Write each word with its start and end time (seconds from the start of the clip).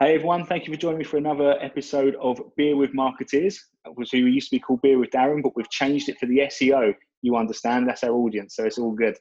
Hey 0.00 0.14
everyone, 0.14 0.46
thank 0.46 0.66
you 0.66 0.72
for 0.72 0.78
joining 0.78 0.98
me 0.98 1.04
for 1.04 1.16
another 1.16 1.56
episode 1.60 2.14
of 2.20 2.40
Beer 2.56 2.76
with 2.76 2.92
Marketeers, 2.92 3.56
which 3.94 4.12
we 4.12 4.20
used 4.20 4.48
to 4.50 4.56
be 4.56 4.60
called 4.60 4.80
Beer 4.80 4.96
with 4.96 5.10
Darren, 5.10 5.42
but 5.42 5.56
we've 5.56 5.68
changed 5.70 6.08
it 6.08 6.18
for 6.20 6.26
the 6.26 6.38
SEO. 6.38 6.94
You 7.22 7.36
understand, 7.36 7.88
that's 7.88 8.04
our 8.04 8.12
audience, 8.12 8.54
so 8.54 8.64
it's 8.64 8.78
all 8.78 8.92
good. 8.92 9.16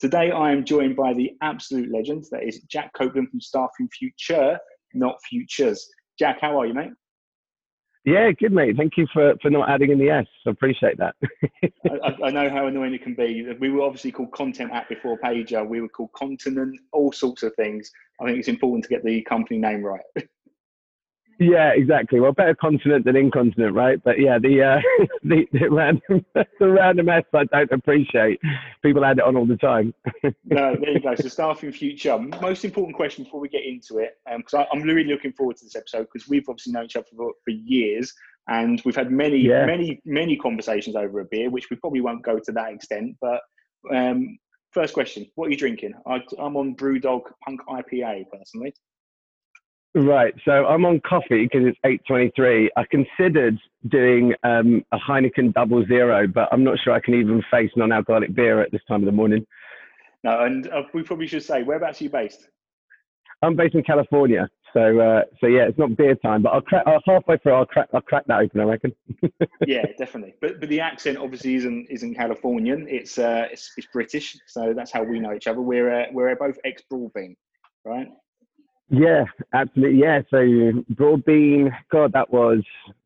Today 0.00 0.30
I 0.30 0.50
am 0.50 0.64
joined 0.64 0.96
by 0.96 1.12
the 1.12 1.32
absolute 1.42 1.92
legend, 1.92 2.24
that 2.30 2.44
is 2.44 2.62
Jack 2.62 2.92
Copeland 2.94 3.28
from 3.28 3.42
Staffing 3.42 3.90
Future, 3.90 4.58
not 4.94 5.18
Futures. 5.28 5.86
Jack, 6.18 6.40
how 6.40 6.58
are 6.58 6.66
you, 6.66 6.72
mate? 6.72 6.92
Yeah, 8.04 8.32
good 8.32 8.52
mate. 8.52 8.76
Thank 8.76 8.96
you 8.96 9.06
for, 9.12 9.34
for 9.40 9.48
not 9.48 9.70
adding 9.70 9.92
in 9.92 9.98
the 9.98 10.10
S. 10.10 10.26
I 10.46 10.50
appreciate 10.50 10.98
that. 10.98 11.14
I, 12.02 12.26
I, 12.26 12.30
know 12.30 12.50
how 12.50 12.66
annoying 12.66 12.94
it 12.94 13.02
can 13.02 13.14
be. 13.14 13.46
We 13.60 13.70
were 13.70 13.82
obviously 13.82 14.10
called 14.10 14.32
Content 14.32 14.72
App 14.72 14.88
before 14.88 15.18
Paiger. 15.18 15.66
We 15.66 15.80
were 15.80 15.88
called 15.88 16.12
Continent, 16.12 16.80
all 16.90 17.12
sorts 17.12 17.44
of 17.44 17.54
things. 17.54 17.92
I 18.20 18.24
think 18.26 18.38
it's 18.38 18.48
important 18.48 18.82
to 18.84 18.90
get 18.90 19.04
the 19.04 19.22
company 19.22 19.60
name 19.60 19.84
right. 19.84 20.00
Yeah, 21.42 21.72
exactly. 21.74 22.20
Well, 22.20 22.32
better 22.32 22.54
continent 22.54 23.04
than 23.04 23.16
incontinent, 23.16 23.74
right? 23.74 24.00
But 24.04 24.20
yeah, 24.20 24.38
the 24.38 24.62
uh, 24.62 24.80
the, 25.24 25.46
the 25.52 25.68
random 25.70 26.24
the 26.34 26.68
random 26.68 27.08
S 27.08 27.24
I 27.34 27.44
don't 27.44 27.72
appreciate. 27.72 28.40
People 28.82 29.04
add 29.04 29.18
it 29.18 29.24
on 29.24 29.36
all 29.36 29.46
the 29.46 29.56
time. 29.56 29.92
no, 30.44 30.76
there 30.76 30.90
you 30.90 31.00
go. 31.00 31.14
So 31.16 31.28
staffing 31.28 31.72
future. 31.72 32.16
Most 32.40 32.64
important 32.64 32.96
question 32.96 33.24
before 33.24 33.40
we 33.40 33.48
get 33.48 33.64
into 33.64 33.98
it, 33.98 34.18
because 34.36 34.54
um, 34.54 34.66
I'm 34.72 34.82
really 34.82 35.04
looking 35.04 35.32
forward 35.32 35.56
to 35.56 35.64
this 35.64 35.74
episode 35.74 36.06
because 36.12 36.28
we've 36.28 36.48
obviously 36.48 36.72
known 36.72 36.84
each 36.84 36.96
other 36.96 37.06
for, 37.16 37.32
for 37.44 37.50
years 37.50 38.12
and 38.48 38.80
we've 38.84 38.96
had 38.96 39.10
many, 39.10 39.38
yeah. 39.38 39.64
many, 39.66 40.00
many 40.04 40.36
conversations 40.36 40.96
over 40.96 41.20
a 41.20 41.24
beer, 41.24 41.50
which 41.50 41.70
we 41.70 41.76
probably 41.76 42.00
won't 42.00 42.22
go 42.22 42.38
to 42.38 42.52
that 42.52 42.72
extent. 42.72 43.16
But 43.20 43.40
um, 43.92 44.38
first 44.70 44.94
question: 44.94 45.26
What 45.34 45.48
are 45.48 45.50
you 45.50 45.56
drinking? 45.56 45.94
I, 46.06 46.20
I'm 46.38 46.56
on 46.56 46.76
BrewDog 46.76 47.22
Punk 47.44 47.60
IPA 47.68 48.26
personally. 48.30 48.74
Right. 49.94 50.34
So 50.44 50.52
I'm 50.66 50.86
on 50.86 51.00
coffee 51.00 51.44
because 51.44 51.66
it's 51.66 51.78
8:23. 51.84 52.68
I 52.76 52.84
considered 52.90 53.58
doing 53.88 54.34
um, 54.42 54.84
a 54.92 54.98
Heineken 54.98 55.52
Double 55.52 55.84
Zero, 55.86 56.26
but 56.26 56.48
I'm 56.50 56.64
not 56.64 56.78
sure 56.82 56.94
I 56.94 57.00
can 57.00 57.14
even 57.14 57.42
face 57.50 57.70
non-alcoholic 57.76 58.34
beer 58.34 58.62
at 58.62 58.72
this 58.72 58.80
time 58.88 59.02
of 59.02 59.06
the 59.06 59.12
morning. 59.12 59.46
No, 60.24 60.44
and 60.44 60.66
uh, 60.68 60.82
we 60.94 61.02
probably 61.02 61.26
should 61.26 61.42
say 61.42 61.62
whereabouts 61.62 62.00
are 62.00 62.04
you 62.04 62.10
based? 62.10 62.48
I'm 63.42 63.56
based 63.56 63.74
in 63.74 63.82
California, 63.82 64.48
so 64.72 64.98
uh, 65.00 65.22
so 65.40 65.46
yeah, 65.46 65.64
it's 65.64 65.78
not 65.78 65.94
beer 65.96 66.14
time, 66.14 66.42
but 66.42 66.50
I'll 66.50 66.62
crack 66.62 66.84
uh, 66.86 66.98
halfway 67.04 67.36
through. 67.38 67.52
I'll 67.52 67.66
crack 67.66 67.88
I'll 67.92 68.00
crack 68.00 68.24
that 68.28 68.40
open. 68.40 68.60
I 68.60 68.64
reckon. 68.64 68.94
yeah, 69.66 69.84
definitely. 69.98 70.36
But 70.40 70.60
but 70.60 70.70
the 70.70 70.80
accent 70.80 71.18
obviously 71.18 71.56
isn't 71.56 71.88
isn't 71.90 72.14
Californian. 72.14 72.86
It's 72.88 73.18
uh 73.18 73.48
it's, 73.50 73.72
it's 73.76 73.88
British, 73.92 74.38
so 74.46 74.72
that's 74.74 74.92
how 74.92 75.02
we 75.02 75.20
know 75.20 75.34
each 75.34 75.48
other. 75.48 75.60
We're 75.60 75.92
uh, 75.92 76.06
we're 76.12 76.34
both 76.36 76.56
ex 76.64 76.82
Broadbean, 76.90 77.34
right? 77.84 78.08
Yeah, 78.92 79.24
absolutely. 79.54 80.00
Yeah. 80.00 80.20
So 80.30 80.36
Broadbean, 80.94 81.74
God, 81.90 82.12
that 82.12 82.30
was 82.30 82.62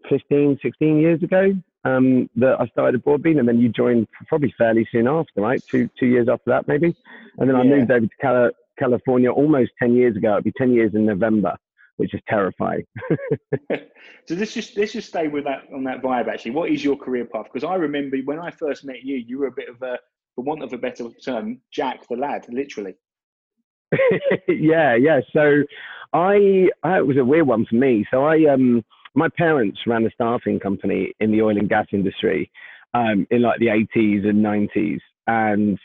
15, 0.08 0.58
16 0.60 1.00
years 1.00 1.22
ago 1.22 1.52
um, 1.84 2.28
that 2.34 2.60
I 2.60 2.66
started 2.66 3.04
Broadbean, 3.04 3.38
and 3.38 3.48
then 3.48 3.60
you 3.60 3.68
joined 3.68 4.08
probably 4.26 4.52
fairly 4.58 4.86
soon 4.90 5.06
after, 5.06 5.40
right? 5.40 5.62
Two 5.70 5.88
two 5.98 6.06
years 6.06 6.28
after 6.28 6.50
that, 6.50 6.66
maybe. 6.66 6.94
And 7.38 7.48
then 7.48 7.54
I 7.54 7.62
moved 7.62 7.90
over 7.92 8.06
to 8.06 8.16
Cali- 8.20 8.52
California 8.76 9.30
almost 9.30 9.70
10 9.78 9.94
years 9.94 10.16
ago. 10.16 10.32
It'd 10.32 10.44
be 10.44 10.52
10 10.58 10.72
years 10.72 10.94
in 10.94 11.06
November, 11.06 11.56
which 11.98 12.14
is 12.14 12.20
terrifying. 12.28 12.84
so 13.70 14.34
let's 14.34 14.54
just 14.54 14.76
let's 14.76 14.92
just 14.92 15.08
stay 15.08 15.28
with 15.28 15.44
that 15.44 15.68
on 15.72 15.84
that 15.84 16.02
vibe. 16.02 16.26
Actually, 16.26 16.50
what 16.50 16.70
is 16.70 16.82
your 16.82 16.96
career 16.96 17.26
path? 17.26 17.46
Because 17.52 17.62
I 17.62 17.76
remember 17.76 18.16
when 18.24 18.40
I 18.40 18.50
first 18.50 18.84
met 18.84 19.04
you, 19.04 19.16
you 19.16 19.38
were 19.38 19.46
a 19.46 19.52
bit 19.52 19.68
of 19.68 19.80
a, 19.82 20.00
for 20.34 20.42
want 20.42 20.64
of 20.64 20.72
a 20.72 20.78
better 20.78 21.08
term, 21.24 21.60
Jack 21.70 22.08
the 22.08 22.16
lad, 22.16 22.44
literally. 22.48 22.96
yeah, 24.48 24.94
yeah. 24.94 25.20
So 25.32 25.62
I, 26.12 26.68
I, 26.82 26.98
it 26.98 27.06
was 27.06 27.16
a 27.16 27.24
weird 27.24 27.46
one 27.46 27.66
for 27.66 27.76
me. 27.76 28.06
So 28.10 28.24
I, 28.24 28.44
um, 28.52 28.84
my 29.14 29.28
parents 29.28 29.80
ran 29.86 30.04
a 30.06 30.10
staffing 30.10 30.60
company 30.60 31.14
in 31.20 31.32
the 31.32 31.42
oil 31.42 31.56
and 31.56 31.68
gas 31.68 31.86
industry 31.92 32.50
um, 32.94 33.26
in 33.30 33.42
like 33.42 33.58
the 33.58 33.66
80s 33.66 34.28
and 34.28 34.44
90s, 34.44 35.00
and 35.26 35.78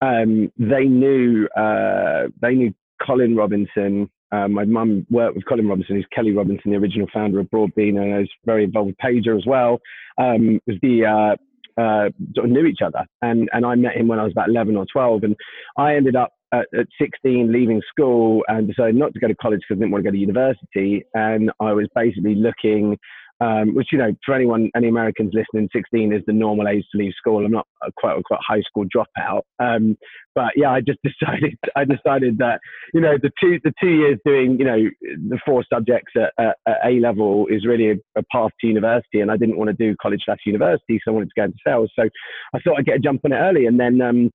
um, 0.00 0.52
they 0.58 0.84
knew 0.84 1.46
uh, 1.56 2.28
they 2.40 2.54
knew 2.54 2.74
Colin 3.04 3.34
Robinson. 3.36 4.10
Uh, 4.30 4.48
my 4.48 4.64
mum 4.64 5.06
worked 5.10 5.36
with 5.36 5.46
Colin 5.46 5.68
Robinson, 5.68 5.96
who's 5.96 6.06
Kelly 6.12 6.32
Robinson, 6.32 6.72
the 6.72 6.76
original 6.76 7.06
founder 7.12 7.40
of 7.40 7.46
Broadbean, 7.46 8.00
and 8.00 8.14
I 8.14 8.18
was 8.18 8.30
very 8.44 8.64
involved 8.64 8.88
with 8.88 8.96
Paiger 8.98 9.36
as 9.36 9.46
well. 9.46 9.80
Um, 10.18 10.60
was 10.66 10.76
the 10.82 11.06
uh, 11.06 11.80
uh, 11.80 12.10
sort 12.34 12.46
of 12.46 12.52
knew 12.52 12.66
each 12.66 12.82
other, 12.84 13.06
and 13.22 13.48
and 13.52 13.64
I 13.64 13.74
met 13.76 13.96
him 13.96 14.08
when 14.08 14.18
I 14.18 14.24
was 14.24 14.32
about 14.32 14.48
11 14.48 14.76
or 14.76 14.86
12, 14.92 15.24
and 15.24 15.36
I 15.78 15.96
ended 15.96 16.16
up 16.16 16.33
at, 16.54 16.66
at 16.78 16.86
16 17.00 17.52
leaving 17.52 17.82
school 17.88 18.44
and 18.48 18.68
decided 18.68 18.94
not 18.94 19.12
to 19.14 19.20
go 19.20 19.28
to 19.28 19.34
college 19.34 19.60
because 19.60 19.78
I 19.78 19.80
didn't 19.80 19.92
want 19.92 20.04
to 20.04 20.10
go 20.10 20.12
to 20.12 20.18
university. 20.18 21.04
And 21.14 21.50
I 21.60 21.72
was 21.72 21.88
basically 21.94 22.36
looking, 22.36 22.96
um, 23.40 23.74
which, 23.74 23.88
you 23.90 23.98
know, 23.98 24.12
for 24.24 24.34
anyone, 24.34 24.70
any 24.76 24.88
Americans 24.88 25.32
listening, 25.34 25.68
16 25.74 26.12
is 26.12 26.22
the 26.26 26.32
normal 26.32 26.68
age 26.68 26.84
to 26.92 26.98
leave 26.98 27.12
school. 27.18 27.44
I'm 27.44 27.50
not 27.50 27.66
a 27.82 27.90
quite, 27.96 28.22
quite 28.24 28.40
high 28.46 28.60
school 28.60 28.84
dropout. 28.84 29.42
Um, 29.58 29.96
but 30.34 30.52
yeah, 30.54 30.70
I 30.70 30.80
just 30.80 31.00
decided, 31.04 31.58
I 31.74 31.84
decided 31.84 32.38
that, 32.38 32.60
you 32.92 33.00
know, 33.00 33.16
the 33.20 33.30
two, 33.40 33.58
the 33.64 33.72
two 33.80 33.90
years 33.90 34.18
doing, 34.24 34.56
you 34.58 34.64
know, 34.64 34.78
the 35.00 35.38
four 35.44 35.64
subjects 35.72 36.12
at, 36.16 36.32
at, 36.38 36.56
at 36.68 36.78
A 36.84 37.00
level 37.00 37.46
is 37.48 37.66
really 37.66 37.90
a, 37.90 37.96
a, 38.16 38.22
path 38.32 38.52
to 38.60 38.66
university. 38.68 39.20
And 39.20 39.30
I 39.30 39.36
didn't 39.36 39.58
want 39.58 39.68
to 39.68 39.74
do 39.74 39.96
college 40.00 40.22
slash 40.24 40.40
university. 40.46 41.00
So 41.04 41.10
I 41.10 41.14
wanted 41.14 41.30
to 41.30 41.40
go 41.40 41.44
into 41.44 41.58
sales. 41.66 41.90
So 41.96 42.08
I 42.54 42.58
thought 42.60 42.78
I'd 42.78 42.86
get 42.86 42.96
a 42.96 43.00
jump 43.00 43.22
on 43.24 43.32
it 43.32 43.36
early. 43.36 43.66
And 43.66 43.80
then, 43.80 44.00
um, 44.00 44.30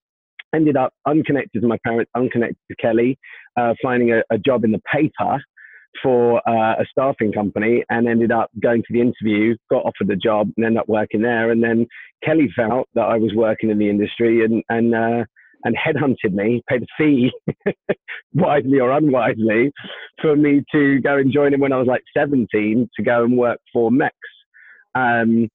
ended 0.53 0.77
up 0.77 0.93
unconnected 1.07 1.61
to 1.61 1.67
my 1.67 1.77
parents, 1.85 2.11
unconnected 2.15 2.57
to 2.69 2.75
Kelly, 2.77 3.17
uh, 3.57 3.73
finding 3.81 4.11
a, 4.11 4.21
a, 4.29 4.37
job 4.37 4.63
in 4.63 4.71
the 4.71 4.81
paper 4.91 5.39
for 6.01 6.37
uh, 6.47 6.75
a 6.79 6.85
staffing 6.89 7.31
company 7.31 7.83
and 7.89 8.07
ended 8.07 8.31
up 8.31 8.49
going 8.61 8.81
to 8.81 8.93
the 8.93 9.01
interview, 9.01 9.55
got 9.69 9.85
offered 9.85 10.07
the 10.07 10.15
job 10.15 10.49
and 10.55 10.65
ended 10.65 10.79
up 10.79 10.87
working 10.87 11.21
there. 11.21 11.51
And 11.51 11.63
then 11.63 11.87
Kelly 12.23 12.49
found 12.55 12.85
that 12.95 13.05
I 13.05 13.17
was 13.17 13.33
working 13.35 13.69
in 13.69 13.77
the 13.77 13.89
industry 13.89 14.43
and, 14.43 14.63
and, 14.69 14.93
uh, 14.93 15.25
and 15.63 15.75
headhunted 15.75 16.33
me, 16.33 16.61
paid 16.69 16.83
a 16.83 16.87
fee, 16.97 17.31
wisely 18.33 18.79
or 18.79 18.91
unwisely, 18.91 19.71
for 20.21 20.35
me 20.35 20.63
to 20.71 20.99
go 21.01 21.17
and 21.17 21.33
join 21.33 21.53
him 21.53 21.59
when 21.59 21.73
I 21.73 21.77
was 21.77 21.87
like 21.87 22.03
17 22.15 22.89
to 22.95 23.03
go 23.03 23.23
and 23.23 23.37
work 23.37 23.59
for 23.73 23.91
Mex. 23.91 24.15
Um, 24.95 25.49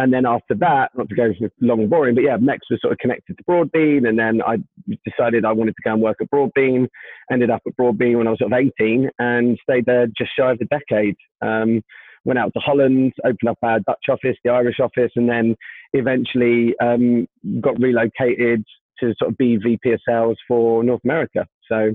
and 0.00 0.14
then 0.14 0.24
after 0.24 0.54
that, 0.54 0.90
not 0.96 1.10
to 1.10 1.14
go 1.14 1.30
long 1.60 1.80
and 1.80 1.90
boring, 1.90 2.14
but 2.14 2.24
yeah, 2.24 2.38
Mex 2.38 2.70
was 2.70 2.80
sort 2.80 2.94
of 2.94 2.98
connected 2.98 3.36
to 3.36 3.44
Broadbean. 3.44 4.08
And 4.08 4.18
then 4.18 4.40
I 4.40 4.56
decided 5.04 5.44
I 5.44 5.52
wanted 5.52 5.76
to 5.76 5.82
go 5.84 5.92
and 5.92 6.00
work 6.00 6.16
at 6.22 6.30
Broadbean. 6.30 6.88
Ended 7.30 7.50
up 7.50 7.60
at 7.66 7.76
Broadbean 7.76 8.16
when 8.16 8.26
I 8.26 8.30
was 8.30 8.38
sort 8.38 8.50
of 8.50 8.58
18 8.80 9.10
and 9.18 9.58
stayed 9.62 9.84
there 9.84 10.06
just 10.16 10.30
shy 10.34 10.52
of 10.52 10.58
a 10.62 10.64
decade. 10.64 11.16
Um, 11.42 11.82
went 12.24 12.38
out 12.38 12.50
to 12.54 12.60
Holland, 12.60 13.12
opened 13.24 13.50
up 13.50 13.58
our 13.62 13.80
Dutch 13.80 14.06
office, 14.08 14.38
the 14.42 14.50
Irish 14.50 14.80
office, 14.80 15.12
and 15.16 15.28
then 15.28 15.54
eventually 15.92 16.74
um, 16.82 17.26
got 17.60 17.78
relocated 17.78 18.64
to 19.00 19.14
sort 19.18 19.32
of 19.32 19.36
be 19.36 19.58
VP 19.58 19.92
of 19.92 20.00
sales 20.08 20.38
for 20.48 20.82
North 20.82 21.04
America. 21.04 21.46
So 21.70 21.94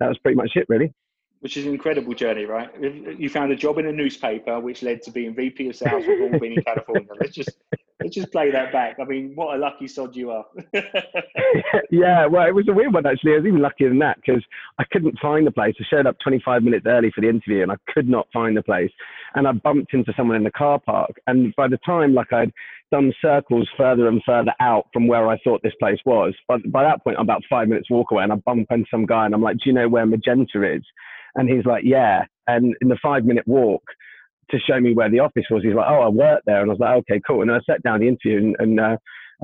that 0.00 0.08
was 0.08 0.18
pretty 0.18 0.36
much 0.36 0.50
it, 0.56 0.66
really 0.68 0.92
which 1.44 1.58
is 1.58 1.66
an 1.66 1.72
incredible 1.72 2.14
journey, 2.14 2.46
right? 2.46 2.70
You 2.80 3.28
found 3.28 3.52
a 3.52 3.54
job 3.54 3.76
in 3.76 3.84
a 3.84 3.92
newspaper, 3.92 4.58
which 4.58 4.82
led 4.82 5.02
to 5.02 5.10
being 5.10 5.34
VP 5.34 5.68
of 5.68 5.76
sales 5.76 6.06
for 6.06 6.12
Broadbean 6.12 6.56
in 6.56 6.62
California. 6.62 7.06
Let's 7.20 7.34
just 7.34 7.50
let's 8.00 8.14
just 8.14 8.32
play 8.32 8.50
that 8.50 8.72
back. 8.72 8.96
I 9.00 9.04
mean, 9.04 9.32
what 9.34 9.56
a 9.56 9.58
lucky 9.58 9.86
sod 9.86 10.16
you 10.16 10.30
are. 10.30 10.44
yeah, 11.90 12.26
well, 12.26 12.46
it 12.46 12.54
was 12.54 12.66
a 12.68 12.72
weird 12.72 12.92
one 12.92 13.06
actually. 13.06 13.32
I 13.32 13.36
was 13.36 13.46
even 13.46 13.60
luckier 13.60 13.88
than 13.88 13.98
that 14.00 14.18
because 14.24 14.42
I 14.78 14.84
couldn't 14.92 15.18
find 15.20 15.46
the 15.46 15.50
place. 15.50 15.74
I 15.80 15.84
showed 15.88 16.06
up 16.06 16.16
25 16.22 16.62
minutes 16.62 16.86
early 16.86 17.10
for 17.14 17.20
the 17.20 17.28
interview, 17.28 17.62
and 17.62 17.72
I 17.72 17.76
could 17.88 18.08
not 18.08 18.28
find 18.32 18.56
the 18.56 18.62
place. 18.62 18.90
And 19.34 19.46
I 19.48 19.52
bumped 19.52 19.94
into 19.94 20.12
someone 20.16 20.36
in 20.36 20.44
the 20.44 20.50
car 20.50 20.78
park, 20.78 21.12
and 21.26 21.54
by 21.56 21.68
the 21.68 21.78
time 21.84 22.14
like 22.14 22.32
I'd 22.32 22.52
done 22.92 23.12
circles 23.20 23.68
further 23.76 24.08
and 24.08 24.22
further 24.24 24.52
out 24.60 24.86
from 24.92 25.08
where 25.08 25.28
I 25.28 25.38
thought 25.38 25.62
this 25.62 25.74
place 25.80 25.98
was, 26.04 26.34
but 26.46 26.60
by 26.70 26.84
that 26.84 27.02
point 27.02 27.16
I'm 27.18 27.24
about 27.24 27.42
five 27.50 27.68
minutes 27.68 27.90
walk 27.90 28.10
away, 28.10 28.22
and 28.22 28.32
I 28.32 28.36
bump 28.36 28.68
into 28.70 28.86
some 28.90 29.06
guy, 29.06 29.26
and 29.26 29.34
I'm 29.34 29.42
like, 29.42 29.56
"Do 29.56 29.70
you 29.70 29.72
know 29.72 29.88
where 29.88 30.06
Magenta 30.06 30.62
is?" 30.62 30.82
And 31.34 31.48
he's 31.48 31.64
like, 31.64 31.84
yeah. 31.84 32.24
And 32.46 32.74
in 32.80 32.88
the 32.88 32.98
five 33.02 33.24
minute 33.24 33.46
walk 33.46 33.82
to 34.50 34.58
show 34.58 34.80
me 34.80 34.94
where 34.94 35.10
the 35.10 35.20
office 35.20 35.44
was, 35.50 35.62
he's 35.62 35.74
like, 35.74 35.86
oh, 35.88 36.00
I 36.00 36.08
work 36.08 36.42
there. 36.46 36.60
And 36.60 36.70
I 36.70 36.74
was 36.74 36.80
like, 36.80 36.96
okay, 36.98 37.20
cool. 37.26 37.42
And 37.42 37.50
I 37.50 37.58
sat 37.68 37.82
down 37.82 38.00
the 38.00 38.08
interview 38.08 38.38
and, 38.38 38.56
and 38.58 38.80
uh, 38.80 38.96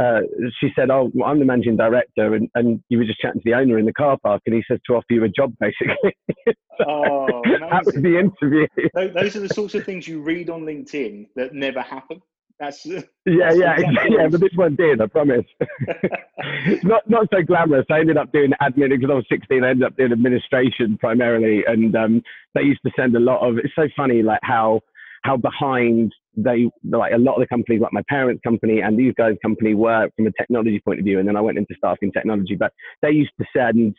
uh, 0.02 0.20
she 0.60 0.70
said, 0.76 0.90
oh, 0.90 1.10
well, 1.14 1.28
I'm 1.28 1.38
the 1.38 1.44
managing 1.44 1.76
director. 1.76 2.34
And, 2.34 2.48
and 2.54 2.82
you 2.88 2.98
were 2.98 3.04
just 3.04 3.20
chatting 3.20 3.40
to 3.40 3.44
the 3.50 3.56
owner 3.56 3.78
in 3.78 3.86
the 3.86 3.92
car 3.92 4.16
park. 4.22 4.42
And 4.46 4.54
he 4.54 4.62
says 4.68 4.78
to 4.86 4.94
offer 4.94 5.06
you 5.10 5.24
a 5.24 5.28
job, 5.28 5.54
basically. 5.60 6.16
so 6.78 6.84
oh, 6.86 7.42
that 7.44 7.84
was 7.84 7.94
the 7.94 8.18
interview. 8.18 8.66
Those 8.94 9.36
are 9.36 9.40
the 9.40 9.54
sorts 9.54 9.74
of 9.74 9.84
things 9.84 10.06
you 10.06 10.22
read 10.22 10.50
on 10.50 10.62
LinkedIn 10.62 11.28
that 11.36 11.54
never 11.54 11.80
happen. 11.80 12.22
That's 12.60 12.84
yeah, 12.84 13.00
that's 13.24 13.56
yeah, 13.56 13.76
yeah. 14.10 14.28
But 14.28 14.40
this 14.40 14.50
one 14.54 14.76
did, 14.76 15.00
I 15.00 15.06
promise. 15.06 15.46
not 16.82 17.08
not 17.08 17.26
so 17.32 17.42
glamorous. 17.42 17.86
I 17.90 18.00
ended 18.00 18.18
up 18.18 18.30
doing 18.32 18.50
admin 18.60 18.90
because 18.90 19.08
I 19.10 19.14
was 19.14 19.24
16. 19.32 19.64
I 19.64 19.70
ended 19.70 19.86
up 19.86 19.96
doing 19.96 20.12
administration 20.12 20.98
primarily, 20.98 21.64
and 21.66 21.96
um, 21.96 22.22
they 22.54 22.60
used 22.60 22.82
to 22.84 22.92
send 22.94 23.16
a 23.16 23.18
lot 23.18 23.40
of. 23.40 23.56
It's 23.56 23.74
so 23.74 23.88
funny, 23.96 24.22
like 24.22 24.40
how 24.42 24.82
how 25.22 25.36
behind 25.36 26.12
they 26.36 26.70
like 26.84 27.12
a 27.12 27.18
lot 27.18 27.34
of 27.34 27.40
the 27.40 27.46
companies, 27.46 27.80
like 27.80 27.92
my 27.92 28.04
parents' 28.08 28.40
company 28.42 28.80
and 28.80 28.98
these 28.98 29.14
guys' 29.16 29.36
company, 29.42 29.74
were 29.74 30.08
from 30.16 30.26
a 30.26 30.32
technology 30.32 30.80
point 30.84 30.98
of 30.98 31.04
view. 31.04 31.18
And 31.18 31.28
then 31.28 31.36
I 31.36 31.40
went 31.40 31.58
into 31.58 31.74
staffing 31.76 32.12
technology, 32.12 32.56
but 32.56 32.72
they 33.02 33.10
used 33.10 33.32
to 33.40 33.46
send 33.56 33.94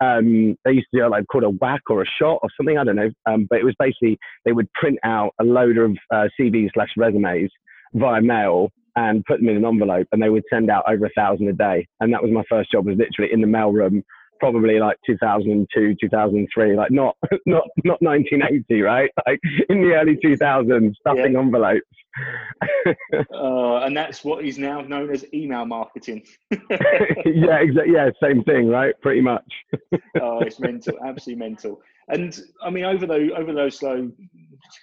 Um, 0.00 0.56
they 0.64 0.72
used 0.72 0.88
to 0.92 1.00
do 1.00 1.08
like 1.08 1.26
called 1.26 1.44
a 1.44 1.50
whack 1.50 1.82
or 1.88 2.02
a 2.02 2.06
shot 2.18 2.40
or 2.42 2.50
something. 2.56 2.76
I 2.76 2.84
don't 2.84 2.96
know. 2.96 3.10
Um, 3.24 3.46
but 3.48 3.58
it 3.60 3.64
was 3.64 3.74
basically 3.78 4.18
they 4.44 4.52
would 4.52 4.70
print 4.74 4.98
out 5.04 5.32
a 5.40 5.44
load 5.44 5.78
of 5.78 5.96
uh, 6.12 6.28
CVs 6.38 6.70
slash 6.74 6.90
resumes 6.96 7.50
via 7.94 8.20
mail 8.20 8.70
and 8.96 9.24
put 9.24 9.40
them 9.40 9.48
in 9.48 9.56
an 9.56 9.64
envelope, 9.64 10.06
and 10.12 10.22
they 10.22 10.30
would 10.30 10.44
send 10.50 10.70
out 10.70 10.84
over 10.88 11.06
a 11.06 11.10
thousand 11.10 11.48
a 11.48 11.52
day. 11.52 11.86
And 12.00 12.12
that 12.12 12.22
was 12.22 12.32
my 12.32 12.44
first 12.48 12.72
job. 12.72 12.86
Was 12.86 12.96
literally 12.98 13.32
in 13.32 13.40
the 13.40 13.46
mailroom 13.46 14.02
probably 14.38 14.78
like 14.78 14.96
2002 15.06 15.96
2003 16.00 16.76
like 16.76 16.90
not 16.90 17.16
not 17.46 17.64
not 17.84 18.00
1980 18.02 18.82
right? 18.82 19.10
Like 19.26 19.40
in 19.68 19.82
the 19.82 19.94
early 19.94 20.16
2000s 20.16 20.94
stuffing 20.96 21.32
yeah. 21.32 21.38
envelopes. 21.38 21.82
Uh, 23.34 23.80
and 23.80 23.94
that's 23.94 24.24
what 24.24 24.42
is 24.42 24.56
now 24.56 24.80
known 24.80 25.10
as 25.10 25.26
email 25.34 25.66
marketing. 25.66 26.24
Yeah 27.26 27.58
exactly 27.58 27.92
yeah 27.92 28.08
same 28.22 28.42
thing 28.44 28.68
right? 28.68 28.94
Pretty 29.02 29.20
much. 29.20 29.44
Oh 30.20 30.40
it's 30.40 30.58
mental 30.58 30.94
absolutely 31.04 31.46
mental. 31.46 31.82
And 32.08 32.38
i 32.62 32.70
mean 32.70 32.84
over 32.84 33.06
those 33.06 33.30
over 33.36 33.52
those 33.52 33.78
slow 33.78 34.10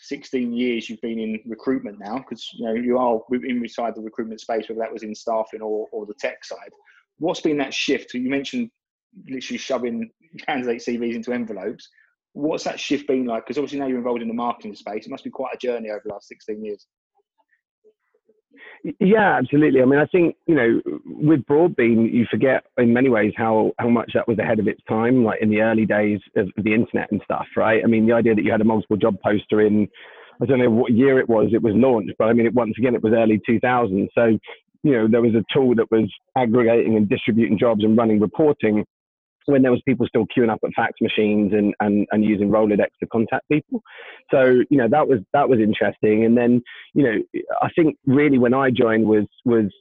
16 0.02 0.54
years 0.54 0.90
you've 0.90 1.02
been 1.02 1.20
in 1.20 1.40
recruitment 1.46 2.00
now 2.00 2.18
because 2.18 2.48
you 2.54 2.66
know 2.66 2.74
you 2.74 2.98
are 2.98 3.20
inside 3.32 3.96
the 3.96 4.02
recruitment 4.02 4.40
space 4.42 4.70
whether 4.70 4.80
that 4.80 4.94
was 4.94 5.04
in 5.04 5.16
staffing 5.16 5.62
or, 5.62 5.88
or 5.92 6.06
the 6.06 6.14
tech 6.16 6.44
side. 6.46 6.72
What's 7.20 7.42
been 7.42 7.58
that 7.58 7.74
shift? 7.74 8.14
You 8.14 8.30
mentioned 8.30 8.70
literally 9.28 9.58
shoving 9.58 10.10
candidate 10.48 10.82
CVs 10.82 11.16
into 11.16 11.32
envelopes. 11.32 11.90
What's 12.34 12.64
that 12.64 12.80
shift 12.80 13.08
been 13.08 13.26
like? 13.26 13.46
Because 13.46 13.58
obviously 13.58 13.80
now 13.80 13.88
you're 13.88 14.00
involved 14.00 14.22
in 14.22 14.28
the 14.28 14.34
marketing 14.34 14.76
space. 14.76 15.06
It 15.06 15.12
must 15.12 15.24
be 15.24 15.30
quite 15.30 15.54
a 15.54 15.58
journey 15.58 15.90
over 15.90 16.02
the 16.04 16.14
last 16.14 16.28
16 16.28 16.64
years. 16.64 16.88
Yeah, 19.00 19.38
absolutely. 19.38 19.82
I 19.82 19.86
mean, 19.86 20.00
I 20.00 20.06
think 20.08 20.36
you 20.46 20.56
know, 20.56 20.82
with 21.06 21.46
Broadbean, 21.46 22.12
you 22.12 22.26
forget 22.30 22.66
in 22.78 22.94
many 22.94 23.10
ways 23.10 23.34
how 23.36 23.72
how 23.80 23.90
much 23.90 24.12
that 24.14 24.28
was 24.28 24.38
ahead 24.40 24.60
of 24.60 24.68
its 24.68 24.82
time, 24.88 25.24
like 25.24 25.42
in 25.42 25.50
the 25.50 25.62
early 25.62 25.86
days 25.86 26.20
of 26.36 26.50
the 26.58 26.74
internet 26.74 27.12
and 27.12 27.22
stuff, 27.24 27.46
right? 27.56 27.82
I 27.84 27.88
mean, 27.88 28.06
the 28.06 28.14
idea 28.14 28.36
that 28.36 28.44
you 28.44 28.52
had 28.52 28.62
a 28.62 28.66
multiple 28.66 28.98
job 28.98 29.16
poster 29.24 29.62
in, 29.62 29.88
I 30.42 30.46
don't 30.46 30.60
know 30.60 30.70
what 30.70 30.92
year 30.92 31.20
it 31.20 31.30
was, 31.30 31.52
it 31.54 31.64
was 31.64 31.74
launched, 31.76 32.14
but 32.20 32.26
I 32.26 32.34
mean, 32.34 32.46
it, 32.46 32.54
once 32.54 32.76
again, 32.78 32.96
it 32.96 33.04
was 33.04 33.14
early 33.14 33.42
2000. 33.46 34.10
So, 34.14 34.38
you 34.84 34.92
know, 34.92 35.08
there 35.08 35.22
was 35.22 35.34
a 35.34 35.46
tool 35.54 35.76
that 35.76 35.90
was 35.90 36.12
aggregating 36.38 36.98
and 36.98 37.08
distributing 37.08 37.58
jobs 37.58 37.84
and 37.84 37.98
running 37.98 38.20
reporting 38.20 38.86
when 39.46 39.62
there 39.62 39.72
was 39.72 39.82
people 39.86 40.08
still 40.08 40.26
queuing 40.36 40.50
up 40.50 40.60
at 40.64 40.72
fax 40.76 40.94
machines 41.02 41.54
and, 41.54 41.74
and, 41.80 42.08
and 42.12 42.24
using 42.24 42.50
Rolodex 42.50 42.88
to 43.00 43.08
contact 43.08 43.48
people. 43.50 43.82
So, 44.32 44.62
you 44.70 44.78
know, 44.78 44.88
that 44.90 45.08
was, 45.08 45.20
that 45.34 45.50
was 45.50 45.60
interesting. 45.60 46.26
And 46.26 46.38
then, 46.38 46.62
you 46.94 47.04
know, 47.04 47.42
I 47.62 47.70
think 47.76 47.98
really 48.06 48.38
when 48.38 48.54
I 48.54 48.70
joined 48.70 49.06
was, 49.06 49.26
was 49.46 49.72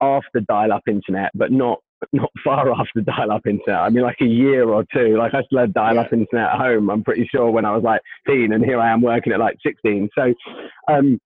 after 0.00 0.40
dial 0.40 0.72
up 0.72 0.82
internet, 0.86 1.30
but 1.34 1.52
not, 1.52 1.78
not 2.12 2.30
far 2.44 2.70
after 2.72 3.00
dial 3.00 3.32
up 3.32 3.46
internet. 3.46 3.80
I 3.80 3.88
mean, 3.90 4.02
like 4.02 4.20
a 4.20 4.26
year 4.26 4.68
or 4.68 4.84
two, 4.92 5.16
like 5.16 5.34
I 5.34 5.42
still 5.42 5.60
had 5.60 5.74
dial 5.74 5.98
up 5.98 6.12
internet 6.12 6.50
at 6.50 6.58
home. 6.58 6.90
I'm 6.90 7.04
pretty 7.04 7.28
sure 7.30 7.50
when 7.50 7.64
I 7.64 7.74
was 7.74 7.82
like 7.82 8.00
15 8.26 8.52
and 8.52 8.64
here 8.64 8.80
I 8.80 8.92
am 8.92 9.02
working 9.02 9.32
at 9.32 9.40
like 9.40 9.56
16. 9.64 10.08
So, 10.16 10.34
um, 10.88 11.18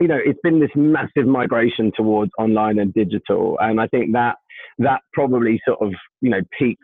you 0.00 0.08
know, 0.08 0.18
it's 0.22 0.40
been 0.42 0.60
this 0.60 0.70
massive 0.74 1.26
migration 1.26 1.92
towards 1.94 2.30
online 2.38 2.78
and 2.78 2.92
digital. 2.94 3.58
And 3.60 3.80
I 3.80 3.86
think 3.86 4.12
that, 4.14 4.36
that 4.78 5.02
probably 5.12 5.60
sort 5.66 5.80
of, 5.82 5.92
you 6.22 6.30
know, 6.30 6.40
peaked 6.58 6.82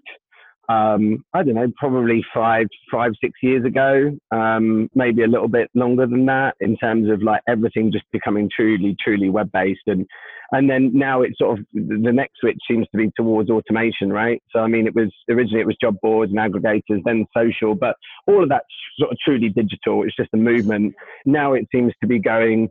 um, 0.69 1.25
I 1.33 1.43
don't 1.43 1.55
know, 1.55 1.73
probably 1.77 2.25
five, 2.35 2.67
five, 2.91 3.13
six 3.23 3.33
years 3.43 3.65
ago, 3.65 4.17
um, 4.31 4.89
maybe 4.95 5.23
a 5.23 5.29
little 5.29 5.49
bit 5.49 5.71
longer 5.75 6.07
than 6.07 6.27
that 6.27 6.57
in 6.61 6.77
terms 6.77 7.09
of 7.11 7.23
like 7.23 7.41
everything 7.49 7.93
just 7.93 8.05
becoming 8.13 8.51
truly, 8.55 8.97
truly 9.03 9.31
web 9.31 9.51
based. 9.53 9.83
And, 9.87 10.07
and 10.53 10.69
then 10.69 10.91
now 10.93 11.23
it's 11.23 11.39
sort 11.39 11.59
of 11.59 11.67
the 11.73 12.13
next 12.13 12.41
switch 12.41 12.59
seems 12.69 12.87
to 12.91 12.99
be 12.99 13.11
towards 13.17 13.51
automation, 13.51 14.13
right? 14.13 14.43
So, 14.51 14.61
I 14.61 14.67
mean, 14.67 14.87
it 14.87 14.95
was 14.95 15.13
originally 15.31 15.61
it 15.61 15.67
was 15.67 15.77
job 15.81 15.97
boards 16.03 16.33
and 16.33 16.41
aggregators, 16.41 17.03
then 17.05 17.27
social, 17.37 17.75
but 17.75 17.97
all 18.27 18.43
of 18.43 18.49
that's 18.49 18.65
sort 18.99 19.13
of 19.13 19.19
truly 19.25 19.49
digital. 19.49 20.03
It's 20.03 20.17
just 20.17 20.31
a 20.35 20.39
movement. 20.39 20.95
Now 21.25 21.55
it 21.55 21.67
seems 21.73 21.93
to 22.01 22.09
be 22.09 22.19
going 22.19 22.69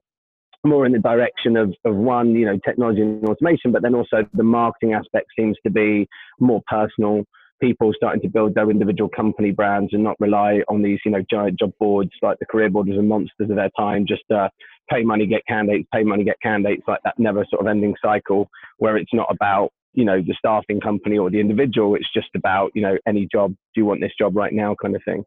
more 0.66 0.86
in 0.86 0.92
the 0.92 1.00
direction 1.00 1.56
of, 1.56 1.74
of 1.86 1.96
one, 1.96 2.34
you 2.34 2.46
know, 2.46 2.60
technology 2.66 3.02
and 3.02 3.24
automation, 3.24 3.72
but 3.72 3.84
then 3.84 3.96
also 3.96 4.26
the 4.34 4.44
marketing 4.44 4.94
aspect 4.94 5.28
seems 5.38 5.56
to 5.64 5.70
be 5.70 6.08
more 6.40 6.62
personal 6.68 7.24
people 7.62 7.94
starting 7.96 8.22
to 8.22 8.28
build 8.28 8.56
their 8.56 8.70
individual 8.70 9.10
company 9.10 9.52
brands 9.52 9.94
and 9.94 10.04
not 10.04 10.16
rely 10.20 10.62
on 10.68 10.82
these, 10.82 11.00
you 11.06 11.12
know, 11.12 11.24
giant 11.30 11.60
job 11.60 11.72
boards 11.80 12.12
like 12.22 12.38
the 12.40 12.46
career 12.46 12.70
boards 12.70 12.90
and 12.90 13.08
monsters 13.08 13.50
of 13.50 13.56
their 13.56 13.70
time, 13.78 14.06
just 14.08 14.24
uh, 14.34 14.50
pay 14.90 15.04
money, 15.04 15.26
get 15.26 15.46
candidates, 15.48 15.88
pay 15.94 16.04
money, 16.04 16.24
get 16.24 16.40
candidates, 16.42 16.84
like 16.88 17.00
that 17.04 17.18
never 17.18 17.46
sort 17.50 17.62
of 17.62 17.68
ending 17.68 17.96
cycle 18.02 18.50
where 18.78 18.98
it's 18.98 19.14
not 19.14 19.28
about, 19.30 19.72
you 19.94 20.04
know, 20.04 20.22
the 20.22 20.36
staffing 20.38 20.82
company 20.82 21.18
or 21.18 21.30
the 21.30 21.40
individual. 21.40 21.96
It's 21.96 22.12
just 22.14 22.30
about, 22.36 22.72
you 22.76 22.82
know, 22.82 22.98
any 23.08 23.28
job. 23.32 23.52
Do 23.52 23.82
you 23.82 23.86
want 23.86 24.02
this 24.02 24.14
job 24.18 24.36
right 24.36 24.54
now 24.54 24.76
kind 24.82 24.96
of 24.96 25.04
thing. 25.04 25.24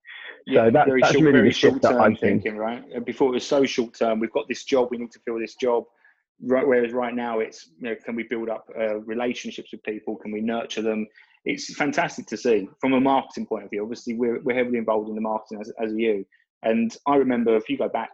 Yeah, 0.46 0.66
so 0.66 0.70
that, 0.70 0.86
very 0.86 1.00
that's 1.00 1.12
short, 1.12 1.24
really 1.24 1.38
very 1.38 1.52
short 1.52 1.82
term 1.82 2.16
thinking, 2.16 2.56
right? 2.56 3.04
Before 3.04 3.28
it 3.28 3.32
was 3.32 3.46
so 3.46 3.64
short 3.64 3.94
term, 3.94 4.20
we've 4.20 4.32
got 4.32 4.48
this 4.48 4.64
job, 4.64 4.88
we 4.90 4.98
need 4.98 5.12
to 5.12 5.20
fill 5.20 5.38
this 5.38 5.54
job. 5.54 5.84
Right, 6.40 6.64
whereas 6.64 6.92
right 6.92 7.16
now 7.16 7.40
it's 7.40 7.70
you 7.80 7.88
know 7.88 7.96
can 7.96 8.14
we 8.14 8.22
build 8.22 8.48
up 8.48 8.64
uh, 8.78 9.00
relationships 9.00 9.72
with 9.72 9.82
people 9.82 10.14
can 10.14 10.30
we 10.30 10.40
nurture 10.40 10.82
them 10.82 11.04
it's 11.44 11.74
fantastic 11.74 12.26
to 12.26 12.36
see 12.36 12.68
from 12.80 12.92
a 12.92 13.00
marketing 13.00 13.46
point 13.46 13.64
of 13.64 13.70
view. 13.70 13.82
Obviously, 13.82 14.14
we're, 14.14 14.40
we're 14.42 14.56
heavily 14.56 14.78
involved 14.78 15.08
in 15.08 15.14
the 15.14 15.20
marketing 15.20 15.60
as, 15.60 15.72
as 15.82 15.92
you. 15.94 16.24
And 16.62 16.94
I 17.06 17.16
remember 17.16 17.56
if 17.56 17.68
you 17.68 17.78
go 17.78 17.88
back, 17.88 18.10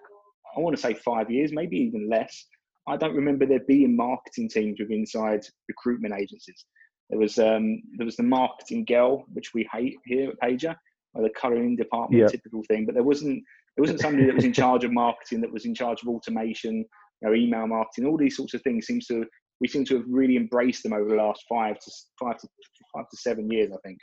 I 0.56 0.60
want 0.60 0.76
to 0.76 0.82
say 0.82 0.94
five 0.94 1.30
years, 1.30 1.52
maybe 1.52 1.76
even 1.78 2.08
less. 2.08 2.46
I 2.86 2.96
don't 2.96 3.14
remember 3.14 3.46
there 3.46 3.60
being 3.66 3.96
marketing 3.96 4.48
teams 4.48 4.78
with 4.78 4.90
inside 4.90 5.40
recruitment 5.68 6.14
agencies. 6.14 6.66
There 7.10 7.18
was 7.18 7.38
um, 7.38 7.82
there 7.96 8.06
was 8.06 8.16
the 8.16 8.22
marketing 8.22 8.84
girl, 8.84 9.24
which 9.32 9.52
we 9.54 9.68
hate 9.72 9.96
here 10.04 10.30
at 10.30 10.40
Paiger, 10.40 10.74
or 11.14 11.22
the 11.22 11.30
colouring 11.30 11.76
department, 11.76 12.20
yeah. 12.20 12.28
typical 12.28 12.62
thing. 12.68 12.86
But 12.86 12.94
there 12.94 13.04
wasn't 13.04 13.42
there 13.76 13.82
wasn't 13.82 14.00
somebody 14.00 14.26
that 14.26 14.34
was 14.34 14.44
in 14.44 14.52
charge 14.52 14.84
of 14.84 14.92
marketing, 14.92 15.40
that 15.40 15.52
was 15.52 15.64
in 15.64 15.74
charge 15.74 16.02
of 16.02 16.08
automation, 16.08 16.76
you 16.76 17.28
know, 17.28 17.34
email 17.34 17.66
marketing, 17.66 18.06
all 18.06 18.16
these 18.16 18.36
sorts 18.36 18.54
of 18.54 18.62
things. 18.62 18.86
Seems 18.86 19.06
to 19.06 19.24
we 19.60 19.68
seem 19.68 19.84
to 19.86 19.96
have 19.96 20.04
really 20.08 20.36
embraced 20.36 20.82
them 20.82 20.92
over 20.92 21.08
the 21.08 21.16
last 21.16 21.44
five 21.48 21.78
to 21.78 21.90
five 22.20 22.38
to 22.38 22.48
five 22.94 23.08
to 23.08 23.16
seven 23.16 23.50
years, 23.50 23.70
I 23.72 23.78
think. 23.86 23.98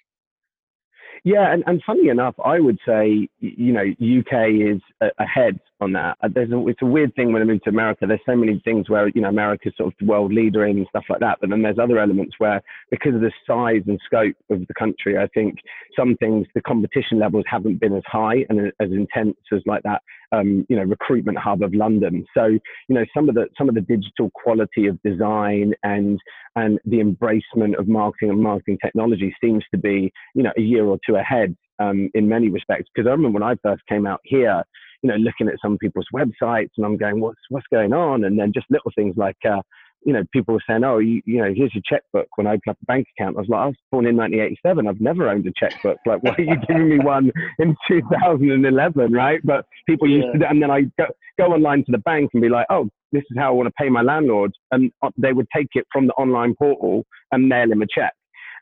Yeah, 1.23 1.51
and, 1.51 1.63
and 1.67 1.81
funny 1.85 2.07
enough, 2.09 2.35
I 2.43 2.59
would 2.59 2.79
say, 2.87 3.27
you 3.39 3.73
know, 3.73 3.83
UK 3.83 4.49
is 4.49 4.81
ahead 5.19 5.59
on 5.81 5.91
that. 5.93 6.17
Uh, 6.23 6.29
there's 6.33 6.51
a, 6.51 6.67
it's 6.67 6.81
a 6.81 6.85
weird 6.85 7.13
thing 7.15 7.33
when 7.33 7.41
I 7.41 7.45
moved 7.45 7.63
to 7.65 7.71
America. 7.71 8.05
There's 8.07 8.21
so 8.25 8.35
many 8.35 8.61
things 8.63 8.89
where, 8.89 9.09
you 9.09 9.21
know, 9.21 9.29
America's 9.29 9.73
sort 9.75 9.87
of 9.87 9.93
the 9.99 10.05
world 10.05 10.31
leader 10.31 10.65
in 10.65 10.77
and 10.77 10.87
stuff 10.89 11.05
like 11.09 11.19
that. 11.19 11.39
But 11.41 11.49
then 11.49 11.63
there's 11.63 11.79
other 11.79 11.99
elements 11.99 12.35
where, 12.37 12.61
because 12.91 13.15
of 13.15 13.21
the 13.21 13.31
size 13.47 13.81
and 13.87 13.99
scope 14.05 14.35
of 14.49 14.65
the 14.67 14.73
country, 14.75 15.17
I 15.17 15.27
think 15.33 15.55
some 15.97 16.15
things, 16.17 16.47
the 16.53 16.61
competition 16.61 17.19
levels 17.19 17.43
haven't 17.47 17.79
been 17.79 17.95
as 17.95 18.03
high 18.05 18.45
and 18.49 18.71
as 18.79 18.91
intense 18.91 19.37
as 19.51 19.61
like 19.65 19.83
that, 19.83 20.01
um, 20.31 20.65
you 20.69 20.75
know, 20.75 20.83
recruitment 20.83 21.37
hub 21.37 21.63
of 21.63 21.73
London. 21.73 22.25
So, 22.37 22.45
you 22.45 22.61
know, 22.95 23.05
some 23.13 23.27
of 23.27 23.35
the, 23.35 23.47
some 23.57 23.67
of 23.67 23.75
the 23.75 23.81
digital 23.81 24.29
quality 24.35 24.87
of 24.87 25.01
design 25.01 25.73
and, 25.83 26.19
and 26.55 26.79
the 26.85 26.97
embracement 26.97 27.77
of 27.79 27.87
marketing 27.87 28.29
and 28.29 28.39
marketing 28.39 28.77
technology 28.83 29.35
seems 29.43 29.63
to 29.71 29.77
be, 29.79 30.13
you 30.35 30.43
know, 30.43 30.51
a 30.57 30.61
year 30.61 30.85
or 30.85 30.99
two 31.05 31.15
ahead 31.15 31.55
um, 31.79 32.09
in 32.13 32.29
many 32.29 32.49
respects. 32.49 32.87
Because 32.93 33.07
I 33.07 33.11
remember 33.11 33.39
when 33.39 33.49
I 33.51 33.55
first 33.63 33.81
came 33.87 34.05
out 34.05 34.21
here, 34.23 34.63
you 35.01 35.09
know, 35.09 35.15
looking 35.15 35.47
at 35.47 35.55
some 35.61 35.77
people's 35.77 36.07
websites 36.13 36.69
and 36.77 36.85
I'm 36.85 36.97
going, 36.97 37.19
what's 37.19 37.39
what's 37.49 37.67
going 37.71 37.93
on? 37.93 38.23
And 38.23 38.39
then 38.39 38.51
just 38.53 38.67
little 38.69 38.91
things 38.95 39.15
like, 39.17 39.37
uh, 39.49 39.61
you 40.03 40.13
know, 40.13 40.23
people 40.33 40.53
were 40.53 40.63
saying, 40.67 40.83
oh, 40.83 40.97
you, 40.97 41.21
you 41.25 41.37
know, 41.37 41.53
here's 41.55 41.73
your 41.75 41.83
checkbook 41.85 42.27
when 42.35 42.47
I 42.47 42.51
open 42.51 42.69
up 42.69 42.77
a 42.81 42.85
bank 42.85 43.07
account. 43.17 43.37
I 43.37 43.41
was 43.41 43.49
like, 43.49 43.59
I 43.59 43.65
was 43.67 43.75
born 43.91 44.07
in 44.07 44.17
1987. 44.17 44.87
I've 44.87 45.01
never 45.01 45.29
owned 45.29 45.45
a 45.45 45.51
checkbook. 45.55 45.97
Like, 46.05 46.23
why 46.23 46.35
are 46.37 46.41
you 46.41 46.55
giving 46.67 46.89
me 46.89 46.99
one 46.99 47.31
in 47.59 47.75
2011, 47.87 49.13
right? 49.13 49.39
But 49.43 49.65
people 49.87 50.09
yeah. 50.09 50.17
used 50.17 50.39
to, 50.39 50.49
and 50.49 50.61
then 50.61 50.71
I 50.71 50.81
go, 50.97 51.05
go 51.37 51.45
online 51.53 51.85
to 51.85 51.91
the 51.91 51.99
bank 51.99 52.31
and 52.33 52.41
be 52.41 52.49
like, 52.49 52.65
oh, 52.69 52.89
this 53.11 53.23
is 53.29 53.37
how 53.37 53.49
I 53.49 53.51
want 53.51 53.67
to 53.67 53.73
pay 53.77 53.89
my 53.89 54.01
landlord. 54.01 54.51
And 54.71 54.91
uh, 55.03 55.09
they 55.17 55.33
would 55.33 55.47
take 55.55 55.67
it 55.73 55.85
from 55.91 56.07
the 56.07 56.13
online 56.13 56.55
portal 56.55 57.05
and 57.31 57.47
mail 57.47 57.71
him 57.71 57.81
a 57.81 57.87
check. 57.87 58.13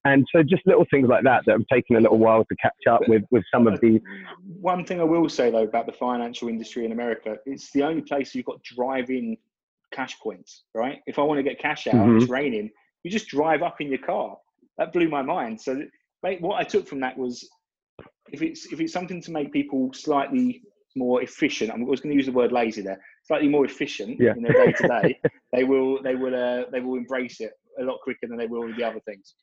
And 0.06 0.26
so 0.34 0.44
just 0.44 0.66
little 0.66 0.86
things 0.90 1.10
like 1.10 1.24
that 1.24 1.44
that 1.46 1.54
have 1.54 1.68
taken 1.72 1.96
a 1.96 2.00
little 2.00 2.18
while 2.18 2.46
to 2.46 2.56
catch 2.56 2.88
up 2.90 3.02
with, 3.08 3.24
with 3.32 3.44
some 3.54 3.68
of 3.68 3.80
the. 3.82 4.00
One 4.62 4.86
thing 4.86 5.00
I 5.00 5.04
will 5.04 5.30
say 5.30 5.52
though 5.52 5.64
about 5.64 5.86
the 5.86 5.94
financial 5.94 6.48
industry 6.48 6.86
in 6.86 6.92
America, 6.92 7.38
it's 7.46 7.72
the 7.72 7.84
only 7.84 8.02
place 8.02 8.34
you've 8.34 8.46
got 8.46 8.64
drive-in 8.64 9.38
cash 9.92 10.18
points, 10.20 10.64
right? 10.74 11.00
If 11.06 11.20
I 11.20 11.24
want 11.24 11.40
to 11.40 11.44
get 11.44 11.60
cash 11.60 11.88
out, 11.88 11.96
mm-hmm. 11.96 12.18
it's 12.18 12.30
raining, 12.30 12.70
you 13.04 13.12
just 13.12 13.28
drive 13.28 13.62
up 13.62 13.82
in 13.82 13.90
your 13.90 14.00
car. 14.00 14.38
That 14.78 14.94
blew 14.94 15.10
my 15.10 15.22
mind. 15.22 15.60
So 15.60 15.82
mate, 16.24 16.42
what 16.42 16.60
I 16.60 16.64
took 16.64 16.88
from 16.88 17.00
that 17.02 17.18
was 17.18 17.48
if 18.32 18.42
it's 18.42 18.72
if 18.72 18.80
it's 18.80 18.94
something 18.94 19.22
to 19.22 19.32
make 19.32 19.52
people 19.52 19.92
slightly 19.94 20.62
more 20.96 21.22
efficient, 21.22 21.72
I 21.72 21.76
was 21.76 22.02
going 22.02 22.12
to 22.12 22.16
use 22.16 22.26
the 22.26 22.32
word 22.32 22.52
lazy 22.52 22.82
there, 22.82 23.00
slightly 23.26 23.48
more 23.48 23.66
efficient 23.66 24.18
yeah. 24.20 24.34
in 24.36 24.44
their 24.44 24.54
day 24.54 24.72
to 24.72 24.88
day, 24.88 25.20
they 25.54 25.64
will 25.64 26.02
they 26.02 26.16
will 26.16 26.36
uh, 26.36 26.66
they 26.72 26.80
will 26.80 26.96
embrace 26.96 27.42
it 27.42 27.52
a 27.80 27.84
lot 27.84 28.00
quicker 28.04 28.28
than 28.28 28.38
they 28.38 28.48
will 28.48 28.66
with 28.66 28.78
the 28.78 28.84
other 28.84 29.00
things. 29.02 29.36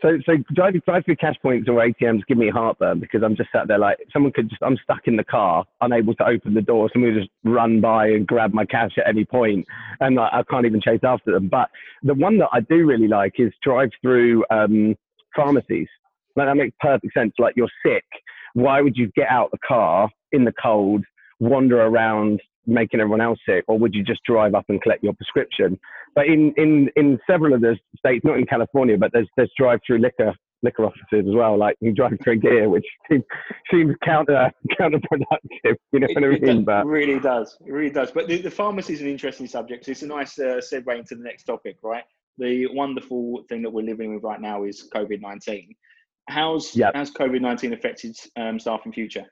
So, 0.00 0.18
so 0.26 0.32
drive, 0.54 0.74
drive 0.84 1.04
through 1.04 1.16
cash 1.16 1.36
points 1.42 1.68
or 1.68 1.74
ATMs 1.74 2.26
give 2.26 2.38
me 2.38 2.48
heartburn 2.48 2.98
because 2.98 3.22
I'm 3.22 3.36
just 3.36 3.50
sat 3.52 3.68
there 3.68 3.78
like 3.78 3.98
someone 4.12 4.32
could 4.32 4.48
just, 4.48 4.62
I'm 4.62 4.78
stuck 4.82 5.02
in 5.06 5.16
the 5.16 5.24
car, 5.24 5.64
unable 5.80 6.14
to 6.14 6.26
open 6.26 6.54
the 6.54 6.62
door. 6.62 6.90
Someone 6.92 7.14
would 7.14 7.20
just 7.20 7.30
run 7.44 7.80
by 7.80 8.06
and 8.08 8.26
grab 8.26 8.52
my 8.52 8.64
cash 8.64 8.92
at 8.98 9.06
any 9.06 9.24
point 9.24 9.66
and 10.00 10.16
like, 10.16 10.32
I 10.32 10.42
can't 10.50 10.66
even 10.66 10.80
chase 10.80 11.00
after 11.04 11.32
them. 11.32 11.48
But 11.48 11.68
the 12.02 12.14
one 12.14 12.38
that 12.38 12.48
I 12.52 12.60
do 12.60 12.86
really 12.86 13.06
like 13.06 13.34
is 13.38 13.52
drive 13.62 13.90
through 14.00 14.44
um, 14.50 14.96
pharmacies. 15.36 15.88
Like 16.36 16.48
that 16.48 16.56
makes 16.56 16.76
perfect 16.80 17.12
sense. 17.14 17.34
Like 17.38 17.54
you're 17.56 17.68
sick. 17.84 18.04
Why 18.54 18.80
would 18.80 18.96
you 18.96 19.10
get 19.14 19.28
out 19.28 19.50
the 19.50 19.58
car 19.66 20.08
in 20.32 20.44
the 20.44 20.52
cold, 20.60 21.04
wander 21.38 21.82
around 21.82 22.40
making 22.66 23.00
everyone 23.00 23.20
else 23.20 23.38
sick, 23.46 23.64
or 23.68 23.78
would 23.78 23.94
you 23.94 24.02
just 24.02 24.22
drive 24.24 24.54
up 24.54 24.64
and 24.68 24.80
collect 24.82 25.02
your 25.02 25.14
prescription? 25.14 25.78
But 26.14 26.26
in 26.26 26.52
in 26.56 26.90
in 26.96 27.18
several 27.28 27.54
of 27.54 27.60
the 27.60 27.76
states, 27.98 28.24
not 28.24 28.38
in 28.38 28.46
California, 28.46 28.96
but 28.98 29.12
there's 29.12 29.28
there's 29.36 29.50
drive-through 29.56 29.98
liquor 29.98 30.34
liquor 30.62 30.84
offices 30.84 31.26
as 31.28 31.34
well. 31.34 31.58
Like 31.58 31.76
you 31.80 31.92
drive 31.92 32.18
through 32.22 32.36
gear, 32.36 32.68
which 32.68 32.86
seems, 33.10 33.24
seems 33.70 33.94
counter 34.04 34.50
counterproductive. 34.80 35.76
You 35.92 36.00
know 36.00 36.08
what 36.12 36.24
I 36.24 36.28
mean? 36.28 36.44
It 36.44 36.64
but 36.64 36.86
really 36.86 37.20
does. 37.20 37.56
It 37.66 37.72
really 37.72 37.90
does. 37.90 38.10
But 38.10 38.28
the, 38.28 38.40
the 38.40 38.50
pharmacy 38.50 38.94
is 38.94 39.00
an 39.00 39.08
interesting 39.08 39.46
subject. 39.46 39.88
It's 39.88 40.02
a 40.02 40.06
nice 40.06 40.38
uh, 40.38 40.60
segue 40.60 40.98
into 40.98 41.14
the 41.14 41.24
next 41.24 41.44
topic, 41.44 41.78
right? 41.82 42.04
The 42.38 42.66
wonderful 42.68 43.44
thing 43.48 43.62
that 43.62 43.70
we're 43.70 43.84
living 43.84 44.14
with 44.14 44.22
right 44.22 44.40
now 44.40 44.64
is 44.64 44.88
COVID 44.94 45.20
nineteen. 45.20 45.74
How's 46.28 46.74
yep. 46.76 46.92
how's 46.94 47.10
COVID 47.10 47.40
nineteen 47.40 47.72
affected 47.72 48.16
um, 48.36 48.58
Staffing 48.58 48.92
Future? 48.92 49.26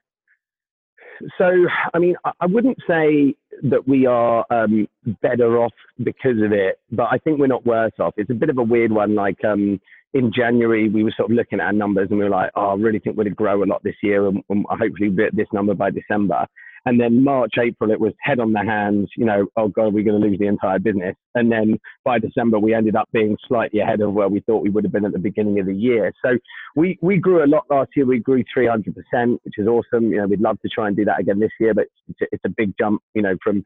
So, 1.38 1.66
I 1.94 1.98
mean, 1.98 2.16
I 2.24 2.46
wouldn't 2.46 2.78
say 2.88 3.34
that 3.62 3.86
we 3.86 4.06
are 4.06 4.44
um, 4.50 4.88
better 5.20 5.62
off 5.62 5.72
because 6.02 6.40
of 6.42 6.52
it, 6.52 6.78
but 6.92 7.08
I 7.10 7.18
think 7.18 7.38
we're 7.38 7.46
not 7.46 7.66
worse 7.66 7.92
off. 7.98 8.14
It's 8.16 8.30
a 8.30 8.34
bit 8.34 8.48
of 8.48 8.58
a 8.58 8.62
weird 8.62 8.90
one. 8.90 9.14
Like 9.14 9.44
um, 9.44 9.80
in 10.14 10.32
January, 10.34 10.88
we 10.88 11.04
were 11.04 11.12
sort 11.16 11.30
of 11.30 11.36
looking 11.36 11.60
at 11.60 11.66
our 11.66 11.72
numbers 11.72 12.08
and 12.10 12.18
we 12.18 12.24
were 12.24 12.30
like, 12.30 12.50
oh, 12.56 12.70
I 12.70 12.74
really 12.74 12.98
think 12.98 13.16
we're 13.16 13.24
going 13.24 13.32
to 13.32 13.36
grow 13.36 13.62
a 13.62 13.64
lot 13.64 13.82
this 13.82 13.96
year 14.02 14.26
and, 14.26 14.42
and 14.48 14.64
hopefully 14.68 15.14
at 15.24 15.36
this 15.36 15.48
number 15.52 15.74
by 15.74 15.90
December. 15.90 16.46
And 16.86 17.00
then 17.00 17.22
March, 17.22 17.54
April, 17.58 17.90
it 17.90 18.00
was 18.00 18.12
head 18.20 18.40
on 18.40 18.52
the 18.52 18.60
hands, 18.64 19.10
you 19.16 19.24
know, 19.24 19.46
oh 19.56 19.68
God, 19.68 19.92
we're 19.92 20.04
going 20.04 20.20
to 20.20 20.26
lose 20.26 20.38
the 20.38 20.46
entire 20.46 20.78
business. 20.78 21.14
And 21.34 21.50
then 21.52 21.78
by 22.04 22.18
December, 22.18 22.58
we 22.58 22.74
ended 22.74 22.96
up 22.96 23.08
being 23.12 23.36
slightly 23.46 23.80
ahead 23.80 24.00
of 24.00 24.12
where 24.12 24.28
we 24.28 24.40
thought 24.40 24.62
we 24.62 24.70
would 24.70 24.84
have 24.84 24.92
been 24.92 25.04
at 25.04 25.12
the 25.12 25.18
beginning 25.18 25.60
of 25.60 25.66
the 25.66 25.74
year. 25.74 26.12
So 26.24 26.38
we, 26.76 26.98
we 27.02 27.18
grew 27.18 27.44
a 27.44 27.46
lot 27.46 27.64
last 27.70 27.90
year. 27.96 28.06
We 28.06 28.18
grew 28.18 28.42
300%, 28.56 28.94
which 29.42 29.58
is 29.58 29.66
awesome. 29.66 30.10
You 30.10 30.18
know, 30.18 30.26
we'd 30.26 30.40
love 30.40 30.60
to 30.62 30.68
try 30.68 30.88
and 30.88 30.96
do 30.96 31.04
that 31.04 31.20
again 31.20 31.38
this 31.38 31.52
year, 31.60 31.74
but 31.74 31.86
it's 32.08 32.20
a, 32.22 32.26
it's 32.32 32.44
a 32.44 32.50
big 32.50 32.74
jump, 32.78 33.02
you 33.14 33.22
know, 33.22 33.36
from 33.42 33.64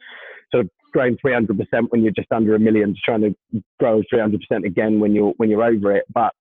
sort 0.51 0.65
of 0.65 0.71
growing 0.93 1.17
300% 1.25 1.49
when 1.91 2.03
you're 2.03 2.13
just 2.13 2.31
under 2.33 2.55
a 2.55 2.59
million 2.59 2.95
to 2.95 3.01
trying 3.05 3.21
to 3.23 3.63
grow 3.79 4.03
300% 4.13 4.39
again 4.65 5.01
when 5.01 5.15
you're, 5.15 5.35
when 5.37 5.51
you're 5.51 5.65
over 5.65 5.95
it. 5.95 6.05
But 6.13 6.33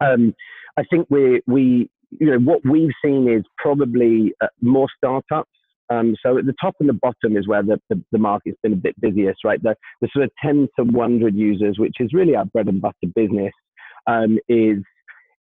um, 0.00 0.34
I 0.76 0.84
think 0.84 1.06
we, 1.10 1.40
we, 1.46 1.90
you 2.10 2.30
know, 2.30 2.38
what 2.38 2.64
we've 2.64 2.92
seen 3.04 3.28
is 3.28 3.44
probably 3.58 4.32
uh, 4.40 4.46
more 4.60 4.88
startups 4.96 5.50
um, 5.90 6.16
so 6.22 6.38
at 6.38 6.46
the 6.46 6.54
top 6.60 6.74
and 6.80 6.88
the 6.88 6.94
bottom 6.94 7.36
is 7.36 7.46
where 7.46 7.62
the, 7.62 7.80
the, 7.88 8.02
the, 8.12 8.18
market's 8.18 8.58
been 8.62 8.72
a 8.72 8.76
bit 8.76 9.00
busiest, 9.00 9.44
right? 9.44 9.62
The, 9.62 9.76
the 10.00 10.08
sort 10.12 10.24
of 10.24 10.30
10 10.42 10.68
to 10.78 10.84
100 10.84 11.34
users, 11.34 11.78
which 11.78 11.96
is 12.00 12.12
really 12.12 12.34
our 12.34 12.44
bread 12.46 12.68
and 12.68 12.80
butter 12.80 12.94
business, 13.14 13.52
um, 14.06 14.38
is, 14.48 14.78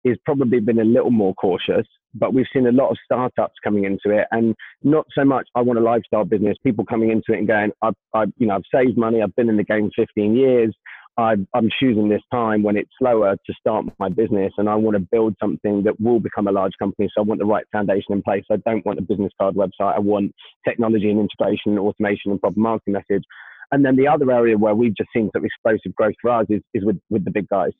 is 0.03 0.17
probably 0.23 0.59
been 0.59 0.79
a 0.79 0.85
little 0.85 1.11
more 1.11 1.33
cautious. 1.35 1.87
But 2.13 2.33
we've 2.33 2.45
seen 2.53 2.67
a 2.67 2.71
lot 2.71 2.91
of 2.91 2.97
startups 3.03 3.55
coming 3.63 3.83
into 3.83 4.17
it, 4.17 4.27
and 4.31 4.55
not 4.83 5.05
so 5.13 5.25
much. 5.25 5.47
I 5.55 5.61
want 5.61 5.79
a 5.79 5.81
lifestyle 5.81 6.23
business. 6.23 6.55
People 6.63 6.85
coming 6.85 7.11
into 7.11 7.33
it 7.33 7.39
and 7.39 7.47
going, 7.47 7.71
I've, 7.81 7.95
I've 8.13 8.31
you 8.37 8.47
know, 8.47 8.55
I've 8.55 8.61
saved 8.73 8.97
money. 8.97 9.21
I've 9.21 9.35
been 9.35 9.49
in 9.49 9.57
the 9.57 9.63
game 9.63 9.91
15 9.97 10.35
years. 10.35 10.73
I'm, 11.17 11.47
I'm 11.53 11.69
choosing 11.79 12.09
this 12.09 12.21
time 12.31 12.61
when 12.61 12.75
it's 12.75 12.89
slower 12.99 13.35
to 13.35 13.53
start 13.57 13.85
my 13.99 14.09
business 14.09 14.51
and 14.57 14.67
I 14.67 14.75
want 14.75 14.95
to 14.95 15.07
build 15.11 15.35
something 15.41 15.83
that 15.83 15.99
will 15.99 16.19
become 16.19 16.47
a 16.47 16.51
large 16.51 16.73
company. 16.77 17.09
So 17.15 17.21
I 17.21 17.25
want 17.25 17.39
the 17.39 17.45
right 17.45 17.65
foundation 17.71 18.11
in 18.13 18.21
place. 18.21 18.43
I 18.51 18.57
don't 18.65 18.85
want 18.85 18.99
a 18.99 19.01
business 19.01 19.31
card 19.39 19.55
website. 19.55 19.95
I 19.95 19.99
want 19.99 20.33
technology 20.67 21.09
and 21.09 21.19
integration 21.19 21.71
and 21.71 21.79
automation 21.79 22.31
and 22.31 22.41
proper 22.41 22.59
marketing 22.59 22.93
message. 22.93 23.23
And 23.71 23.85
then 23.85 23.95
the 23.95 24.07
other 24.07 24.29
area 24.31 24.57
where 24.57 24.75
we've 24.75 24.95
just 24.95 25.09
seen 25.15 25.29
some 25.33 25.45
explosive 25.45 25.95
growth 25.95 26.15
for 26.21 26.31
us 26.31 26.47
is, 26.49 26.61
is 26.73 26.83
with, 26.83 26.99
with 27.09 27.23
the 27.23 27.31
big 27.31 27.47
guys. 27.47 27.71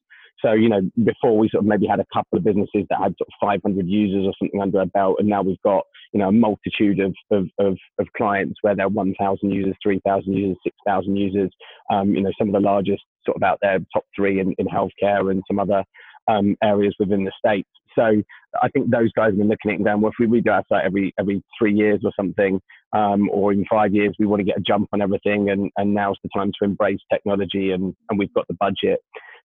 So, 0.44 0.52
you 0.54 0.70
know, 0.70 0.82
before 1.04 1.38
we 1.38 1.50
sort 1.50 1.64
of 1.64 1.68
maybe 1.68 1.88
had 1.88 2.00
a 2.00 2.06
couple 2.14 2.38
of 2.38 2.44
businesses 2.44 2.86
that 2.90 3.00
had 3.02 3.16
sort 3.18 3.28
of 3.28 3.34
500 3.42 3.88
users 3.88 4.26
or 4.26 4.34
something 4.40 4.62
under 4.62 4.80
our 4.80 4.86
belt, 4.86 5.18
and 5.20 5.28
now 5.28 5.42
we've 5.42 5.62
got, 5.64 5.86
you 6.14 6.20
know, 6.20 6.30
a 6.30 6.32
multitude 6.32 7.00
of, 7.00 7.14
of, 7.32 7.48
of, 7.60 7.78
of 8.00 8.08
clients 8.18 8.60
where 8.62 8.76
they're 8.76 8.90
1,000 8.90 9.50
users, 9.50 9.76
3,000 9.82 10.34
users, 10.34 10.58
6,000 10.64 11.16
users. 11.16 11.52
Um, 11.92 12.14
you 12.14 12.22
know, 12.22 12.32
some 12.38 12.50
of 12.50 12.54
the 12.54 12.60
largest 12.60 13.04
sort 13.26 13.38
of 13.38 13.44
out 13.44 13.60
there, 13.62 13.80
top 13.94 14.06
three 14.16 14.40
in, 14.40 14.54
in 14.58 14.68
healthcare 14.68 15.32
and 15.32 15.44
some 15.48 15.60
other 15.60 15.84
um, 16.28 16.56
areas 16.64 16.96
within 17.00 17.24
the 17.24 17.32
states. 17.38 17.70
So 17.98 18.22
I 18.62 18.68
think 18.70 18.90
those 18.90 19.12
guys 19.14 19.30
have 19.30 19.38
been 19.38 19.48
looking 19.48 19.72
at 19.72 19.74
it 19.74 19.76
and 19.78 19.86
going, 19.86 20.02
well, 20.02 20.12
if 20.12 20.20
we 20.20 20.42
redo 20.42 20.52
our 20.52 20.64
site 20.68 20.86
every 20.86 21.14
every 21.20 21.42
three 21.58 21.74
years 21.74 22.02
or 22.04 22.12
something, 22.16 22.60
um, 22.94 23.30
or 23.32 23.54
in 23.54 23.66
five 23.70 23.94
years, 23.94 24.16
we 24.20 24.26
want 24.26 24.42
to 24.42 24.46
get 24.46 24.58
a 24.58 24.62
jump 24.62 24.90
on 24.94 25.02
everything, 25.02 25.50
and, 25.50 25.72
and 25.78 25.94
now's 25.94 26.18
the 26.24 26.30
time 26.36 26.52
to 26.60 26.66
embrace 26.66 27.00
technology, 27.12 27.72
and, 27.72 27.96
and 28.10 28.20
we've 28.20 28.34
got 28.34 28.48
the 28.48 28.56
budget. 28.60 29.00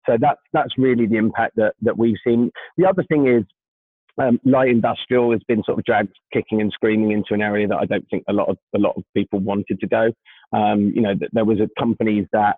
So 0.06 0.16
that's 0.20 0.40
that's 0.52 0.78
really 0.78 1.06
the 1.06 1.16
impact 1.16 1.56
that 1.56 1.74
that 1.82 1.96
we've 1.96 2.16
seen. 2.26 2.50
The 2.76 2.86
other 2.86 3.04
thing 3.04 3.28
is 3.28 3.44
um, 4.18 4.40
light 4.44 4.68
industrial 4.68 5.32
has 5.32 5.40
been 5.46 5.62
sort 5.64 5.78
of 5.78 5.84
dragged 5.84 6.14
kicking 6.32 6.60
and 6.60 6.72
screaming 6.72 7.12
into 7.12 7.34
an 7.34 7.42
area 7.42 7.66
that 7.68 7.78
I 7.78 7.86
don't 7.86 8.06
think 8.10 8.24
a 8.28 8.32
lot 8.32 8.48
of 8.48 8.56
a 8.74 8.78
lot 8.78 8.94
of 8.96 9.04
people 9.14 9.40
wanted 9.40 9.80
to 9.80 9.86
go. 9.86 10.10
Um, 10.52 10.92
you 10.94 11.02
know, 11.02 11.14
there 11.32 11.44
was 11.44 11.60
a 11.60 11.68
companies 11.78 12.26
that 12.32 12.56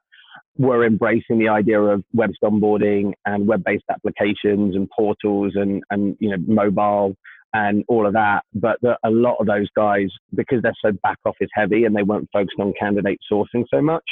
were 0.57 0.85
embracing 0.85 1.39
the 1.39 1.49
idea 1.49 1.81
of 1.81 2.03
web 2.15 2.31
onboarding 2.43 3.13
and 3.27 3.47
web-based 3.47 3.85
applications 3.91 4.77
and 4.77 4.89
portals 4.91 5.53
and 5.57 5.83
and 5.91 6.17
you 6.21 6.31
know 6.31 6.39
mobile 6.47 7.15
and 7.55 7.85
all 7.89 8.07
of 8.07 8.15
that. 8.15 8.43
But 8.55 8.79
the, 8.81 8.97
a 9.05 9.11
lot 9.11 9.37
of 9.39 9.47
those 9.47 9.69
guys, 9.77 10.09
because 10.35 10.63
they're 10.63 10.73
so 10.83 10.93
back 11.03 11.19
office 11.27 11.51
heavy 11.53 11.85
and 11.85 11.95
they 11.95 12.03
weren't 12.03 12.29
focused 12.33 12.59
on 12.59 12.73
candidate 12.79 13.21
sourcing 13.31 13.65
so 13.71 13.83
much, 13.83 14.05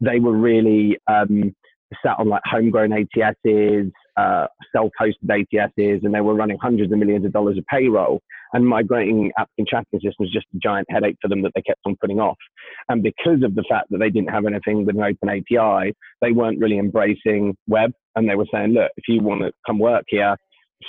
they 0.00 0.18
were 0.18 0.36
really 0.36 0.98
um, 1.06 1.54
sat 2.04 2.18
on 2.18 2.28
like 2.28 2.42
homegrown 2.44 2.90
ATSs, 2.90 3.90
uh, 4.16 4.46
self-hosted 4.74 5.26
ATSs, 5.26 6.04
and 6.04 6.14
they 6.14 6.20
were 6.20 6.34
running 6.34 6.58
hundreds 6.60 6.92
of 6.92 6.98
millions 6.98 7.24
of 7.24 7.32
dollars 7.32 7.58
of 7.58 7.66
payroll. 7.66 8.20
And 8.54 8.66
migrating 8.66 9.32
applicant 9.38 9.68
tracking 9.68 10.00
systems 10.00 10.16
was 10.18 10.32
just 10.32 10.46
a 10.54 10.58
giant 10.58 10.86
headache 10.90 11.16
for 11.22 11.28
them 11.28 11.42
that 11.42 11.52
they 11.54 11.62
kept 11.62 11.80
on 11.86 11.96
putting 12.00 12.20
off. 12.20 12.36
And 12.88 13.02
because 13.02 13.42
of 13.42 13.54
the 13.54 13.64
fact 13.68 13.88
that 13.90 13.98
they 13.98 14.10
didn't 14.10 14.30
have 14.30 14.44
anything 14.44 14.84
with 14.84 14.96
an 14.96 15.02
open 15.02 15.28
API, 15.28 15.94
they 16.20 16.32
weren't 16.32 16.60
really 16.60 16.78
embracing 16.78 17.56
web. 17.66 17.92
And 18.14 18.28
they 18.28 18.34
were 18.34 18.46
saying, 18.52 18.72
look, 18.72 18.90
if 18.96 19.04
you 19.08 19.22
want 19.22 19.40
to 19.40 19.52
come 19.66 19.78
work 19.78 20.04
here, 20.08 20.36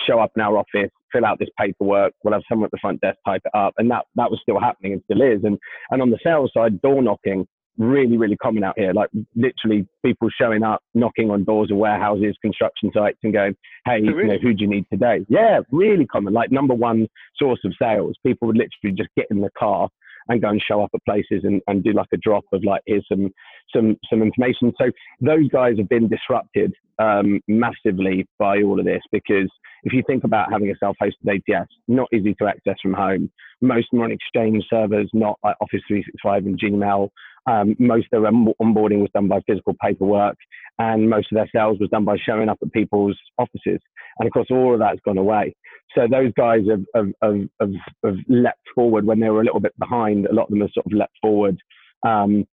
show 0.07 0.19
up 0.19 0.31
in 0.35 0.41
our 0.41 0.57
office, 0.57 0.89
fill 1.11 1.25
out 1.25 1.39
this 1.39 1.49
paperwork. 1.59 2.13
We'll 2.23 2.33
have 2.33 2.43
someone 2.49 2.65
at 2.65 2.71
the 2.71 2.79
front 2.81 3.01
desk 3.01 3.17
type 3.25 3.41
it 3.45 3.57
up, 3.57 3.73
and 3.77 3.89
that 3.91 4.05
that 4.15 4.29
was 4.29 4.39
still 4.41 4.59
happening 4.59 4.93
and 4.93 5.01
still 5.05 5.21
is. 5.21 5.43
And 5.43 5.57
and 5.91 6.01
on 6.01 6.09
the 6.09 6.19
sales 6.23 6.51
side, 6.53 6.81
door 6.81 7.01
knocking 7.01 7.47
really, 7.77 8.17
really 8.17 8.37
common 8.37 8.63
out 8.63 8.77
here. 8.77 8.93
Like 8.93 9.09
literally 9.35 9.87
people 10.05 10.29
showing 10.29 10.63
up, 10.63 10.81
knocking 10.93 11.29
on 11.31 11.43
doors 11.43 11.71
of 11.71 11.77
warehouses, 11.77 12.35
construction 12.41 12.91
sites 12.93 13.19
and 13.23 13.33
going, 13.33 13.55
Hey, 13.85 14.01
oh, 14.07 14.11
really? 14.11 14.21
you 14.21 14.27
know, 14.27 14.37
who 14.41 14.53
do 14.53 14.63
you 14.63 14.69
need 14.69 14.85
today? 14.91 15.25
Yeah, 15.29 15.61
really 15.71 16.05
common. 16.05 16.33
Like 16.33 16.51
number 16.51 16.73
one 16.73 17.07
source 17.37 17.59
of 17.65 17.73
sales. 17.81 18.15
People 18.25 18.47
would 18.47 18.57
literally 18.57 18.95
just 18.95 19.09
get 19.15 19.27
in 19.31 19.41
the 19.41 19.49
car 19.57 19.89
and 20.29 20.41
go 20.41 20.49
and 20.49 20.61
show 20.61 20.81
up 20.81 20.91
at 20.93 21.03
places 21.05 21.43
and, 21.43 21.61
and 21.67 21.83
do 21.83 21.91
like 21.91 22.07
a 22.13 22.17
drop 22.17 22.45
of 22.53 22.63
like, 22.63 22.81
here's 22.85 23.05
some, 23.11 23.29
some, 23.75 23.97
some 24.09 24.21
information. 24.21 24.71
So 24.79 24.89
those 25.19 25.49
guys 25.49 25.77
have 25.77 25.89
been 25.89 26.07
disrupted 26.07 26.73
um, 26.99 27.41
massively 27.47 28.25
by 28.39 28.61
all 28.61 28.79
of 28.79 28.85
this 28.85 29.01
because 29.11 29.49
if 29.83 29.91
you 29.91 30.01
think 30.07 30.23
about 30.23 30.51
having 30.51 30.69
a 30.71 30.75
self-hosted 30.79 31.41
ATS, 31.49 31.69
not 31.87 32.07
easy 32.13 32.33
to 32.35 32.47
access 32.47 32.75
from 32.81 32.93
home. 32.93 33.29
Most 33.61 33.87
are 33.93 34.03
on 34.03 34.11
Exchange 34.11 34.63
servers, 34.69 35.09
not 35.13 35.37
like 35.43 35.55
Office 35.61 35.81
365 35.87 36.45
and 36.45 36.59
Gmail. 36.59 37.09
Um, 37.45 37.75
most 37.77 38.07
of 38.13 38.23
their 38.23 38.31
onboarding 38.31 39.01
was 39.01 39.09
done 39.13 39.27
by 39.27 39.41
physical 39.47 39.75
paperwork, 39.81 40.37
and 40.79 41.09
most 41.09 41.31
of 41.31 41.35
their 41.35 41.49
sales 41.53 41.77
was 41.79 41.89
done 41.89 42.05
by 42.05 42.17
showing 42.17 42.49
up 42.49 42.59
at 42.61 42.71
people's 42.71 43.17
offices. 43.37 43.79
And 44.19 44.27
of 44.27 44.33
course, 44.33 44.47
all 44.49 44.73
of 44.73 44.79
that's 44.79 44.99
gone 45.05 45.17
away. 45.17 45.55
So 45.95 46.07
those 46.09 46.31
guys 46.37 46.61
have, 46.69 46.83
have, 46.95 47.11
have, 47.21 47.41
have, 47.59 47.73
have 48.05 48.15
leapt 48.27 48.61
forward 48.73 49.05
when 49.05 49.19
they 49.19 49.29
were 49.29 49.41
a 49.41 49.43
little 49.43 49.59
bit 49.59 49.77
behind. 49.77 50.25
A 50.25 50.33
lot 50.33 50.43
of 50.43 50.49
them 50.49 50.61
have 50.61 50.71
sort 50.73 50.85
of 50.85 50.93
leapt 50.93 51.13
forward 51.21 51.57
um, 52.05 52.45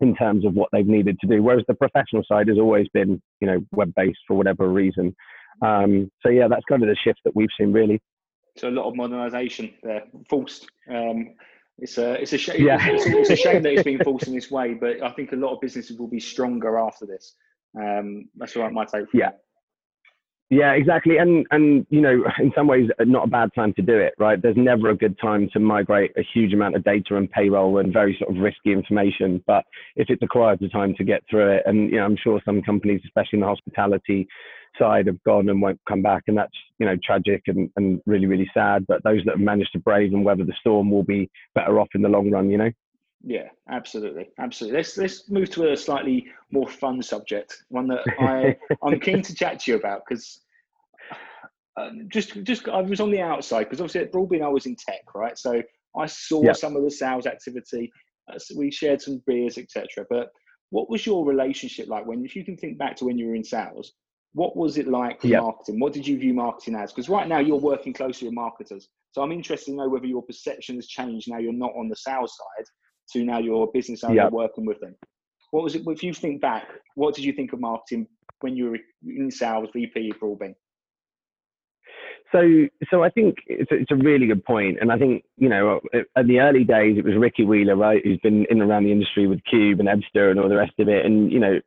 in 0.00 0.16
terms 0.16 0.44
of 0.44 0.54
what 0.54 0.70
they've 0.72 0.86
needed 0.86 1.18
to 1.20 1.26
do. 1.26 1.42
Whereas 1.42 1.64
the 1.68 1.74
professional 1.74 2.24
side 2.26 2.48
has 2.48 2.58
always 2.58 2.88
been, 2.94 3.20
you 3.40 3.46
know, 3.46 3.60
web 3.72 3.92
based 3.94 4.20
for 4.26 4.36
whatever 4.36 4.68
reason. 4.68 5.14
Um, 5.62 6.10
so 6.22 6.30
yeah, 6.30 6.48
that's 6.48 6.64
kind 6.68 6.82
of 6.82 6.88
the 6.88 6.96
shift 6.96 7.20
that 7.24 7.36
we've 7.36 7.48
seen 7.58 7.72
really. 7.72 8.00
So 8.56 8.68
a 8.68 8.70
lot 8.70 8.88
of 8.88 8.94
modernisation 8.94 9.74
there, 9.82 10.04
forced. 10.28 10.66
Um, 10.90 11.34
it's 11.80 11.98
a 11.98 12.20
it's 12.20 12.32
a 12.32 12.38
shame. 12.38 12.64
Yeah. 12.64 12.78
It's, 12.80 13.06
it's, 13.06 13.30
a 13.30 13.36
shame 13.44 13.62
that 13.62 13.72
it's 13.72 13.82
been 13.82 14.02
forced 14.02 14.28
in 14.28 14.34
this 14.34 14.50
way, 14.50 14.74
but 14.74 15.02
I 15.02 15.12
think 15.12 15.32
a 15.32 15.36
lot 15.36 15.54
of 15.54 15.60
businesses 15.60 15.98
will 15.98 16.08
be 16.08 16.20
stronger 16.20 16.78
after 16.78 17.06
this. 17.06 17.34
Um, 17.76 18.28
that's 18.36 18.54
what 18.56 18.72
my 18.72 18.84
take. 18.84 19.06
Yeah. 19.14 19.30
Yeah, 20.50 20.72
exactly. 20.72 21.18
And 21.18 21.46
and 21.52 21.86
you 21.90 22.00
know, 22.00 22.24
in 22.40 22.52
some 22.56 22.66
ways, 22.66 22.90
uh, 22.98 23.04
not 23.04 23.26
a 23.26 23.30
bad 23.30 23.50
time 23.54 23.72
to 23.74 23.82
do 23.82 23.96
it, 23.98 24.14
right? 24.18 24.40
There's 24.40 24.56
never 24.56 24.90
a 24.90 24.96
good 24.96 25.16
time 25.20 25.48
to 25.52 25.60
migrate 25.60 26.10
a 26.16 26.22
huge 26.34 26.52
amount 26.52 26.74
of 26.74 26.82
data 26.84 27.16
and 27.16 27.30
payroll 27.30 27.78
and 27.78 27.92
very 27.92 28.16
sort 28.18 28.34
of 28.36 28.42
risky 28.42 28.72
information. 28.72 29.42
But 29.46 29.64
if 29.94 30.10
it's 30.10 30.22
acquired 30.22 30.58
the 30.60 30.68
time 30.68 30.94
to 30.96 31.04
get 31.04 31.22
through 31.30 31.52
it, 31.52 31.62
and 31.66 31.88
you 31.90 31.98
know, 31.98 32.04
I'm 32.04 32.16
sure 32.16 32.40
some 32.44 32.62
companies, 32.62 33.00
especially 33.04 33.36
in 33.36 33.40
the 33.40 33.46
hospitality 33.46 34.26
side, 34.76 35.06
have 35.06 35.22
gone 35.22 35.48
and 35.48 35.62
won't 35.62 35.80
come 35.88 36.02
back, 36.02 36.24
and 36.26 36.36
that's 36.36 36.56
you 36.80 36.86
know 36.86 36.96
tragic 37.04 37.42
and, 37.46 37.70
and 37.76 38.00
really 38.06 38.26
really 38.26 38.50
sad. 38.52 38.84
But 38.88 39.04
those 39.04 39.22
that 39.26 39.32
have 39.36 39.40
managed 39.40 39.72
to 39.74 39.78
brave 39.78 40.12
and 40.12 40.24
weather 40.24 40.44
the 40.44 40.54
storm 40.58 40.90
will 40.90 41.04
be 41.04 41.30
better 41.54 41.78
off 41.78 41.88
in 41.94 42.02
the 42.02 42.08
long 42.08 42.28
run, 42.28 42.50
you 42.50 42.58
know. 42.58 42.70
Yeah, 43.22 43.48
absolutely, 43.68 44.30
absolutely. 44.38 44.78
Let's 44.78 44.96
let's 44.96 45.30
move 45.30 45.50
to 45.50 45.72
a 45.72 45.76
slightly 45.76 46.26
more 46.50 46.68
fun 46.68 47.02
subject, 47.02 47.64
one 47.68 47.86
that 47.88 48.02
I 48.20 48.56
I'm 48.82 48.98
keen 48.98 49.22
to 49.22 49.34
chat 49.34 49.60
to 49.60 49.72
you 49.72 49.76
about 49.76 50.02
because 50.08 50.40
um, 51.76 52.08
just 52.08 52.42
just 52.44 52.68
I 52.68 52.80
was 52.80 53.00
on 53.00 53.10
the 53.10 53.20
outside 53.20 53.64
because 53.64 53.80
obviously 53.80 54.02
at 54.02 54.12
Broadbean 54.12 54.42
I 54.42 54.48
was 54.48 54.66
in 54.66 54.76
tech, 54.76 55.14
right? 55.14 55.36
So 55.36 55.62
I 55.96 56.06
saw 56.06 56.44
yep. 56.44 56.56
some 56.56 56.76
of 56.76 56.82
the 56.82 56.90
sales 56.90 57.26
activity. 57.26 57.92
Uh, 58.32 58.38
so 58.38 58.54
we 58.56 58.70
shared 58.70 59.02
some 59.02 59.22
beers, 59.26 59.58
etc. 59.58 60.06
But 60.08 60.30
what 60.70 60.88
was 60.88 61.04
your 61.04 61.26
relationship 61.26 61.88
like 61.88 62.06
when, 62.06 62.24
if 62.24 62.36
you 62.36 62.44
can 62.44 62.56
think 62.56 62.78
back 62.78 62.96
to 62.96 63.04
when 63.04 63.18
you 63.18 63.28
were 63.28 63.34
in 63.34 63.44
sales? 63.44 63.92
What 64.32 64.56
was 64.56 64.78
it 64.78 64.86
like 64.86 65.20
for 65.20 65.26
yep. 65.26 65.42
marketing? 65.42 65.80
What 65.80 65.92
did 65.92 66.06
you 66.06 66.16
view 66.16 66.32
marketing 66.32 66.76
as? 66.76 66.92
Because 66.92 67.08
right 67.08 67.26
now 67.26 67.40
you're 67.40 67.56
working 67.56 67.92
closely 67.92 68.28
with 68.28 68.34
marketers. 68.34 68.88
So 69.10 69.22
I'm 69.22 69.32
interested 69.32 69.72
to 69.72 69.76
know 69.76 69.88
whether 69.88 70.06
your 70.06 70.22
perception 70.22 70.76
has 70.76 70.86
changed 70.86 71.28
now 71.28 71.38
you're 71.38 71.52
not 71.52 71.72
on 71.76 71.88
the 71.88 71.96
sales 71.96 72.36
side 72.36 72.66
to 73.12 73.24
now 73.24 73.38
you're 73.38 73.64
a 73.64 73.72
business 73.72 74.04
owner 74.04 74.14
yep. 74.14 74.32
working 74.32 74.64
with 74.64 74.80
them. 74.80 74.94
What 75.50 75.64
was 75.64 75.74
it? 75.74 75.82
If 75.86 76.02
you 76.02 76.14
think 76.14 76.40
back, 76.40 76.68
what 76.94 77.14
did 77.14 77.24
you 77.24 77.32
think 77.32 77.52
of 77.52 77.60
marketing 77.60 78.06
when 78.40 78.56
you 78.56 78.70
were 78.70 78.78
in 79.06 79.30
sales, 79.30 79.68
VP 79.72 80.12
for 80.12 80.36
Broadbean? 80.36 80.54
So, 82.32 82.68
so 82.90 83.02
I 83.02 83.10
think 83.10 83.36
it's 83.46 83.72
a, 83.72 83.74
it's 83.74 83.90
a 83.90 83.96
really 83.96 84.26
good 84.26 84.44
point, 84.44 84.78
and 84.80 84.92
I 84.92 84.98
think 84.98 85.24
you 85.36 85.48
know, 85.48 85.80
in 85.92 86.26
the 86.28 86.38
early 86.38 86.62
days, 86.62 86.96
it 86.96 87.04
was 87.04 87.16
Ricky 87.16 87.44
Wheeler, 87.44 87.74
right, 87.74 88.00
who's 88.04 88.20
been 88.22 88.46
in 88.50 88.60
and 88.60 88.70
around 88.70 88.84
the 88.84 88.92
industry 88.92 89.26
with 89.26 89.42
Cube 89.50 89.80
and 89.80 89.88
Ebster 89.88 90.30
and 90.30 90.38
all 90.38 90.48
the 90.48 90.56
rest 90.56 90.74
of 90.78 90.88
it, 90.88 91.04
and 91.04 91.32
you 91.32 91.40
know, 91.40 91.60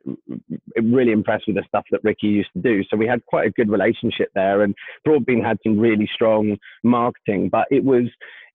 really 0.82 1.12
impressed 1.12 1.44
with 1.46 1.56
the 1.56 1.64
stuff 1.68 1.84
that 1.90 2.02
Ricky 2.02 2.28
used 2.28 2.50
to 2.54 2.62
do. 2.62 2.82
So 2.88 2.96
we 2.96 3.06
had 3.06 3.24
quite 3.26 3.46
a 3.46 3.50
good 3.50 3.68
relationship 3.70 4.28
there, 4.34 4.62
and 4.62 4.74
Broadbean 5.06 5.44
had 5.44 5.58
some 5.62 5.78
really 5.78 6.08
strong 6.14 6.56
marketing, 6.82 7.50
but 7.50 7.66
it 7.70 7.84
was 7.84 8.04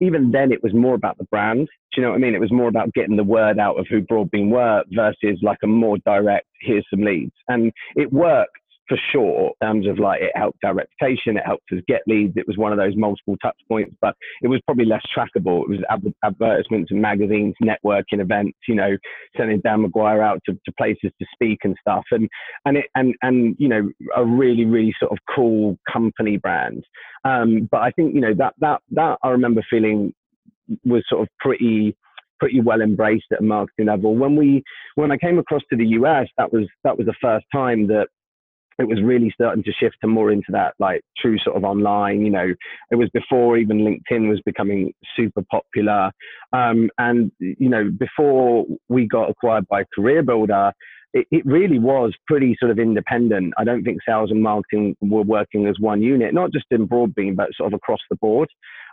even 0.02 0.32
then 0.32 0.52
it 0.52 0.64
was 0.64 0.74
more 0.74 0.96
about 0.96 1.18
the 1.18 1.26
brand. 1.26 1.68
Do 1.94 2.02
you 2.02 2.04
know 2.04 2.12
what 2.12 2.18
I 2.18 2.20
mean? 2.20 2.36
It 2.36 2.42
was 2.42 2.52
more 2.52 2.70
about 2.70 2.94
getting 2.94 3.18
the 3.18 3.24
word 3.24 3.60
out 3.60 3.80
of 3.80 3.88
who 3.90 4.02
Broadbean 4.02 4.50
were 4.50 4.84
versus 4.92 5.40
like 5.42 5.58
a 5.64 5.68
more 5.68 5.98
direct, 6.06 6.48
here's 6.62 6.86
some 6.90 7.02
leads. 7.02 7.34
And 7.48 7.72
it 7.96 8.14
worked 8.14 8.58
for 8.90 8.98
sure 9.12 9.52
in 9.62 9.68
terms 9.68 9.88
of 9.88 10.00
like 10.00 10.22
it 10.22 10.32
helped 10.36 10.64
our 10.66 10.74
reputation, 10.74 11.38
it 11.38 11.46
helped 11.46 11.72
us 11.72 11.80
get 11.88 12.02
leads. 12.08 12.34
It 12.36 12.48
was 12.48 12.58
one 12.58 12.72
of 12.72 12.78
those 12.78 12.96
multiple 12.98 13.38
touch 13.42 13.56
points, 13.70 13.96
but 14.02 14.16
it 14.42 14.48
was 14.48 14.60
probably 14.66 14.86
less 14.86 15.04
trackable. 15.16 15.62
It 15.64 15.70
was 15.70 15.80
ad- 15.90 16.14
advertisements 16.24 16.92
and 16.92 17.02
magazines, 17.02 17.54
networking 17.64 18.20
events, 18.20 18.58
you 18.68 18.76
know, 18.76 18.98
sending 19.38 19.62
Dan 19.62 19.86
McGuire 19.86 20.24
out 20.24 20.42
to, 20.48 20.54
to 20.54 20.72
places 20.78 21.12
to 21.20 21.26
speak 21.34 21.60
and 21.64 21.76
stuff. 21.80 22.04
And, 22.12 22.28
and 22.66 22.78
it, 22.78 22.86
and, 22.96 23.16
and, 23.22 23.56
you 23.60 23.70
know, 23.70 23.90
a 24.16 24.26
really, 24.26 24.66
really 24.66 24.94
sort 25.00 25.12
of 25.12 25.20
cool 25.34 25.78
company 25.92 26.38
brand. 26.38 26.84
Um, 27.24 27.70
but 27.72 27.82
I 27.82 27.92
think, 27.92 28.16
you 28.16 28.22
know, 28.22 28.34
that, 28.38 28.56
that, 28.60 28.82
that 28.92 29.20
I 29.24 29.30
remember 29.30 29.62
feeling 29.70 30.14
was 30.84 31.04
sort 31.08 31.22
of 31.22 31.28
pretty, 31.40 31.96
pretty 32.40 32.62
well 32.62 32.82
embraced 32.82 33.26
at 33.32 33.40
a 33.40 33.44
marketing 33.44 33.88
level. 33.88 34.16
When 34.16 34.36
we 34.36 34.64
when 34.96 35.12
I 35.12 35.18
came 35.18 35.38
across 35.38 35.62
to 35.70 35.78
the 35.78 35.86
US, 35.88 36.28
that 36.38 36.52
was 36.52 36.68
that 36.84 36.98
was 36.98 37.06
the 37.06 37.16
first 37.22 37.46
time 37.54 37.88
that 37.88 38.08
it 38.80 38.88
was 38.88 39.02
really 39.04 39.30
starting 39.34 39.64
to 39.64 39.74
shift 39.74 39.98
to 40.02 40.08
more 40.08 40.32
into 40.32 40.52
that 40.52 40.74
like 40.80 41.02
true 41.18 41.38
sort 41.44 41.56
of 41.56 41.64
online 41.64 42.22
you 42.22 42.32
know 42.32 42.54
it 42.92 42.96
was 42.96 43.10
before 43.14 43.58
even 43.58 43.80
linkedin 43.80 44.30
was 44.30 44.42
becoming 44.46 44.94
super 45.16 45.44
popular 45.52 46.12
um, 46.54 46.90
and 46.98 47.32
you 47.40 47.70
know 47.70 47.92
before 48.00 48.66
we 48.88 49.08
got 49.08 49.30
acquired 49.30 49.68
by 49.68 49.84
career 49.94 50.24
builder 50.24 50.72
it, 51.14 51.28
it, 51.32 51.44
really 51.46 51.80
was 51.80 52.14
pretty 52.28 52.56
sort 52.60 52.72
of 52.72 52.78
independent. 52.78 53.52
I 53.58 53.64
don't 53.64 53.84
think 53.84 53.98
sales 54.08 54.30
and 54.30 54.44
marketing 54.44 54.96
were 55.02 55.24
working 55.24 55.66
as 55.66 55.76
one 55.80 56.04
unit, 56.04 56.36
not 56.36 56.54
just 56.54 56.66
in 56.70 56.88
Broadbean, 56.88 57.36
but 57.36 57.50
sort 57.56 57.74
of 57.74 57.78
across 57.78 57.98
the 58.12 58.16
board 58.18 58.48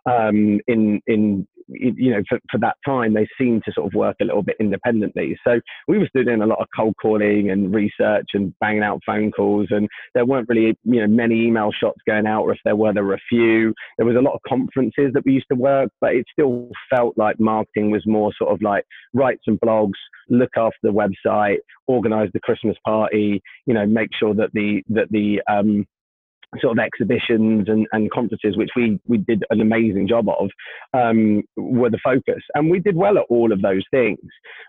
um, 0.07 0.61
in 0.66 1.00
in 1.07 1.47
you 1.68 2.11
know 2.12 2.23
for, 2.28 2.38
for 2.50 2.58
that 2.58 2.76
time 2.85 3.14
they 3.14 3.26
seemed 3.38 3.62
to 3.64 3.73
sort 3.73 3.87
of 3.87 3.94
work 3.94 4.16
a 4.20 4.25
little 4.25 4.42
bit 4.42 4.56
independently. 4.61 5.37
So 5.46 5.61
we 5.88 5.99
were 5.99 6.06
still 6.08 6.25
doing 6.25 6.42
a 6.42 6.46
lot 6.46 6.61
of 6.61 6.68
cold 6.75 6.94
calling 7.00 7.50
and 7.50 7.75
research 7.75 8.30
and 8.35 8.54
banging 8.61 8.82
out 8.82 9.00
phone 9.04 9.30
calls 9.32 9.68
and 9.70 9.88
there 10.14 10.26
weren't 10.26 10.49
really 10.49 10.76
you 10.85 11.00
know 11.00 11.06
many 11.06 11.46
email 11.46 11.70
shots 11.73 12.00
going 12.06 12.26
out 12.26 12.42
or 12.42 12.52
if 12.52 12.61
there 12.64 12.76
were 12.76 12.92
there 12.92 13.04
were 13.04 13.14
a 13.14 13.28
few. 13.28 13.75
There 13.96 14.06
was 14.06 14.16
a 14.16 14.20
lot 14.20 14.35
of 14.35 14.40
conferences 14.49 15.12
that 15.14 15.25
we 15.25 15.32
used 15.32 15.46
to 15.50 15.56
work 15.56 15.90
but 16.00 16.14
it 16.14 16.26
still 16.32 16.70
felt 16.90 17.16
like 17.16 17.40
marketing 17.40 17.90
was 17.90 18.06
more 18.06 18.33
sort 18.38 18.52
of 18.52 18.62
like 18.62 18.85
write 19.12 19.38
some 19.44 19.59
blogs 19.59 19.98
look 20.29 20.50
after 20.57 20.76
the 20.83 20.88
website 20.88 21.59
organize 21.87 22.29
the 22.33 22.40
christmas 22.40 22.76
party 22.85 23.40
you 23.66 23.74
know 23.74 23.87
make 23.87 24.11
sure 24.18 24.35
that 24.35 24.50
the 24.55 24.83
that 24.88 25.09
the 25.11 25.40
um 25.48 25.87
sort 26.61 26.79
of 26.79 26.85
exhibitions 26.85 27.69
and, 27.69 27.87
and 27.92 28.11
conferences, 28.11 28.57
which 28.57 28.71
we, 28.77 29.01
we 29.07 29.19
did 29.19 29.45
an 29.51 29.61
amazing 29.61 30.09
job 30.09 30.29
of, 30.29 30.51
um, 30.95 31.42
were 31.57 31.90
the 31.90 31.99
focus. 32.03 32.42
And 32.55 32.71
we 32.71 32.81
did 32.81 32.97
well 32.97 33.19
at 33.19 33.25
all 33.29 33.53
of 33.53 33.62
those 33.62 33.83
things. 33.90 34.19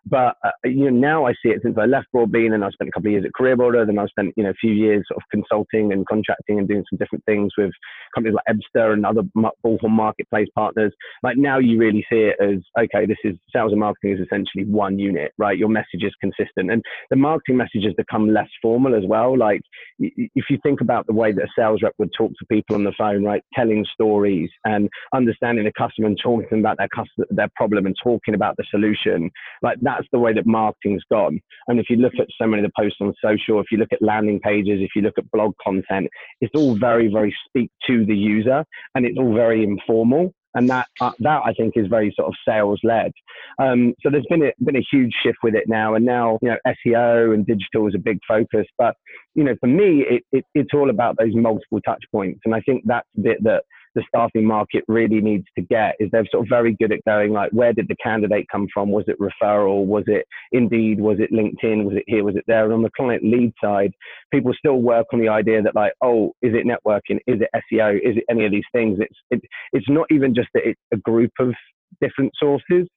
But, 0.10 0.36
uh, 0.44 0.52
you 0.64 0.90
know, 0.90 0.90
now 0.90 1.26
I 1.26 1.34
see 1.34 1.50
it 1.50 1.62
since 1.64 1.78
I 1.78 1.86
left 1.86 2.08
Broadbean 2.16 2.54
and 2.54 2.64
I 2.64 2.70
spent 2.70 2.90
a 2.90 2.92
couple 2.92 3.08
of 3.08 3.12
years 3.14 3.26
at 3.26 3.34
Career 3.34 3.58
Builder, 3.58 3.86
then 3.86 4.00
I 4.00 4.06
spent, 4.08 4.34
you 4.38 4.44
know, 4.44 4.52
a 4.52 4.62
few 4.62 4.72
years 4.72 5.04
sort 5.08 5.18
of 5.18 5.24
consulting 5.32 5.92
and 5.92 6.06
contracting 6.08 6.60
and 6.60 6.68
doing 6.68 6.84
some 6.90 6.98
different 6.98 7.26
things 7.26 7.52
with 7.58 7.72
companies 8.16 8.36
like 8.36 8.58
Ebster 8.58 8.94
and 8.94 9.06
other 9.06 9.24
Bullhorn 9.36 9.90
marketplace 9.90 10.48
partners. 10.56 10.94
Like 11.24 11.38
now 11.38 11.60
you 11.60 11.78
really 11.78 12.06
see 12.12 12.32
it 12.32 12.36
as, 12.42 12.60
okay, 12.80 13.06
this 13.06 13.18
is 13.24 13.36
sales 13.54 13.72
and 13.72 13.80
marketing 13.80 14.14
is 14.14 14.26
essentially 14.26 14.66
one 14.66 15.00
unit, 15.00 15.32
right? 15.38 15.58
Your 15.58 15.70
message 15.70 16.04
is 16.04 16.14
consistent. 16.22 16.72
And 16.72 16.82
the 17.10 17.16
marketing 17.16 17.58
message 17.58 17.84
has 17.84 17.94
become 17.94 18.34
less 18.34 18.50
formal 18.62 18.96
as 18.96 19.04
well. 19.06 19.38
Like 19.38 19.62
if 20.00 20.46
you 20.50 20.58
think 20.64 20.82
about 20.82 21.08
the 21.08 21.14
way 21.14 21.32
that 21.32 21.44
a 21.44 21.48
sales 21.58 21.82
rep 21.82 21.94
would 21.98 22.12
talk 22.18 22.32
to 22.32 22.46
people 22.52 22.76
on 22.76 22.84
the 22.84 22.94
phone, 22.98 23.24
right? 23.24 23.44
Telling 23.54 23.86
stories 23.94 24.50
and 24.66 24.90
understanding 25.14 25.66
the 25.66 25.72
customer 25.78 26.08
and 26.08 26.20
talking 26.22 26.60
about 26.60 26.78
their 26.78 26.90
customer, 26.90 27.28
their 27.30 27.50
problem 27.56 27.86
and 27.86 27.96
talking 28.04 28.34
about 28.34 28.56
the 28.58 28.66
solution. 28.70 29.30
Like 29.62 29.78
that's 29.98 30.10
the 30.12 30.20
way 30.20 30.34
that 30.34 30.46
marketing's 30.46 31.04
gone. 31.12 31.40
And 31.68 31.80
if 31.80 31.90
you 31.90 31.98
look 31.98 32.14
at 32.20 32.28
so 32.40 32.48
many 32.48 32.64
of 32.64 32.70
the 32.70 32.82
posts 32.82 33.00
on 33.02 33.14
social, 33.24 33.60
if 33.60 33.68
you 33.72 33.78
look 33.78 33.92
at 33.92 34.02
landing 34.02 34.40
pages, 34.40 34.80
if 34.82 34.92
you 34.96 35.02
look 35.02 35.18
at 35.18 35.30
blog 35.32 35.54
content, 35.64 36.08
it's 36.42 36.54
all 36.56 36.78
very, 36.78 37.12
very 37.12 37.36
speak 37.48 37.72
to 37.88 38.06
the 38.06 38.16
user 38.16 38.64
and 38.96 39.06
it's 39.06 39.18
all 39.18 39.34
very 39.34 39.64
informal 39.64 40.34
and 40.58 40.70
that 40.70 40.88
uh, 41.02 41.12
that 41.20 41.42
I 41.46 41.54
think 41.54 41.74
is 41.76 41.88
very 41.88 42.12
sort 42.16 42.30
of 42.30 42.36
sales 42.48 42.80
led. 42.84 43.12
Um, 43.60 43.94
so 44.02 44.10
there's 44.10 44.26
been 44.28 44.44
a, 44.44 44.52
been 44.64 44.76
a 44.76 44.86
huge 44.92 45.14
shift 45.24 45.38
with 45.44 45.54
it 45.54 45.66
now, 45.68 45.94
and 45.94 46.04
now 46.04 46.40
you 46.42 46.50
know 46.50 46.58
SEO 46.68 47.34
and 47.34 47.46
digital 47.46 47.88
is 47.88 47.94
a 47.96 48.00
big 48.00 48.18
focus. 48.28 48.66
But 48.78 48.96
you 49.36 49.44
know, 49.44 49.56
for 49.60 49.68
me, 49.68 50.04
it, 50.10 50.24
it, 50.32 50.46
it's 50.56 50.72
all 50.74 50.90
about 50.90 51.16
those 51.20 51.36
multiple 51.36 51.80
touch 51.82 52.04
points, 52.12 52.42
and 52.46 52.56
I 52.56 52.62
think 52.62 52.84
that's 52.86 53.08
the 53.16 53.22
bit 53.22 53.44
that 53.44 53.64
the 53.98 54.04
staffing 54.08 54.46
market 54.46 54.84
really 54.88 55.20
needs 55.20 55.48
to 55.56 55.64
get 55.64 55.96
is 56.00 56.08
they're 56.12 56.28
sort 56.32 56.46
of 56.46 56.50
very 56.50 56.76
good 56.76 56.92
at 56.92 57.04
going 57.06 57.34
like 57.34 57.52
where 57.52 57.74
did 57.74 57.88
the 57.88 57.96
candidate 57.96 58.46
come 58.52 58.68
from? 58.72 58.92
Was 58.92 59.06
it 59.08 59.18
referral? 59.20 59.86
Was 59.86 60.04
it 60.06 60.28
indeed? 60.52 61.02
Was 61.02 61.18
it 61.20 61.34
linkedin? 61.34 61.84
Was 61.84 61.98
it 61.98 62.04
here? 62.06 62.24
Was 62.24 62.36
it 62.36 62.44
there? 62.46 62.66
And 62.66 62.74
on 62.74 62.84
the 62.84 62.92
client 62.96 63.24
lead 63.24 63.52
side 63.62 63.92
people 64.32 64.54
still 64.54 64.82
work 64.82 65.08
on 65.14 65.20
the 65.20 65.28
idea 65.28 65.64
that 65.64 65.74
like 65.74 65.94
oh 66.04 66.28
is 66.44 66.54
it 66.54 66.68
networking? 66.68 67.18
Is 67.26 67.42
it 67.42 67.50
seo 67.74 67.96
is 67.96 68.18
it 68.18 68.24
any 68.30 68.46
of 68.46 68.52
these 68.52 68.70
things? 68.72 69.00
It's 69.02 69.18
it, 69.32 69.42
it's 69.74 69.90
not 69.90 70.06
even 70.12 70.36
just 70.36 70.50
that 70.54 70.68
it's 70.68 70.82
a 70.94 70.98
group 70.98 71.32
of 71.40 71.56
different 72.00 72.34
sources. 72.40 72.88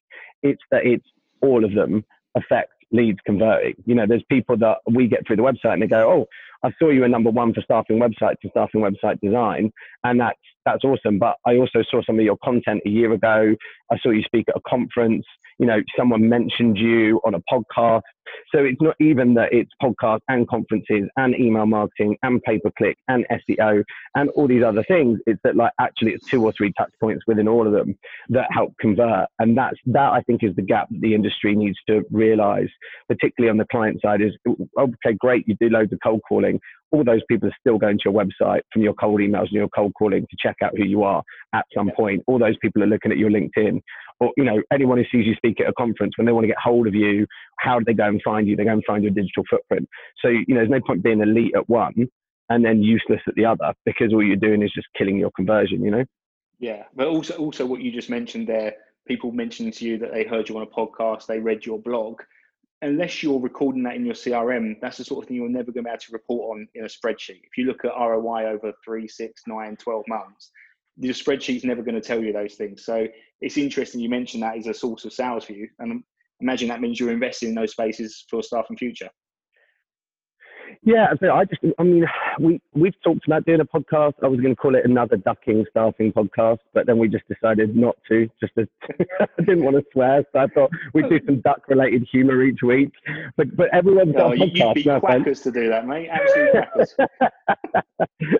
It's 0.43 0.61
that 0.69 0.85
it's 0.85 1.07
all 1.41 1.65
of 1.65 1.73
them 1.73 2.05
affect 2.35 2.73
leads 2.91 3.19
converting. 3.25 3.73
You 3.87 3.95
know 3.95 4.05
there's 4.07 4.23
people 4.29 4.55
that 4.57 4.77
we 4.85 5.07
get 5.07 5.25
through 5.25 5.37
the 5.37 5.41
website 5.41 5.73
and 5.73 5.81
they 5.81 5.87
go 5.87 6.11
oh 6.11 6.27
I 6.63 6.71
saw 6.77 6.89
you 6.89 7.03
a 7.03 7.07
number 7.07 7.31
one 7.31 7.53
for 7.53 7.61
staffing 7.61 7.97
websites 7.97 8.35
and 8.43 8.51
staffing 8.51 8.81
website 8.81 9.19
design, 9.19 9.71
and 10.03 10.19
that's 10.19 10.37
that's 10.65 10.83
awesome. 10.83 11.19
But 11.19 11.35
I 11.45 11.57
also 11.57 11.83
saw 11.89 12.01
some 12.03 12.19
of 12.19 12.25
your 12.25 12.37
content 12.43 12.81
a 12.85 12.89
year 12.89 13.11
ago. 13.13 13.55
I 13.91 13.97
saw 13.99 14.09
you 14.09 14.23
speak 14.23 14.45
at 14.49 14.57
a 14.57 14.61
conference. 14.69 15.25
You 15.59 15.65
know, 15.67 15.81
someone 15.97 16.27
mentioned 16.27 16.77
you 16.77 17.21
on 17.25 17.35
a 17.35 17.41
podcast. 17.51 18.01
So 18.53 18.63
it's 18.63 18.81
not 18.81 18.95
even 18.99 19.33
that 19.35 19.51
it's 19.51 19.71
podcasts 19.81 20.21
and 20.29 20.47
conferences 20.47 21.09
and 21.17 21.35
email 21.35 21.65
marketing 21.65 22.17
and 22.23 22.41
pay 22.43 22.59
per 22.59 22.71
click 22.77 22.97
and 23.07 23.25
SEO 23.31 23.83
and 24.15 24.29
all 24.31 24.47
these 24.47 24.63
other 24.63 24.83
things. 24.83 25.19
It's 25.25 25.39
that 25.43 25.55
like 25.55 25.73
actually 25.79 26.13
it's 26.13 26.27
two 26.27 26.43
or 26.43 26.51
three 26.53 26.71
touch 26.77 26.91
points 26.99 27.23
within 27.27 27.47
all 27.47 27.67
of 27.67 27.73
them 27.73 27.97
that 28.29 28.47
help 28.51 28.73
convert. 28.79 29.27
And 29.39 29.57
that's 29.57 29.77
that 29.87 30.13
I 30.13 30.21
think 30.21 30.43
is 30.43 30.55
the 30.55 30.61
gap 30.61 30.87
that 30.89 31.01
the 31.01 31.13
industry 31.13 31.55
needs 31.55 31.77
to 31.87 32.03
realize, 32.11 32.69
particularly 33.07 33.49
on 33.49 33.57
the 33.57 33.67
client 33.71 34.01
side. 34.01 34.21
Is 34.21 34.35
okay, 34.77 35.13
great, 35.19 35.47
you 35.47 35.55
do 35.59 35.69
loads 35.69 35.91
of 35.91 35.99
cold 36.03 36.21
calling 36.27 36.59
all 36.91 37.03
those 37.03 37.21
people 37.29 37.47
are 37.47 37.55
still 37.59 37.77
going 37.77 37.97
to 37.97 38.03
your 38.05 38.13
website 38.13 38.61
from 38.71 38.81
your 38.81 38.93
cold 38.93 39.19
emails 39.21 39.43
and 39.43 39.51
your 39.51 39.69
cold 39.69 39.93
calling 39.97 40.21
to 40.21 40.37
check 40.39 40.57
out 40.61 40.71
who 40.77 40.85
you 40.85 41.03
are 41.03 41.23
at 41.53 41.65
some 41.75 41.89
point. 41.95 42.21
All 42.27 42.37
those 42.37 42.57
people 42.61 42.83
are 42.83 42.87
looking 42.87 43.11
at 43.11 43.17
your 43.17 43.29
LinkedIn 43.29 43.81
or, 44.19 44.31
you 44.37 44.43
know, 44.43 44.61
anyone 44.71 44.97
who 44.97 45.03
sees 45.05 45.25
you 45.25 45.33
speak 45.35 45.59
at 45.61 45.67
a 45.67 45.73
conference, 45.73 46.17
when 46.17 46.25
they 46.25 46.31
want 46.31 46.43
to 46.43 46.49
get 46.49 46.57
hold 46.61 46.87
of 46.87 46.93
you, 46.93 47.25
how 47.59 47.79
do 47.79 47.85
they 47.85 47.93
go 47.93 48.05
and 48.05 48.21
find 48.23 48.47
you? 48.47 48.55
They 48.55 48.65
go 48.65 48.71
and 48.73 48.83
find 48.85 49.03
your 49.03 49.13
digital 49.13 49.43
footprint. 49.49 49.87
So, 50.23 50.29
you 50.29 50.45
know, 50.49 50.55
there's 50.55 50.69
no 50.69 50.81
point 50.81 51.03
being 51.03 51.21
elite 51.21 51.53
at 51.55 51.67
one 51.69 52.07
and 52.49 52.63
then 52.63 52.83
useless 52.83 53.21
at 53.27 53.35
the 53.35 53.45
other 53.45 53.73
because 53.85 54.13
all 54.13 54.23
you're 54.23 54.35
doing 54.35 54.61
is 54.61 54.71
just 54.73 54.87
killing 54.97 55.17
your 55.17 55.31
conversion, 55.31 55.83
you 55.83 55.91
know? 55.91 56.05
Yeah. 56.59 56.83
But 56.95 57.07
also, 57.07 57.35
also 57.37 57.65
what 57.65 57.81
you 57.81 57.91
just 57.91 58.09
mentioned 58.09 58.47
there, 58.47 58.75
people 59.07 59.31
mentioning 59.31 59.71
to 59.71 59.85
you 59.85 59.97
that 59.97 60.11
they 60.11 60.25
heard 60.25 60.49
you 60.49 60.57
on 60.57 60.63
a 60.63 60.67
podcast, 60.67 61.25
they 61.25 61.39
read 61.39 61.65
your 61.65 61.79
blog 61.79 62.21
unless 62.81 63.21
you're 63.21 63.39
recording 63.39 63.83
that 63.83 63.95
in 63.95 64.05
your 64.05 64.15
CRM, 64.15 64.75
that's 64.81 64.97
the 64.97 65.05
sort 65.05 65.23
of 65.23 65.27
thing 65.27 65.37
you're 65.37 65.49
never 65.49 65.71
going 65.71 65.83
to 65.83 65.89
be 65.89 65.89
able 65.89 65.99
to 65.99 66.13
report 66.13 66.57
on 66.57 66.67
in 66.73 66.83
a 66.83 66.87
spreadsheet. 66.87 67.41
If 67.43 67.57
you 67.57 67.65
look 67.65 67.85
at 67.85 67.91
ROI 67.97 68.45
over 68.47 68.73
three, 68.83 69.07
six, 69.07 69.43
nine, 69.47 69.77
12 69.77 70.03
months, 70.07 70.51
your 70.97 71.13
spreadsheet's 71.13 71.63
never 71.63 71.83
going 71.83 71.95
to 71.95 72.01
tell 72.01 72.21
you 72.21 72.33
those 72.33 72.55
things. 72.55 72.83
So 72.85 73.07
it's 73.39 73.57
interesting 73.57 74.01
you 74.01 74.09
mentioned 74.09 74.43
that 74.43 74.57
as 74.57 74.67
a 74.67 74.73
source 74.73 75.05
of 75.05 75.13
sales 75.13 75.45
for 75.45 75.53
you. 75.53 75.69
And 75.79 76.03
imagine 76.39 76.67
that 76.69 76.81
means 76.81 76.99
you're 76.99 77.11
investing 77.11 77.49
in 77.49 77.55
those 77.55 77.71
spaces 77.71 78.25
for 78.29 78.43
Staffing 78.43 78.77
Future. 78.77 79.09
Yeah, 80.83 81.07
I 81.31 81.45
just, 81.45 81.61
I 81.77 81.83
mean, 81.83 82.05
we 82.39 82.61
we've 82.73 82.99
talked 83.03 83.25
about 83.25 83.45
doing 83.45 83.61
a 83.61 83.65
podcast. 83.65 84.13
I 84.23 84.27
was 84.27 84.39
going 84.39 84.55
to 84.55 84.55
call 84.55 84.75
it 84.75 84.85
another 84.85 85.17
ducking 85.17 85.65
staffing 85.69 86.11
podcast, 86.11 86.59
but 86.73 86.85
then 86.85 86.97
we 86.97 87.07
just 87.07 87.27
decided 87.27 87.75
not 87.75 87.97
to. 88.09 88.29
Just 88.39 88.53
to, 88.55 88.67
I 89.19 89.27
didn't 89.39 89.63
want 89.63 89.77
to 89.77 89.83
swear, 89.91 90.23
so 90.31 90.39
I 90.39 90.47
thought 90.47 90.71
we'd 90.93 91.09
do 91.09 91.19
some 91.25 91.41
duck 91.41 91.67
related 91.67 92.07
humour 92.11 92.43
each 92.43 92.61
week. 92.63 92.91
But 93.37 93.55
but 93.55 93.73
everyone's 93.73 94.13
got 94.13 94.37
no, 94.37 94.43
a 94.43 94.47
podcast. 94.47 94.75
You'd 94.75 94.85
be 94.85 94.99
quackers 94.99 95.41
to 95.41 95.51
do 95.51 95.69
that, 95.69 95.87
mate. 95.87 96.09
Absolutely 96.09 96.61
quackers. 96.61 96.95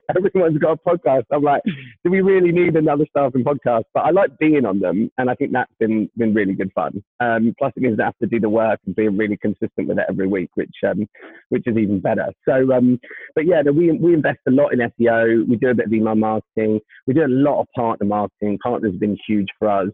everyone's 0.15 0.57
got 0.57 0.79
a 0.83 0.89
podcast. 0.89 1.23
I'm 1.31 1.43
like, 1.43 1.61
do 2.03 2.11
we 2.11 2.21
really 2.21 2.51
need 2.51 2.75
another 2.75 3.05
staffing 3.09 3.43
podcast? 3.43 3.83
But 3.93 4.01
I 4.01 4.11
like 4.11 4.37
being 4.39 4.65
on 4.65 4.79
them, 4.79 5.11
and 5.17 5.29
I 5.29 5.35
think 5.35 5.51
that's 5.51 5.73
been 5.79 6.09
been 6.17 6.33
really 6.33 6.53
good 6.53 6.71
fun. 6.73 7.03
Um, 7.19 7.53
plus, 7.57 7.73
it 7.75 7.83
means 7.83 7.99
I 7.99 8.05
have 8.05 8.17
to 8.19 8.27
do 8.27 8.39
the 8.39 8.49
work 8.49 8.79
and 8.85 8.95
be 8.95 9.07
really 9.07 9.37
consistent 9.37 9.87
with 9.87 9.99
it 9.99 10.05
every 10.09 10.27
week, 10.27 10.49
which 10.55 10.75
um, 10.87 11.07
which 11.49 11.63
is 11.67 11.77
even 11.77 11.99
better. 11.99 12.31
So, 12.47 12.71
um, 12.73 12.99
but 13.35 13.45
yeah, 13.45 13.61
we 13.81 13.91
we 13.91 14.13
invest 14.13 14.39
a 14.47 14.51
lot 14.51 14.73
in 14.73 14.79
SEO. 14.79 15.47
We 15.47 15.55
do 15.55 15.69
a 15.69 15.73
bit 15.73 15.87
of 15.87 15.93
email 15.93 16.15
marketing. 16.15 16.79
We 17.07 17.13
do 17.13 17.25
a 17.25 17.27
lot 17.27 17.61
of 17.61 17.67
partner 17.75 18.05
marketing. 18.05 18.59
Partners 18.63 18.93
have 18.93 18.99
been 18.99 19.17
huge 19.27 19.47
for 19.59 19.69
us. 19.69 19.89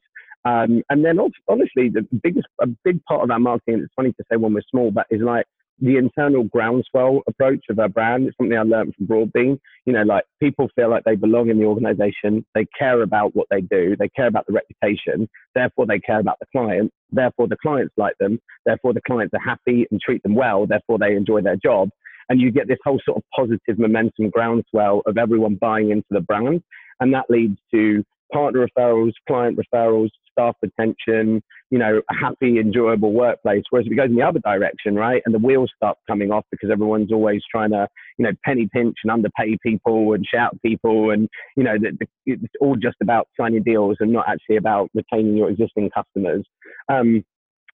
Um, 0.45 0.81
and 0.89 1.03
then 1.03 1.19
honestly, 1.49 1.89
the 1.89 2.07
biggest, 2.23 2.47
a 2.61 2.67
big 2.85 3.03
part 3.03 3.23
of 3.23 3.31
our 3.31 3.39
marketing, 3.39 3.81
it's 3.83 3.93
funny 3.95 4.13
to 4.13 4.23
say 4.31 4.37
when 4.37 4.53
we're 4.53 4.61
small, 4.71 4.91
but 4.91 5.05
is 5.09 5.21
like 5.21 5.45
the 5.79 5.97
internal 5.97 6.43
groundswell 6.45 7.21
approach 7.27 7.65
of 7.69 7.79
our 7.79 7.89
brand. 7.89 8.27
It's 8.27 8.37
something 8.37 8.57
I 8.57 8.63
learned 8.63 8.95
from 8.95 9.07
Broadbean. 9.07 9.59
You 9.85 9.93
know, 9.93 10.03
like 10.03 10.23
people 10.41 10.69
feel 10.75 10.89
like 10.89 11.03
they 11.03 11.15
belong 11.15 11.49
in 11.49 11.59
the 11.59 11.65
organization. 11.65 12.45
They 12.55 12.65
care 12.77 13.01
about 13.01 13.35
what 13.35 13.47
they 13.51 13.61
do. 13.61 13.95
They 13.97 14.09
care 14.09 14.27
about 14.27 14.47
the 14.47 14.53
reputation. 14.53 15.29
Therefore, 15.53 15.85
they 15.85 15.99
care 15.99 16.19
about 16.19 16.37
the 16.39 16.47
client. 16.51 16.91
Therefore, 17.11 17.47
the 17.47 17.57
clients 17.61 17.93
like 17.97 18.15
them. 18.19 18.39
Therefore, 18.65 18.93
the 18.93 19.01
clients 19.05 19.33
are 19.33 19.43
happy 19.45 19.85
and 19.91 19.99
treat 20.01 20.23
them 20.23 20.35
well. 20.35 20.65
Therefore, 20.65 20.97
they 20.97 21.15
enjoy 21.15 21.41
their 21.41 21.57
job. 21.57 21.89
And 22.29 22.41
you 22.41 22.51
get 22.51 22.67
this 22.67 22.79
whole 22.83 22.99
sort 23.05 23.17
of 23.17 23.23
positive 23.35 23.79
momentum 23.79 24.29
groundswell 24.29 25.01
of 25.05 25.17
everyone 25.17 25.55
buying 25.55 25.91
into 25.91 26.07
the 26.09 26.21
brand. 26.21 26.61
And 26.99 27.13
that 27.13 27.25
leads 27.29 27.57
to 27.73 28.03
partner 28.33 28.67
referrals, 28.67 29.13
client 29.27 29.57
referrals, 29.57 30.09
staff 30.31 30.55
retention, 30.61 31.41
you 31.69 31.79
know, 31.79 32.01
a 32.09 32.15
happy, 32.15 32.59
enjoyable 32.59 33.11
workplace. 33.11 33.63
Whereas 33.69 33.87
if 33.87 33.93
it 33.93 33.95
goes 33.95 34.09
in 34.09 34.15
the 34.15 34.23
other 34.23 34.39
direction, 34.39 34.95
right, 34.95 35.21
and 35.25 35.33
the 35.33 35.39
wheels 35.39 35.71
start 35.75 35.97
coming 36.07 36.31
off 36.31 36.45
because 36.51 36.69
everyone's 36.71 37.11
always 37.11 37.41
trying 37.49 37.71
to, 37.71 37.87
you 38.17 38.25
know, 38.25 38.31
penny 38.45 38.69
pinch 38.71 38.95
and 39.03 39.11
underpay 39.11 39.57
people 39.63 40.13
and 40.13 40.25
shout 40.25 40.57
people, 40.61 41.11
and 41.11 41.27
you 41.55 41.63
know, 41.63 41.77
the, 41.79 41.97
the, 41.99 42.07
it's 42.25 42.53
all 42.61 42.75
just 42.75 42.97
about 43.01 43.27
signing 43.39 43.63
deals 43.63 43.97
and 43.99 44.11
not 44.11 44.27
actually 44.27 44.57
about 44.57 44.89
retaining 44.93 45.35
your 45.35 45.49
existing 45.49 45.89
customers. 45.89 46.45
Um, 46.89 47.23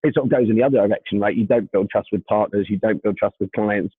it 0.03 0.13
sort 0.13 0.25
of 0.25 0.31
goes 0.31 0.49
in 0.49 0.57
the 0.57 0.63
other 0.63 0.85
direction, 0.85 1.19
right? 1.19 1.35
You 1.35 1.45
don't 1.45 1.71
build 1.71 1.89
trust 1.89 2.09
with 2.11 2.25
partners, 2.25 2.67
you 2.69 2.77
don't 2.77 3.01
build 3.01 3.17
trust 3.17 3.35
with 3.39 3.51
clients, 3.53 3.93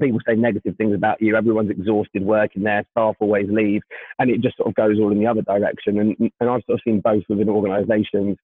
people 0.00 0.20
say 0.26 0.34
negative 0.34 0.76
things 0.76 0.94
about 0.94 1.20
you. 1.20 1.36
Everyone's 1.36 1.70
exhausted 1.70 2.22
working 2.22 2.62
there. 2.62 2.84
Staff 2.92 3.16
always 3.20 3.46
leave, 3.48 3.82
and 4.18 4.30
it 4.30 4.40
just 4.40 4.56
sort 4.56 4.68
of 4.68 4.74
goes 4.74 4.98
all 4.98 5.12
in 5.12 5.18
the 5.18 5.26
other 5.26 5.42
direction. 5.42 5.98
And 5.98 6.16
and 6.18 6.50
I've 6.50 6.62
sort 6.66 6.78
of 6.78 6.80
seen 6.84 7.00
both 7.00 7.22
within 7.28 7.48
organisations. 7.48 8.36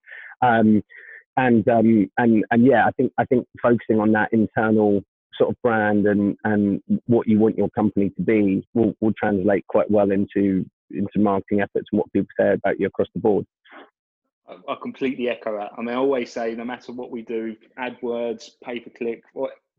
Um, 0.43 0.83
and 1.37 1.67
um, 1.69 2.11
and 2.19 2.45
and 2.51 2.67
yeah, 2.67 2.87
I 2.87 2.90
think 2.93 3.12
I 3.19 3.25
think 3.25 3.47
focusing 3.61 4.01
on 4.01 4.12
that 4.12 4.33
internal 4.33 5.03
sort 5.37 5.51
of 5.51 5.61
brand 5.62 6.07
and 6.07 6.37
and 6.45 6.81
what 7.07 7.27
you 7.27 7.38
want 7.38 7.59
your 7.59 7.71
company 7.71 8.11
to 8.11 8.23
be 8.23 8.67
will 8.75 8.95
will 9.01 9.12
translate 9.19 9.67
quite 9.67 9.90
well 9.90 10.11
into 10.11 10.64
into 10.90 11.19
marketing 11.19 11.61
efforts 11.61 11.88
and 11.90 11.99
what 11.99 12.12
people 12.12 12.29
say 12.38 12.53
about 12.53 12.79
you 12.79 12.87
across 12.87 13.09
the 13.14 13.21
board. 13.21 13.47
I 14.47 14.77
completely 14.81 15.31
echo 15.31 15.57
that. 15.57 15.73
I 15.77 15.81
mean, 15.81 15.88
I 15.88 15.95
always 15.95 16.31
say, 16.31 16.55
no 16.55 16.64
matter 16.64 16.93
what 16.93 17.11
we 17.11 17.23
do, 17.23 17.57
AdWords, 17.79 18.51
pay 18.62 18.79
per 18.79 18.90
click, 18.90 19.23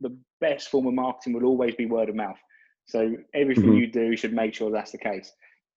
the 0.05 0.17
best 0.41 0.69
form 0.69 0.85
of 0.85 0.93
marketing 0.93 1.33
will 1.33 1.45
always 1.45 1.75
be 1.75 1.85
word 1.85 2.09
of 2.09 2.15
mouth. 2.15 2.37
So 2.87 3.15
everything 3.33 3.65
mm-hmm. 3.65 3.77
you 3.77 3.87
do 3.91 4.15
should 4.15 4.33
make 4.33 4.53
sure 4.53 4.69
that's 4.69 4.91
the 4.91 4.99
case. 4.99 5.31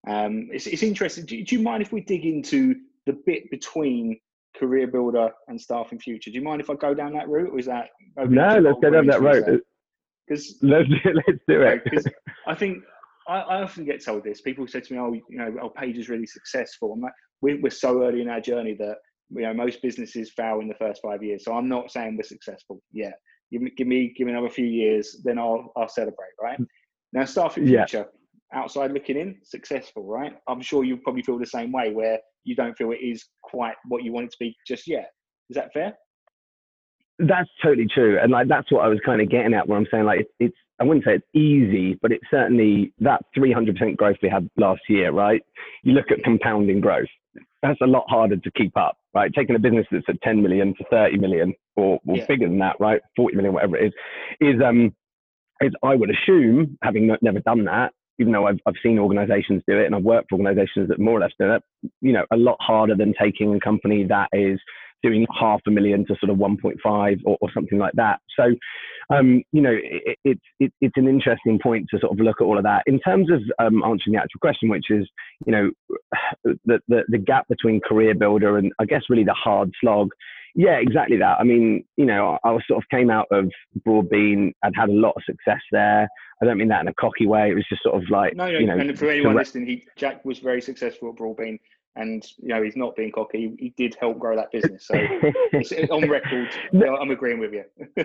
Um, 0.07 0.49
it's, 0.53 0.67
it's 0.67 0.83
interesting. 0.83 1.25
Do, 1.25 1.43
do, 1.43 1.57
you 1.57 1.63
mind 1.63 1.83
if 1.83 1.93
we 1.93 2.03
dig 2.03 2.25
into 2.25 2.75
the 3.07 3.15
bit 3.25 3.51
between 3.51 4.19
career 4.57 4.87
builder 4.87 5.31
and 5.49 5.61
staffing 5.61 5.99
future? 5.99 6.31
Do 6.31 6.37
you 6.37 6.45
mind 6.45 6.61
if 6.61 6.69
I 6.69 6.75
go 6.75 6.95
down 6.95 7.15
that 7.15 7.29
route, 7.29 7.53
or 7.53 7.59
is 7.59 7.67
that 7.67 7.89
no? 8.17 8.59
Let's 8.59 8.79
go 8.83 8.91
down 8.91 9.07
that 9.07 9.23
route. 9.23 9.63
Because 10.27 10.59
let's 10.63 10.89
let's 11.05 11.39
do 11.49 11.63
it. 11.63 11.83
Because 11.85 12.07
I 12.47 12.55
think 12.55 12.85
I, 13.27 13.41
I, 13.41 13.63
often 13.63 13.85
get 13.85 14.05
told 14.05 14.25
this. 14.25 14.43
People 14.43 14.67
say 14.67 14.81
to 14.81 14.93
me, 14.93 14.99
"Oh, 14.99 15.13
you 15.13 15.25
know, 15.39 15.57
our 15.63 15.71
page 15.71 15.97
is 15.97 16.09
really 16.11 16.27
successful." 16.27 16.93
I'm 16.93 17.01
like, 17.01 17.13
we're, 17.41 17.61
we're 17.61 17.71
so 17.71 18.03
early 18.03 18.21
in 18.21 18.29
our 18.29 18.41
journey 18.41 18.75
that 18.79 18.97
you 19.31 19.43
know 19.43 19.55
most 19.55 19.81
businesses 19.83 20.31
fail 20.31 20.61
in 20.61 20.69
the 20.69 20.75
first 20.75 21.01
five 21.03 21.23
years. 21.23 21.45
So 21.45 21.55
I'm 21.55 21.69
not 21.69 21.91
saying 21.91 22.17
we're 22.17 22.23
successful 22.23 22.83
yet. 22.93 23.19
Give 23.51 23.63
me, 23.63 23.73
give 23.77 23.87
me, 23.87 24.13
give 24.17 24.27
me 24.27 24.33
another 24.33 24.51
few 24.51 24.67
years, 24.67 25.17
then 25.25 25.39
I'll, 25.39 25.73
I'll 25.77 25.89
celebrate, 25.89 26.33
right? 26.43 26.59
Now, 27.13 27.25
staffing 27.25 27.67
future, 27.67 28.07
yeah. 28.53 28.61
outside 28.61 28.93
looking 28.93 29.17
in, 29.17 29.37
successful, 29.43 30.05
right? 30.05 30.35
I'm 30.47 30.61
sure 30.61 30.85
you 30.85 30.99
probably 30.99 31.23
feel 31.23 31.39
the 31.39 31.47
same 31.47 31.73
way, 31.73 31.93
where 31.93 32.19
you 32.45 32.55
don't 32.55 32.77
feel 32.77 32.93
it 32.93 33.01
is 33.03 33.25
quite 33.43 33.75
what 33.89 34.05
you 34.05 34.13
want 34.13 34.27
it 34.27 34.31
to 34.33 34.37
be 34.41 34.57
just 34.67 34.87
yet. 34.87 35.11
Is 35.51 35.57
that 35.57 35.73
fair? 35.73 35.95
That's 37.19 37.49
totally 37.63 37.89
true, 37.93 38.19
and 38.23 38.31
like 38.31 38.47
that's 38.47 38.71
what 38.71 38.85
I 38.85 38.89
was 38.89 39.01
kind 39.05 39.21
of 39.21 39.29
getting 39.29 39.53
at. 39.53 39.67
Where 39.67 39.77
I'm 39.77 39.89
saying 39.91 40.05
like 40.05 40.21
it's, 40.21 40.31
it's 40.39 40.57
I 40.81 40.85
wouldn't 40.85 41.05
say 41.05 41.15
it's 41.15 41.27
easy, 41.35 41.99
but 42.01 42.13
it's 42.13 42.25
certainly 42.31 42.93
that 43.01 43.23
300% 43.37 43.97
growth 43.97 44.17
we 44.23 44.29
had 44.29 44.49
last 44.57 44.83
year, 44.89 45.11
right? 45.11 45.43
You 45.83 45.95
look 45.95 46.13
at 46.13 46.23
compounding 46.23 46.81
growth 46.81 47.09
that's 47.63 47.81
a 47.81 47.87
lot 47.87 48.05
harder 48.09 48.37
to 48.37 48.51
keep 48.53 48.77
up, 48.77 48.99
right? 49.15 49.33
Taking 49.33 49.57
a 49.57 49.59
business 49.59 49.87
that's 49.91 50.05
at 50.09 50.21
10 50.23 50.43
million 50.43 50.75
to 50.77 50.85
30 50.91 51.19
million 51.19 51.55
or, 51.77 51.99
or 52.07 52.17
yeah. 52.17 52.27
bigger 52.27 52.49
than 52.49 52.59
that, 52.59 52.77
right? 52.79 53.01
40 53.17 53.37
million, 53.37 53.55
whatever 53.55 53.77
it 53.77 53.87
is, 53.87 53.93
is, 54.41 54.63
um, 54.65 54.95
is 55.61 55.73
I 55.83 55.95
would 55.95 56.11
assume, 56.11 56.79
having 56.83 57.15
never 57.21 57.41
done 57.41 57.65
that, 57.65 57.93
even 58.19 58.33
though 58.33 58.47
I've, 58.47 58.59
I've 58.67 58.75
seen 58.83 58.99
organizations 58.99 59.63
do 59.67 59.79
it 59.79 59.87
and 59.87 59.95
I've 59.95 60.03
worked 60.03 60.31
for 60.31 60.37
organizations 60.37 60.89
that 60.89 60.99
more 60.99 61.19
or 61.19 61.21
less 61.21 61.33
do 61.39 61.53
it, 61.53 61.63
you 62.01 62.13
know, 62.13 62.25
a 62.33 62.37
lot 62.37 62.57
harder 62.61 62.95
than 62.95 63.15
taking 63.21 63.55
a 63.55 63.61
company 63.61 64.05
that 64.05 64.29
is 64.33 64.61
doing 65.03 65.27
half 65.39 65.61
a 65.67 65.71
million 65.71 66.07
to 66.07 66.17
sort 66.21 66.31
of 66.31 66.39
1.5 66.39 67.21
or, 67.25 67.39
or 67.41 67.49
something 67.53 67.79
like 67.79 67.93
that. 67.95 68.21
So, 68.39 68.55
um, 69.11 69.43
you 69.53 69.63
know, 69.63 69.75
it, 69.75 70.19
it, 70.25 70.41
it, 70.61 70.73
it's 70.81 70.97
an 70.97 71.09
interesting 71.09 71.59
point 71.63 71.87
to 71.91 71.99
sort 71.99 72.13
of 72.13 72.25
look 72.25 72.41
at 72.41 72.45
all 72.45 72.59
of 72.59 72.65
that. 72.65 72.83
In 72.87 73.01
terms 73.01 73.31
of 73.31 73.41
um, 73.59 73.83
answering 73.85 74.15
the 74.15 74.21
actual 74.21 74.41
question, 74.41 74.69
which 74.69 74.91
is, 74.91 75.09
you 75.47 75.53
know, 75.53 75.71
the, 76.65 76.81
the, 76.89 77.03
the 77.09 77.19
gap 77.19 77.47
between 77.49 77.81
career 77.81 78.15
builder 78.15 78.59
and 78.59 78.73
I 78.79 78.85
guess 78.85 79.03
really 79.09 79.25
the 79.25 79.35
hard 79.35 79.73
slog. 79.81 80.11
Yeah, 80.55 80.79
exactly 80.81 81.19
that. 81.19 81.39
I 81.39 81.45
mean, 81.45 81.85
you 81.97 82.05
know, 82.05 82.39
I, 82.43 82.49
I 82.49 82.59
sort 82.67 82.83
of 82.83 82.89
came 82.91 83.11
out 83.11 83.27
of 83.31 83.51
Broadbean. 83.87 84.53
I'd 84.65 84.75
had 84.75 84.89
a 84.89 84.93
lot 84.93 85.15
of 85.15 85.23
success 85.25 85.61
there. 85.71 86.09
I 86.43 86.45
don't 86.45 86.59
mean 86.59 86.69
that 86.69 86.81
in 86.81 86.89
a 86.89 86.95
cocky 86.95 87.27
way. 87.27 87.51
It 87.51 87.55
was 87.55 87.67
just 87.69 87.83
sort 87.83 87.97
of 87.97 88.09
like, 88.11 88.35
no, 88.35 88.51
no. 88.51 88.59
You 88.59 88.67
know, 88.67 88.77
and 88.77 88.99
for 88.99 89.11
anyone 89.11 89.37
listening, 89.37 89.67
he 89.67 89.85
Jack 89.97 90.25
was 90.25 90.39
very 90.39 90.61
successful 90.61 91.11
at 91.11 91.17
Broadbean 91.17 91.59
and 91.97 92.25
you 92.39 92.49
know 92.49 92.63
he's 92.63 92.77
not 92.77 92.97
being 92.97 93.13
cocky. 93.13 93.55
He 93.59 93.75
did 93.77 93.97
help 94.01 94.19
grow 94.19 94.37
that 94.37 94.53
business. 94.53 94.87
So 94.87 94.95
on 95.91 96.09
record, 96.09 96.49
know, 96.73 96.97
I'm 96.97 97.11
agreeing 97.11 97.39
with 97.39 97.53
you. 97.53 97.65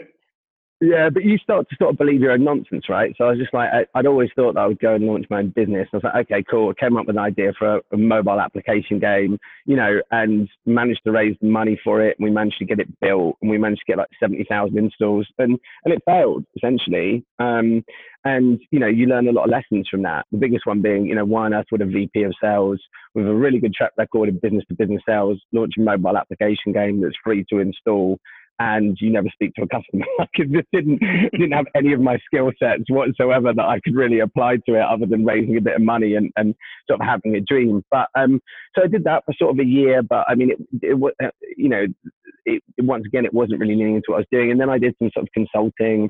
Yeah, 0.84 1.10
but 1.10 1.24
you 1.24 1.38
start 1.38 1.70
to 1.70 1.76
sort 1.78 1.92
of 1.92 1.98
believe 1.98 2.20
your 2.20 2.34
own 2.34 2.44
nonsense, 2.44 2.90
right? 2.90 3.16
So 3.18 3.24
I 3.24 3.30
was 3.30 3.40
just 3.40 3.54
like, 3.54 3.70
I, 3.72 3.86
would 3.96 4.06
always 4.06 4.30
thought 4.36 4.56
that 4.56 4.60
I 4.60 4.68
would 4.68 4.82
go 4.82 4.96
and 4.96 5.06
launch 5.06 5.26
my 5.30 5.40
own 5.40 5.48
business. 5.56 5.88
I 5.94 5.96
was 5.96 6.04
like, 6.04 6.26
okay, 6.26 6.44
cool. 6.44 6.72
I 6.72 6.74
came 6.74 6.98
up 6.98 7.08
with 7.08 7.16
an 7.16 7.22
idea 7.22 7.54
for 7.58 7.78
a, 7.78 7.82
a 7.94 7.98
mobile 7.98 8.42
application 8.42 9.00
game, 9.00 9.40
you 9.66 9.78
know, 9.78 10.02
and 10.12 10.50
managed 10.66 11.06
to 11.06 11.12
raise 11.12 11.38
money 11.42 11.80
for 11.82 12.02
it. 12.06 12.18
And 12.20 12.26
we 12.26 12.32
managed 12.32 12.58
to 12.58 12.66
get 12.66 12.82
it 12.82 13.00
built, 13.00 13.38
and 13.42 13.50
we 13.50 13.58
managed 13.58 13.84
to 13.86 13.92
get 13.94 13.98
like 13.98 14.10
seventy 14.20 14.44
thousand 14.44 14.78
installs, 14.78 15.26
and 15.38 15.58
and 15.86 15.94
it 15.94 16.04
failed 16.06 16.44
essentially. 16.58 17.24
Um, 17.40 17.86
and 18.26 18.60
you 18.72 18.80
know, 18.80 18.88
you 18.88 19.06
learn 19.06 19.30
a 19.30 19.32
lot 19.32 19.46
of 19.46 19.52
lessons 19.52 19.88
from 19.90 20.04
that. 20.04 20.26
The 20.34 20.38
biggest 20.38 20.66
one 20.66 20.82
being, 20.82 21.06
you 21.06 21.16
know, 21.16 21.26
why 21.26 21.46
on 21.46 21.54
earth 21.54 21.68
would 21.72 21.82
a 21.82 21.86
VP 21.86 22.24
of 22.24 22.34
sales 22.44 22.82
with 23.16 23.26
a 23.26 23.34
really 23.34 23.60
good 23.60 23.74
track 23.74 23.94
record 23.98 24.28
in 24.28 24.40
business 24.40 24.66
to 24.68 24.76
business 24.76 25.02
sales 25.08 25.40
launch 25.54 25.74
a 25.78 25.82
mobile 25.82 26.18
application 26.18 26.74
game 26.74 27.02
that's 27.02 27.16
free 27.24 27.46
to 27.50 27.60
install 27.60 28.20
and 28.60 28.98
you 29.00 29.12
never 29.12 29.30
speak 29.34 29.54
to 29.56 29.64
a 29.64 29.68
customer. 29.68 30.06
I 30.20 30.28
just 30.38 30.68
didn't 30.72 31.00
didn't 31.32 31.52
have 31.52 31.66
any 31.76 31.94
of 31.94 32.00
my 32.00 32.18
skill 32.26 32.52
sets 32.60 32.84
whatsoever 32.90 33.54
that 33.54 33.66
I 33.66 33.80
could 33.80 33.96
really 33.96 34.20
apply 34.20 34.58
to 34.68 34.76
it 34.76 34.82
other 34.82 35.06
than 35.06 35.26
raising 35.26 35.58
a 35.58 35.62
bit 35.62 35.76
of 35.76 35.82
money 35.82 36.16
and, 36.16 36.32
and 36.36 36.56
sort 36.88 37.02
of 37.02 37.08
having 37.08 37.36
a 37.36 37.42
dream. 37.42 37.84
But 37.92 38.08
um, 38.16 38.42
so 38.76 38.84
I 38.84 38.88
did 38.88 39.04
that 39.06 39.24
for 39.26 39.34
sort 39.38 39.52
of 39.52 39.60
a 39.60 39.66
year. 39.66 40.04
But 40.04 40.26
I 40.28 40.36
mean, 40.36 40.52
it, 40.52 40.60
it 40.82 40.94
was 40.94 41.14
uh, 41.24 41.30
you 41.58 41.70
know, 41.70 41.86
it, 42.46 42.64
once 42.80 43.06
again, 43.06 43.26
it 43.26 43.34
wasn't 43.34 43.60
really 43.60 43.76
leaning 43.76 43.96
into 43.96 44.12
what 44.12 44.18
I 44.18 44.20
was 44.20 44.28
doing. 44.32 44.52
And 44.52 44.60
then 44.60 44.70
I 44.70 44.78
did 44.78 44.96
some 45.00 45.10
sort 45.14 45.28
of 45.28 45.34
consulting 45.34 46.10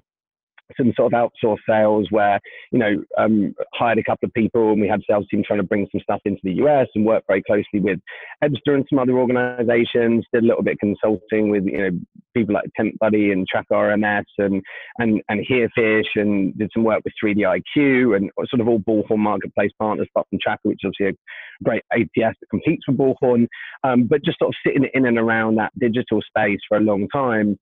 some 0.78 0.94
sort 0.96 1.14
of 1.14 1.30
outsourced 1.44 1.60
sales 1.68 2.08
where, 2.10 2.40
you 2.72 2.80
know, 2.80 3.04
um, 3.18 3.54
hired 3.74 3.98
a 3.98 4.04
couple 4.04 4.28
of 4.28 4.34
people 4.34 4.72
and 4.72 4.82
we 4.82 4.88
had 4.88 5.02
sales 5.08 5.26
team 5.30 5.44
trying 5.46 5.60
to 5.60 5.66
bring 5.66 5.88
some 5.92 6.02
stuff 6.02 6.22
into 6.26 6.42
the 6.44 6.54
US 6.64 6.88
and 6.96 7.06
worked 7.06 7.28
very 7.28 7.44
closely 7.44 7.80
with 7.80 8.00
Ebster 8.44 8.76
and 8.76 8.86
some 8.90 9.00
other 9.00 9.18
organizations, 9.18 10.26
did 10.34 10.44
a 10.44 10.48
little 10.48 10.64
bit 10.64 10.74
of 10.74 10.80
consulting 10.80 11.50
with, 11.50 11.66
you 11.66 11.78
know, 11.78 12.00
people 12.34 12.56
like 12.56 12.66
Temp 12.76 12.98
Buddy 13.00 13.32
and 13.32 13.48
Tracker 13.48 13.76
RMS 13.76 14.26
and, 14.38 14.62
and, 14.98 15.22
and 15.30 15.46
Herefish 15.48 16.08
and 16.16 16.58
did 16.58 16.72
some 16.74 16.84
work 16.84 17.02
with 17.04 17.14
3DIQ 17.24 18.16
and 18.16 18.32
sort 18.50 18.62
of 18.62 18.68
all 18.68 18.80
Bullhorn 18.80 19.20
marketplace 19.20 19.72
partners, 19.80 20.08
apart 20.12 20.28
from 20.30 20.40
Tracker, 20.42 20.70
which 20.70 20.80
is 20.84 20.92
obviously 21.00 21.18
a 21.18 21.64
great 21.64 21.84
ATS 21.92 22.38
that 22.40 22.50
competes 22.50 22.88
with 22.88 22.98
Bullhorn, 22.98 23.48
um, 23.84 24.06
but 24.06 24.24
just 24.24 24.40
sort 24.40 24.50
of 24.50 24.56
sitting 24.66 24.90
in 24.94 25.06
and 25.06 25.18
around 25.18 25.56
that 25.56 25.78
digital 25.78 26.22
space 26.22 26.60
for 26.68 26.78
a 26.78 26.82
long 26.82 27.08
time 27.10 27.58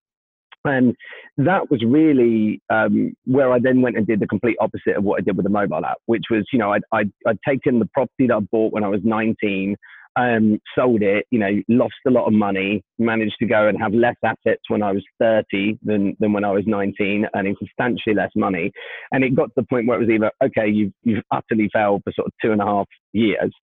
And 0.66 0.96
that 1.38 1.72
was 1.72 1.84
really 1.84 2.62
um, 2.70 3.14
where 3.26 3.52
I 3.52 3.60
then 3.60 3.82
went 3.82 3.98
and 3.98 4.06
did 4.06 4.20
the 4.20 4.28
complete 4.28 4.58
opposite 4.60 4.96
of 4.96 5.04
what 5.04 5.20
I 5.20 5.24
did 5.24 5.36
with 5.38 5.46
the 5.46 5.50
mobile 5.50 5.84
app, 5.86 5.98
which 6.06 6.26
was, 6.30 6.46
you 6.54 6.60
know, 6.60 6.72
I'd, 6.74 6.84
I'd, 6.92 7.12
I'd 7.28 7.40
taken 7.48 7.80
the 7.80 7.88
property 7.94 8.28
that 8.28 8.36
I 8.36 8.40
bought 8.40 8.74
when 8.74 8.84
I 8.84 8.88
was 8.88 9.02
19, 9.04 9.76
um, 10.16 10.60
sold 10.76 11.02
it, 11.02 11.26
you 11.32 11.40
know, 11.40 11.62
lost 11.70 11.96
a 12.08 12.12
lot 12.12 12.28
of 12.28 12.34
money, 12.34 12.84
managed 13.00 13.36
to 13.40 13.46
go 13.46 13.68
and 13.68 13.80
have 13.80 13.94
less 13.94 14.16
assets 14.24 14.62
when 14.68 14.84
I 14.84 14.92
was 14.92 15.04
30 15.20 15.80
than, 15.84 16.16
than 16.20 16.34
when 16.34 16.44
I 16.44 16.52
was 16.52 16.64
19, 16.66 17.28
earning 17.36 17.56
substantially 17.60 18.16
less 18.16 18.32
money. 18.36 18.72
And 19.12 19.24
it 19.24 19.36
got 19.36 19.46
to 19.48 19.54
the 19.58 19.64
point 19.64 19.88
where 19.88 19.98
it 19.98 20.06
was 20.06 20.14
either, 20.14 20.32
okay, 20.44 20.70
you've, 20.70 20.94
you've 21.04 21.24
utterly 21.32 21.70
failed 21.74 22.02
for 22.04 22.14
sort 22.14 22.28
of 22.28 22.34
two 22.44 22.52
and 22.52 22.62
a 22.62 22.66
half 22.66 22.88
years. 23.14 23.54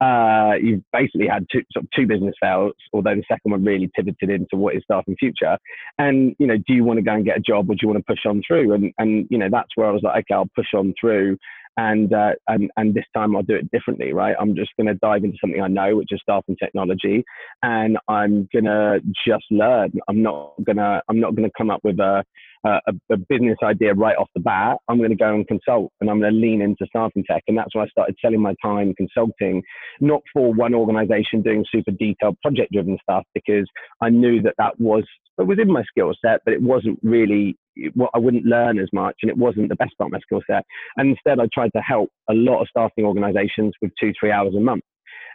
Uh, 0.00 0.52
you've 0.62 0.82
basically 0.92 1.26
had 1.26 1.44
two, 1.50 1.62
sort 1.72 1.84
of 1.84 1.90
two 1.90 2.06
business 2.06 2.34
fails, 2.40 2.72
although 2.92 3.16
the 3.16 3.24
second 3.28 3.50
one 3.50 3.64
really 3.64 3.90
pivoted 3.94 4.30
into 4.30 4.56
what 4.56 4.76
is 4.76 4.82
Staffing 4.84 5.16
Future. 5.18 5.58
And, 5.98 6.36
you 6.38 6.46
know, 6.46 6.56
do 6.56 6.72
you 6.72 6.84
want 6.84 6.98
to 6.98 7.02
go 7.02 7.14
and 7.14 7.24
get 7.24 7.36
a 7.36 7.40
job 7.40 7.68
or 7.68 7.74
do 7.74 7.80
you 7.82 7.88
want 7.88 7.98
to 7.98 8.12
push 8.12 8.24
on 8.24 8.40
through? 8.46 8.72
And, 8.74 8.92
and, 8.98 9.26
you 9.28 9.38
know, 9.38 9.48
that's 9.50 9.70
where 9.74 9.88
I 9.88 9.90
was 9.90 10.02
like, 10.04 10.24
okay, 10.24 10.34
I'll 10.34 10.50
push 10.54 10.72
on 10.74 10.94
through 11.00 11.36
and 11.78 12.12
uh, 12.12 12.32
and 12.48 12.70
and 12.76 12.92
this 12.92 13.04
time 13.14 13.34
I'll 13.34 13.42
do 13.42 13.54
it 13.54 13.70
differently, 13.70 14.12
right? 14.12 14.36
I'm 14.38 14.54
just 14.54 14.72
going 14.76 14.88
to 14.88 14.94
dive 14.94 15.24
into 15.24 15.38
something 15.40 15.62
I 15.62 15.68
know, 15.68 15.96
which 15.96 16.08
is 16.10 16.20
staffing 16.20 16.56
technology, 16.56 17.24
and 17.62 17.96
I'm 18.08 18.48
gonna 18.52 18.98
just 19.26 19.44
learn. 19.50 19.92
I'm 20.08 20.22
not 20.22 20.54
gonna 20.64 21.00
I'm 21.08 21.20
not 21.20 21.34
gonna 21.36 21.50
come 21.56 21.70
up 21.70 21.80
with 21.84 22.00
a 22.00 22.24
a, 22.64 22.80
a 23.12 23.16
business 23.16 23.56
idea 23.62 23.94
right 23.94 24.16
off 24.16 24.28
the 24.34 24.40
bat. 24.40 24.78
I'm 24.88 24.98
going 24.98 25.10
to 25.10 25.16
go 25.16 25.32
and 25.32 25.46
consult, 25.46 25.92
and 26.00 26.10
I'm 26.10 26.20
going 26.20 26.32
to 26.32 26.38
lean 26.38 26.60
into 26.60 26.86
staffing 26.88 27.24
tech, 27.24 27.44
and 27.46 27.56
that's 27.56 27.74
why 27.74 27.84
I 27.84 27.88
started 27.88 28.16
selling 28.20 28.42
my 28.42 28.54
time 28.62 28.94
consulting, 28.96 29.62
not 30.00 30.22
for 30.32 30.52
one 30.52 30.74
organization 30.74 31.42
doing 31.42 31.64
super 31.70 31.92
detailed 31.92 32.36
project 32.42 32.72
driven 32.72 32.98
stuff, 33.00 33.24
because 33.32 33.66
I 34.02 34.10
knew 34.10 34.42
that 34.42 34.54
that 34.58 34.78
was 34.80 35.04
it 35.38 35.46
was 35.46 35.58
in 35.60 35.70
my 35.70 35.84
skill 35.84 36.12
set, 36.20 36.40
but 36.44 36.52
it 36.52 36.62
wasn't 36.62 36.98
really 37.02 37.56
what 37.94 38.10
I 38.14 38.18
wouldn't 38.18 38.44
learn 38.44 38.78
as 38.78 38.88
much, 38.92 39.16
and 39.22 39.30
it 39.30 39.36
wasn't 39.36 39.68
the 39.68 39.76
best 39.76 39.96
part 39.98 40.08
of 40.08 40.12
my 40.12 40.20
skill 40.20 40.42
set. 40.48 40.64
And 40.96 41.10
instead, 41.10 41.40
I 41.40 41.48
tried 41.52 41.72
to 41.76 41.82
help 41.82 42.10
a 42.30 42.34
lot 42.34 42.60
of 42.60 42.68
staffing 42.68 43.04
organizations 43.04 43.74
with 43.80 43.92
two, 44.00 44.12
three 44.18 44.30
hours 44.30 44.54
a 44.56 44.60
month. 44.60 44.84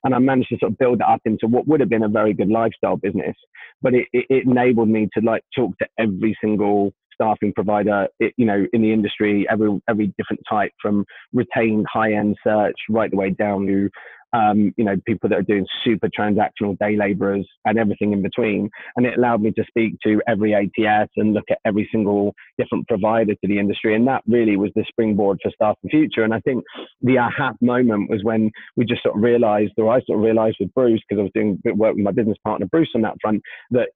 And 0.03 0.13
I 0.13 0.19
managed 0.19 0.49
to 0.49 0.57
sort 0.59 0.73
of 0.73 0.77
build 0.77 0.99
that 0.99 1.07
up 1.07 1.21
into 1.25 1.47
what 1.47 1.67
would 1.67 1.79
have 1.79 1.89
been 1.89 2.03
a 2.03 2.09
very 2.09 2.33
good 2.33 2.49
lifestyle 2.49 2.97
business, 2.97 3.35
but 3.81 3.93
it, 3.93 4.07
it, 4.11 4.25
it 4.29 4.45
enabled 4.45 4.89
me 4.89 5.07
to 5.17 5.23
like 5.23 5.43
talk 5.55 5.77
to 5.77 5.87
every 5.97 6.37
single 6.43 6.91
staffing 7.13 7.53
provider, 7.53 8.07
it, 8.19 8.33
you 8.37 8.45
know, 8.45 8.65
in 8.73 8.81
the 8.81 8.91
industry, 8.91 9.45
every 9.49 9.69
every 9.87 10.07
different 10.17 10.41
type 10.49 10.71
from 10.81 11.05
retained 11.31 11.85
high 11.91 12.13
end 12.13 12.35
search 12.45 12.75
right 12.89 13.11
the 13.11 13.17
way 13.17 13.29
down 13.29 13.65
to 13.67 13.89
um, 14.33 14.73
you 14.77 14.83
know, 14.83 14.95
people 15.05 15.29
that 15.29 15.37
are 15.37 15.43
doing 15.43 15.65
super 15.83 16.09
transactional 16.09 16.77
day 16.79 16.95
laborers 16.95 17.47
and 17.65 17.77
everything 17.77 18.13
in 18.13 18.21
between. 18.21 18.69
And 18.95 19.05
it 19.05 19.17
allowed 19.17 19.41
me 19.41 19.51
to 19.51 19.63
speak 19.67 19.95
to 20.03 20.21
every 20.27 20.53
ATS 20.53 21.11
and 21.17 21.33
look 21.33 21.45
at 21.49 21.59
every 21.65 21.87
single 21.91 22.33
different 22.57 22.87
provider 22.87 23.33
to 23.33 23.47
the 23.47 23.59
industry. 23.59 23.95
And 23.95 24.07
that 24.07 24.23
really 24.27 24.57
was 24.57 24.71
the 24.75 24.85
springboard 24.87 25.39
for 25.41 25.51
Staffing 25.51 25.89
Future. 25.89 26.23
And 26.23 26.33
I 26.33 26.39
think 26.39 26.63
the 27.01 27.17
aha 27.19 27.53
moment 27.61 28.09
was 28.09 28.23
when 28.23 28.51
we 28.75 28.85
just 28.85 29.03
sort 29.03 29.15
of 29.15 29.21
realized, 29.21 29.73
or 29.77 29.91
I 29.91 30.01
sort 30.01 30.19
of 30.19 30.23
realized 30.23 30.57
with 30.59 30.73
Bruce, 30.73 31.01
because 31.07 31.19
I 31.19 31.23
was 31.23 31.31
doing 31.33 31.51
a 31.51 31.61
bit 31.63 31.73
of 31.73 31.79
work 31.79 31.95
with 31.95 32.03
my 32.03 32.11
business 32.11 32.37
partner, 32.43 32.65
Bruce, 32.65 32.89
on 32.95 33.01
that 33.01 33.15
front, 33.21 33.41
that 33.71 33.89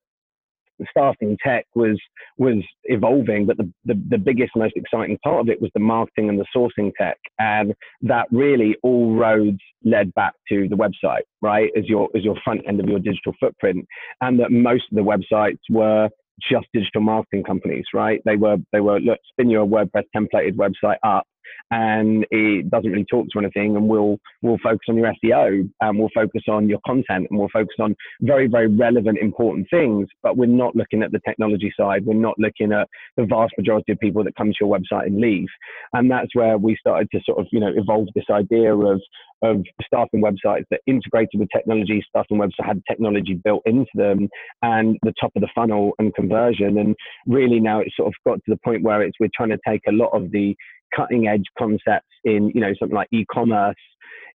staffing 0.89 1.37
tech 1.43 1.65
was 1.75 1.99
was 2.37 2.63
evolving, 2.85 3.45
but 3.45 3.57
the, 3.57 3.71
the, 3.85 4.01
the 4.09 4.17
biggest, 4.17 4.51
most 4.55 4.73
exciting 4.75 5.17
part 5.23 5.41
of 5.41 5.49
it 5.49 5.61
was 5.61 5.71
the 5.73 5.79
marketing 5.79 6.29
and 6.29 6.39
the 6.39 6.45
sourcing 6.55 6.91
tech, 6.97 7.17
and 7.39 7.73
that 8.01 8.27
really 8.31 8.75
all 8.83 9.15
roads 9.15 9.59
led 9.83 10.13
back 10.13 10.33
to 10.49 10.67
the 10.69 10.75
website, 10.75 11.21
right, 11.41 11.69
as 11.77 11.85
your 11.87 12.09
as 12.15 12.23
your 12.23 12.35
front 12.43 12.61
end 12.67 12.79
of 12.79 12.87
your 12.87 12.99
digital 12.99 13.33
footprint, 13.39 13.85
and 14.21 14.39
that 14.39 14.51
most 14.51 14.83
of 14.91 14.95
the 14.95 15.01
websites 15.01 15.59
were 15.69 16.09
just 16.51 16.67
digital 16.73 17.01
marketing 17.01 17.43
companies, 17.43 17.85
right? 17.93 18.21
They 18.25 18.35
were 18.35 18.57
they 18.71 18.79
were 18.79 18.99
look 18.99 19.19
spin 19.31 19.49
your 19.49 19.65
WordPress 19.65 20.05
templated 20.15 20.55
website 20.55 20.97
up 21.03 21.25
and 21.71 22.25
it 22.31 22.69
doesn't 22.69 22.91
really 22.91 23.05
talk 23.09 23.27
to 23.33 23.39
anything 23.39 23.75
and 23.75 23.87
we'll 23.87 24.17
we'll 24.41 24.57
focus 24.63 24.85
on 24.89 24.95
your 24.95 25.11
SEO 25.23 25.69
and 25.81 25.99
we'll 25.99 26.09
focus 26.13 26.43
on 26.47 26.69
your 26.69 26.79
content 26.85 27.27
and 27.29 27.39
we'll 27.39 27.49
focus 27.51 27.75
on 27.79 27.95
very 28.21 28.47
very 28.47 28.67
relevant 28.67 29.17
important 29.19 29.67
things 29.69 30.07
but 30.23 30.37
we're 30.37 30.45
not 30.45 30.75
looking 30.75 31.03
at 31.03 31.11
the 31.11 31.19
technology 31.27 31.71
side. 31.79 32.05
We're 32.05 32.13
not 32.13 32.37
looking 32.37 32.71
at 32.71 32.87
the 33.15 33.25
vast 33.25 33.53
majority 33.57 33.91
of 33.91 33.99
people 33.99 34.23
that 34.23 34.35
come 34.35 34.49
to 34.49 34.57
your 34.61 34.77
website 34.77 35.07
and 35.07 35.19
leave. 35.19 35.47
And 35.93 36.09
that's 36.09 36.33
where 36.33 36.57
we 36.57 36.75
started 36.79 37.09
to 37.11 37.19
sort 37.25 37.39
of 37.39 37.47
you 37.51 37.59
know 37.59 37.71
evolve 37.75 38.07
this 38.15 38.25
idea 38.31 38.75
of 38.75 39.01
of 39.43 39.63
staffing 39.85 40.21
websites 40.21 40.65
that 40.71 40.81
integrated 40.87 41.39
with 41.39 41.47
technology 41.55 42.03
staffing 42.09 42.37
websites 42.37 42.65
had 42.65 42.81
technology 42.89 43.35
built 43.35 43.61
into 43.65 43.91
them 43.93 44.27
and 44.63 44.97
the 45.03 45.13
top 45.19 45.31
of 45.35 45.41
the 45.41 45.49
funnel 45.53 45.91
and 45.99 46.13
conversion. 46.15 46.77
And 46.79 46.95
really 47.27 47.59
now 47.59 47.79
it's 47.79 47.95
sort 47.95 48.07
of 48.07 48.13
got 48.25 48.35
to 48.45 48.51
the 48.51 48.59
point 48.65 48.83
where 48.83 49.01
it's 49.01 49.17
we're 49.19 49.29
trying 49.35 49.49
to 49.49 49.59
take 49.67 49.81
a 49.87 49.91
lot 49.91 50.09
of 50.09 50.31
the 50.31 50.55
cutting 50.95 51.27
edge 51.27 51.43
concepts 51.57 52.07
in 52.23 52.51
you 52.53 52.61
know 52.61 52.73
something 52.79 52.95
like 52.95 53.07
e-commerce 53.11 53.75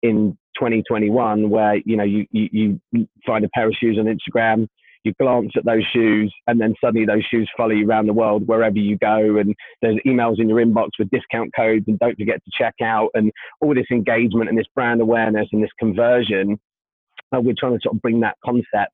in 0.04 0.38
2021 0.58 1.50
where 1.50 1.76
you 1.86 1.96
know 1.96 2.04
you, 2.04 2.26
you, 2.32 2.80
you 2.92 3.08
find 3.26 3.46
a 3.46 3.50
pair 3.50 3.68
of 3.68 3.74
shoes 3.80 3.98
on 4.00 4.06
instagram 4.06 4.68
you 5.04 5.14
glance 5.20 5.52
at 5.56 5.66
those 5.66 5.84
shoes 5.92 6.34
and 6.48 6.62
then 6.62 6.76
suddenly 6.80 7.06
those 7.06 7.24
shoes 7.24 7.50
follow 7.58 7.72
you 7.72 7.88
around 7.88 8.06
the 8.06 8.14
world 8.14 8.48
wherever 8.48 8.78
you 8.78 8.98
go 8.98 9.38
and 9.38 9.56
there's 9.82 9.98
emails 10.06 10.40
in 10.40 10.48
your 10.48 10.64
inbox 10.64 10.90
with 11.00 11.10
discount 11.10 11.50
codes 11.56 11.86
and 11.88 11.98
don't 12.00 12.18
forget 12.18 12.40
to 12.44 12.52
check 12.56 12.76
out 12.84 13.10
and 13.14 13.32
all 13.62 13.74
this 13.74 13.86
engagement 13.92 14.50
and 14.50 14.58
this 14.58 14.68
brand 14.76 15.02
awareness 15.02 15.48
and 15.52 15.64
this 15.64 15.72
conversion 15.80 16.60
uh, 17.34 17.40
we're 17.40 17.56
trying 17.58 17.74
to 17.74 17.80
sort 17.82 17.96
of 17.96 18.02
bring 18.02 18.20
that 18.20 18.38
concept 18.44 18.94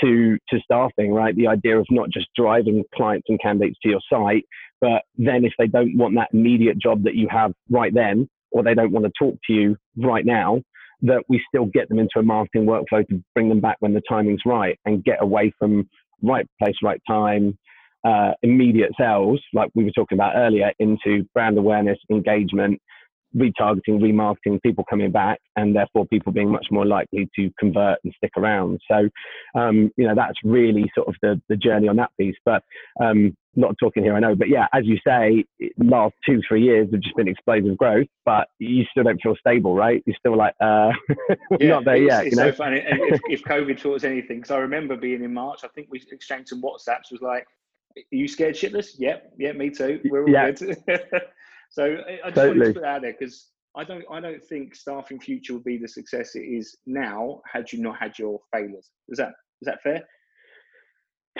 to 0.00 0.38
to 0.48 0.58
staffing 0.60 1.12
right? 1.12 1.36
The 1.36 1.46
idea 1.46 1.78
of 1.78 1.86
not 1.90 2.08
just 2.10 2.28
driving 2.36 2.84
clients 2.94 3.26
and 3.28 3.40
candidates 3.40 3.78
to 3.82 3.90
your 3.90 4.00
site 4.10 4.44
but 4.84 5.04
then 5.16 5.46
if 5.46 5.54
they 5.58 5.66
don't 5.66 5.96
want 5.96 6.14
that 6.16 6.28
immediate 6.34 6.78
job 6.78 7.04
that 7.04 7.14
you 7.14 7.26
have 7.30 7.52
right 7.70 7.94
then, 7.94 8.28
or 8.50 8.62
they 8.62 8.74
don't 8.74 8.92
want 8.92 9.06
to 9.06 9.12
talk 9.18 9.34
to 9.46 9.52
you 9.54 9.76
right 9.96 10.26
now, 10.26 10.60
that 11.00 11.22
we 11.26 11.42
still 11.48 11.64
get 11.64 11.88
them 11.88 11.98
into 11.98 12.18
a 12.18 12.22
marketing 12.22 12.66
workflow 12.66 13.06
to 13.08 13.24
bring 13.34 13.48
them 13.48 13.60
back 13.60 13.78
when 13.80 13.94
the 13.94 14.02
timing's 14.06 14.42
right 14.44 14.78
and 14.84 15.02
get 15.02 15.22
away 15.22 15.50
from 15.58 15.88
right 16.22 16.46
place, 16.62 16.74
right 16.82 17.00
time, 17.08 17.56
uh, 18.06 18.32
immediate 18.42 18.90
sales, 19.00 19.40
like 19.54 19.70
we 19.74 19.84
were 19.84 19.90
talking 19.92 20.18
about 20.18 20.36
earlier, 20.36 20.70
into 20.78 21.26
brand 21.32 21.56
awareness, 21.56 21.98
engagement, 22.10 22.78
retargeting, 23.36 24.00
remarketing, 24.00 24.62
people 24.62 24.84
coming 24.88 25.10
back, 25.10 25.40
and 25.56 25.74
therefore 25.74 26.06
people 26.06 26.32
being 26.32 26.50
much 26.50 26.66
more 26.70 26.86
likely 26.86 27.28
to 27.36 27.50
convert 27.58 27.98
and 28.04 28.14
stick 28.16 28.32
around. 28.36 28.80
So, 28.90 29.08
um, 29.54 29.90
you 29.96 30.06
know, 30.06 30.14
that's 30.14 30.38
really 30.44 30.90
sort 30.94 31.08
of 31.08 31.14
the, 31.22 31.40
the 31.48 31.56
journey 31.56 31.88
on 31.88 31.96
that 31.96 32.10
piece. 32.18 32.36
But 32.44 32.62
um, 33.02 33.36
not 33.56 33.76
talking 33.78 34.02
here, 34.02 34.14
I 34.14 34.20
know. 34.20 34.34
But 34.34 34.48
yeah, 34.48 34.66
as 34.72 34.84
you 34.84 34.98
say, 35.06 35.44
last 35.78 36.14
two, 36.26 36.40
three 36.46 36.62
years 36.62 36.88
have 36.92 37.00
just 37.00 37.16
been 37.16 37.28
explosive 37.28 37.76
growth, 37.76 38.06
but 38.24 38.48
you 38.58 38.84
still 38.90 39.04
don't 39.04 39.20
feel 39.22 39.36
stable, 39.36 39.74
right? 39.74 40.02
You're 40.06 40.16
still 40.18 40.36
like, 40.36 40.54
uh, 40.60 40.92
yeah, 41.60 41.68
not 41.68 41.84
there 41.84 41.96
it's, 41.96 42.10
yet. 42.10 42.26
It's 42.26 42.36
you 42.36 42.42
know? 42.42 42.50
so 42.50 42.56
funny. 42.56 42.82
If, 42.84 43.20
if 43.28 43.42
COVID 43.42 43.80
taught 43.80 43.96
us 43.96 44.04
anything, 44.04 44.38
because 44.38 44.50
I 44.50 44.58
remember 44.58 44.96
being 44.96 45.22
in 45.22 45.32
March, 45.32 45.64
I 45.64 45.68
think 45.68 45.88
we 45.90 46.02
exchanged 46.10 46.48
some 46.48 46.62
WhatsApps, 46.62 47.12
was 47.12 47.20
like, 47.20 47.46
are 47.96 48.02
you 48.10 48.26
scared 48.26 48.56
shitless? 48.56 48.94
Yep, 48.98 49.34
yeah, 49.38 49.52
me 49.52 49.70
too. 49.70 50.00
We're 50.04 50.24
all 50.24 50.30
yeah. 50.30 50.50
good. 50.50 50.76
so 51.70 51.84
I 51.84 52.30
just 52.30 52.34
totally. 52.36 52.58
wanted 52.58 52.66
to 52.66 52.72
put 52.74 52.82
that 52.82 52.88
out 52.88 53.02
there 53.02 53.14
because 53.18 53.48
I 53.76 53.84
don't 53.84 54.04
I 54.10 54.20
don't 54.20 54.42
think 54.44 54.74
staffing 54.74 55.20
future 55.20 55.54
would 55.54 55.64
be 55.64 55.78
the 55.78 55.88
success 55.88 56.34
it 56.34 56.40
is 56.40 56.76
now 56.86 57.40
had 57.50 57.72
you 57.72 57.80
not 57.80 57.98
had 57.98 58.18
your 58.18 58.40
failures. 58.52 58.90
Is 59.08 59.18
that 59.18 59.32
is 59.60 59.66
that 59.66 59.82
fair? 59.82 60.02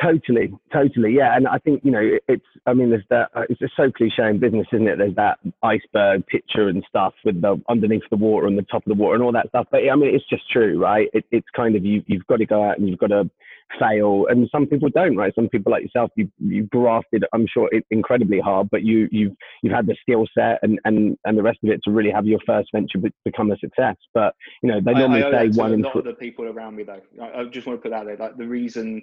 Totally, 0.02 0.52
totally, 0.72 1.14
yeah. 1.14 1.36
And 1.36 1.46
I 1.46 1.58
think 1.58 1.84
you 1.84 1.92
know 1.92 2.18
it's. 2.26 2.44
I 2.66 2.74
mean, 2.74 2.90
there's 2.90 3.04
that. 3.10 3.30
Uh, 3.32 3.42
it's 3.48 3.60
just 3.60 3.74
so 3.76 3.92
cliche 3.92 4.28
in 4.28 4.40
business, 4.40 4.66
isn't 4.72 4.88
it? 4.88 4.98
There's 4.98 5.14
that 5.14 5.38
iceberg 5.62 6.26
picture 6.26 6.68
and 6.68 6.84
stuff 6.88 7.14
with 7.24 7.40
the 7.40 7.62
underneath 7.68 8.02
the 8.10 8.16
water 8.16 8.48
and 8.48 8.58
the 8.58 8.62
top 8.62 8.84
of 8.84 8.88
the 8.88 9.00
water 9.00 9.14
and 9.14 9.22
all 9.22 9.30
that 9.30 9.48
stuff. 9.50 9.68
But 9.70 9.82
I 9.88 9.94
mean, 9.94 10.12
it's 10.12 10.28
just 10.28 10.50
true, 10.50 10.80
right? 10.80 11.08
It, 11.12 11.24
it's 11.30 11.46
kind 11.54 11.76
of 11.76 11.84
you. 11.84 12.02
You've 12.08 12.26
got 12.26 12.38
to 12.38 12.46
go 12.46 12.68
out 12.68 12.78
and 12.78 12.88
you've 12.88 12.98
got 12.98 13.08
to 13.08 13.30
fail, 13.78 14.26
and 14.28 14.48
some 14.50 14.66
people 14.66 14.88
don't, 14.88 15.16
right? 15.16 15.32
Some 15.36 15.48
people 15.48 15.70
like 15.70 15.84
yourself, 15.84 16.10
you 16.16 16.28
you 16.40 16.64
grafted. 16.64 17.24
I'm 17.32 17.46
sure 17.46 17.68
it 17.70 17.86
incredibly 17.92 18.40
hard, 18.40 18.70
but 18.70 18.82
you 18.82 19.08
you've 19.12 19.36
you've 19.62 19.74
had 19.74 19.86
the 19.86 19.96
skill 20.02 20.26
set 20.36 20.58
and 20.62 20.80
and 20.84 21.16
and 21.24 21.38
the 21.38 21.42
rest 21.42 21.60
of 21.62 21.70
it 21.70 21.80
to 21.84 21.92
really 21.92 22.10
have 22.10 22.26
your 22.26 22.40
first 22.44 22.70
venture 22.74 22.98
become 23.24 23.52
a 23.52 23.58
success. 23.58 23.96
But 24.12 24.34
you 24.60 24.72
know, 24.72 24.80
they 24.84 24.92
normally 24.92 25.22
I, 25.22 25.28
I 25.28 25.50
say 25.50 25.56
one 25.56 25.72
in. 25.72 25.84
A 25.84 25.86
lot 25.86 25.98
of 25.98 26.04
the 26.04 26.14
people 26.14 26.46
around 26.46 26.74
me, 26.74 26.82
though. 26.82 27.00
I, 27.22 27.42
I 27.42 27.44
just 27.44 27.68
want 27.68 27.78
to 27.78 27.82
put 27.82 27.90
that 27.92 28.06
there. 28.06 28.16
Like 28.16 28.36
the 28.36 28.48
reason 28.48 29.00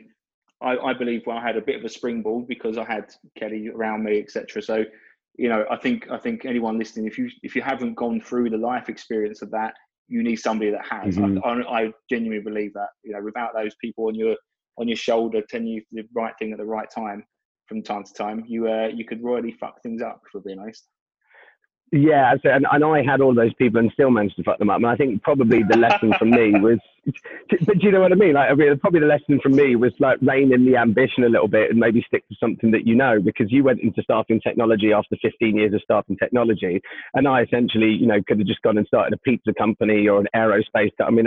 I, 0.62 0.78
I 0.78 0.94
believe 0.94 1.24
well, 1.26 1.38
I 1.38 1.42
had 1.42 1.58
a 1.58 1.62
bit 1.62 1.78
of 1.78 1.84
a 1.84 1.90
springboard 1.90 2.48
because 2.48 2.78
I 2.78 2.84
had 2.84 3.06
Kelly 3.38 3.70
around 3.70 4.04
me, 4.04 4.20
etc. 4.20 4.62
So, 4.62 4.84
you 5.38 5.50
know, 5.50 5.66
I 5.70 5.78
think 5.78 6.10
I 6.12 6.18
think 6.18 6.46
anyone 6.46 6.78
listening, 6.78 7.08
if 7.08 7.18
you 7.18 7.30
if 7.44 7.56
you 7.56 7.62
haven't 7.62 7.96
gone 7.96 8.22
through 8.22 8.50
the 8.50 8.58
life 8.58 8.90
experience 8.90 9.42
of 9.42 9.52
that, 9.52 9.74
you 10.08 10.24
need 10.24 10.38
somebody 10.38 10.72
that 10.72 10.86
has. 10.86 11.16
Mm-hmm. 11.16 11.40
I, 11.44 11.84
I, 11.84 11.92
genuinely 12.10 12.44
believe 12.44 12.74
that. 12.74 12.90
You 13.04 13.14
know, 13.14 13.24
without 13.24 13.52
those 13.56 13.74
people 13.82 14.08
on 14.08 14.16
your 14.16 14.36
on 14.78 14.88
your 14.88 14.98
shoulder 14.98 15.42
telling 15.50 15.68
you 15.68 15.82
the 15.92 16.04
right 16.14 16.34
thing 16.38 16.52
at 16.52 16.58
the 16.58 16.66
right 16.66 16.88
time 16.94 17.24
from 17.68 17.82
time 17.82 18.04
to 18.04 18.14
time, 18.14 18.44
you 18.48 18.70
uh, 18.70 18.88
you 18.94 19.06
could 19.06 19.24
royally 19.24 19.54
fuck 19.54 19.82
things 19.82 20.02
up. 20.02 20.22
For 20.32 20.42
being 20.42 20.60
honest. 20.60 20.88
Yeah, 21.92 22.36
so, 22.42 22.50
and, 22.50 22.66
and 22.72 22.86
I 22.86 23.04
had 23.04 23.20
all 23.20 23.36
those 23.36 23.54
people 23.56 23.80
and 23.80 23.92
still 23.92 24.12
managed 24.12 24.38
to 24.38 24.44
fuck 24.44 24.60
them 24.60 24.70
up. 24.70 24.78
And 24.78 24.88
I 24.88 24.96
think 24.96 25.22
probably 25.24 25.62
the 25.62 25.78
lesson 25.78 26.14
from 26.18 26.30
me 26.30 26.52
was, 26.60 26.80
but 27.50 27.80
do 27.80 27.86
you 27.86 27.92
know 27.92 28.00
what 28.00 28.14
I 28.14 28.16
mean? 28.16 28.34
Like, 28.34 28.50
I 28.50 28.54
mean, 28.54 28.80
probably 28.80 29.02
the 29.02 29.08
lesson 29.08 29.42
from 29.42 29.56
me 29.56 29.76
was 29.76 29.92
like 30.00 30.18
rein 30.22 30.54
in 30.54 30.66
the 30.66 30.78
ambition 30.78 31.26
a 31.26 31.30
little 31.30 31.50
bit 31.50 31.70
and 31.70 31.80
maybe 31.80 32.02
stick 32.08 32.26
to 32.30 32.36
something 32.40 32.72
that 32.72 32.88
you 32.88 32.96
know, 32.96 33.20
because 33.20 33.52
you 33.52 33.66
went 33.66 33.82
into 33.82 34.02
staffing 34.04 34.40
technology 34.40 34.94
after 34.94 35.18
15 35.22 35.58
years 35.58 35.74
of 35.74 35.82
staffing 35.82 36.16
technology, 36.16 36.80
and 37.14 37.28
I 37.28 37.42
essentially, 37.42 37.90
you 37.90 38.08
know, 38.08 38.22
could 38.26 38.40
have 38.40 38.48
just 38.48 38.62
gone 38.62 38.78
and 38.78 38.88
started 38.88 39.14
a 39.14 39.18
pizza 39.18 39.54
company 39.54 40.08
or 40.08 40.22
an 40.22 40.28
aerospace. 40.34 40.92
I 41.02 41.10
mean, 41.10 41.26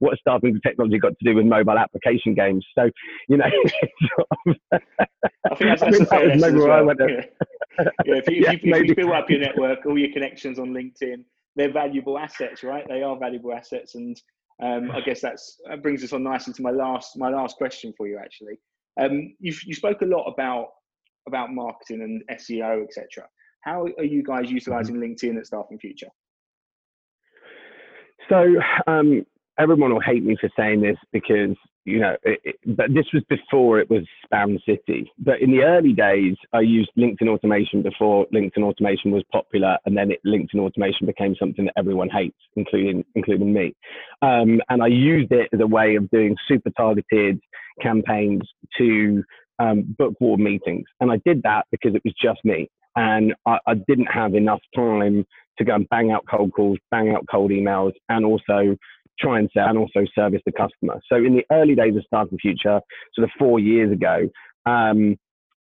what 0.00 0.18
staffing 0.18 0.58
technology 0.66 0.98
got 0.98 1.16
to 1.18 1.24
do 1.24 1.36
with 1.36 1.46
mobile 1.46 1.78
application 1.78 2.34
games? 2.34 2.66
So, 2.74 2.90
you 3.28 3.36
know, 3.36 3.44
I 4.72 5.54
think 5.54 5.70
that's, 5.70 5.82
that's 5.82 5.82
I 5.82 5.90
mean, 5.90 6.02
a 6.02 6.06
fair 6.06 6.26
lesson 6.36 6.56
as 6.56 6.64
well. 6.64 6.92
Yeah. 6.98 7.24
yeah, 7.78 8.16
if 8.16 8.28
you, 8.28 8.36
yeah, 8.42 8.52
if 8.52 8.64
you, 8.64 8.74
if 8.74 8.88
you 8.88 8.94
build 8.94 9.12
up 9.12 9.30
your 9.30 9.40
network 9.40 9.86
all 9.86 9.98
your 9.98 10.12
connections 10.12 10.58
on 10.58 10.70
LinkedIn, 10.70 11.24
they're 11.56 11.72
valuable 11.72 12.18
assets, 12.18 12.62
right? 12.62 12.84
They 12.88 13.02
are 13.02 13.18
valuable 13.18 13.52
assets, 13.52 13.94
and 13.94 14.20
um, 14.62 14.90
I 14.90 15.00
guess 15.00 15.20
that's 15.20 15.60
that 15.68 15.82
brings 15.82 16.02
us 16.04 16.12
on 16.12 16.22
nicely 16.22 16.52
to 16.54 16.62
my 16.62 16.70
last 16.70 17.16
my 17.16 17.28
last 17.28 17.56
question 17.56 17.92
for 17.96 18.06
you. 18.06 18.18
Actually, 18.18 18.58
um, 19.00 19.34
you 19.38 19.54
you 19.64 19.74
spoke 19.74 20.02
a 20.02 20.06
lot 20.06 20.24
about 20.24 20.68
about 21.26 21.52
marketing 21.52 22.02
and 22.02 22.38
SEO, 22.38 22.84
etc. 22.84 23.28
How 23.62 23.86
are 23.98 24.04
you 24.04 24.22
guys 24.22 24.46
mm-hmm. 24.46 24.56
utilizing 24.56 24.96
LinkedIn 24.96 25.38
at 25.38 25.46
Staffing 25.46 25.78
Future? 25.78 26.08
So 28.28 28.54
um, 28.86 29.24
everyone 29.58 29.92
will 29.92 30.00
hate 30.00 30.24
me 30.24 30.36
for 30.40 30.50
saying 30.56 30.80
this 30.80 30.96
because 31.12 31.56
you 31.84 32.00
know, 32.00 32.16
it, 32.22 32.40
it, 32.44 32.56
but 32.76 32.86
this 32.94 33.04
was 33.12 33.22
before 33.28 33.78
it 33.78 33.90
was 33.90 34.04
Spam 34.24 34.58
City. 34.64 35.10
But 35.18 35.40
in 35.40 35.50
the 35.50 35.62
early 35.62 35.92
days, 35.92 36.34
I 36.52 36.60
used 36.60 36.90
LinkedIn 36.98 37.28
automation 37.28 37.82
before 37.82 38.26
LinkedIn 38.34 38.62
automation 38.62 39.10
was 39.10 39.22
popular, 39.30 39.76
and 39.84 39.96
then 39.96 40.10
it, 40.10 40.20
LinkedIn 40.26 40.58
automation 40.58 41.06
became 41.06 41.36
something 41.38 41.66
that 41.66 41.74
everyone 41.76 42.08
hates, 42.08 42.38
including 42.56 43.04
including 43.14 43.52
me. 43.52 43.74
Um, 44.22 44.60
and 44.70 44.82
I 44.82 44.86
used 44.86 45.30
it 45.30 45.50
as 45.52 45.60
a 45.60 45.66
way 45.66 45.96
of 45.96 46.08
doing 46.10 46.36
super 46.48 46.70
targeted 46.70 47.38
campaigns 47.82 48.42
to 48.78 49.22
um, 49.58 49.94
book 49.98 50.14
warm 50.20 50.42
meetings, 50.42 50.86
and 51.00 51.12
I 51.12 51.20
did 51.26 51.42
that 51.42 51.66
because 51.70 51.94
it 51.94 52.02
was 52.04 52.14
just 52.20 52.42
me, 52.44 52.70
and 52.96 53.34
I, 53.44 53.58
I 53.66 53.74
didn't 53.74 54.06
have 54.06 54.34
enough 54.34 54.60
time 54.74 55.26
to 55.58 55.64
go 55.64 55.74
and 55.74 55.88
bang 55.90 56.10
out 56.10 56.24
cold 56.28 56.52
calls, 56.52 56.78
bang 56.90 57.10
out 57.10 57.26
cold 57.30 57.50
emails, 57.50 57.92
and 58.08 58.24
also 58.24 58.76
try 59.18 59.38
and 59.38 59.50
sell 59.54 59.68
and 59.68 59.78
also 59.78 60.00
service 60.14 60.42
the 60.46 60.52
customer. 60.52 61.00
So 61.10 61.16
in 61.16 61.36
the 61.36 61.44
early 61.52 61.74
days 61.74 61.96
of 61.96 62.04
Staffing 62.06 62.38
Future, 62.38 62.80
sort 63.14 63.24
of 63.24 63.30
four 63.38 63.58
years 63.60 63.92
ago, 63.92 64.28
um, 64.66 65.16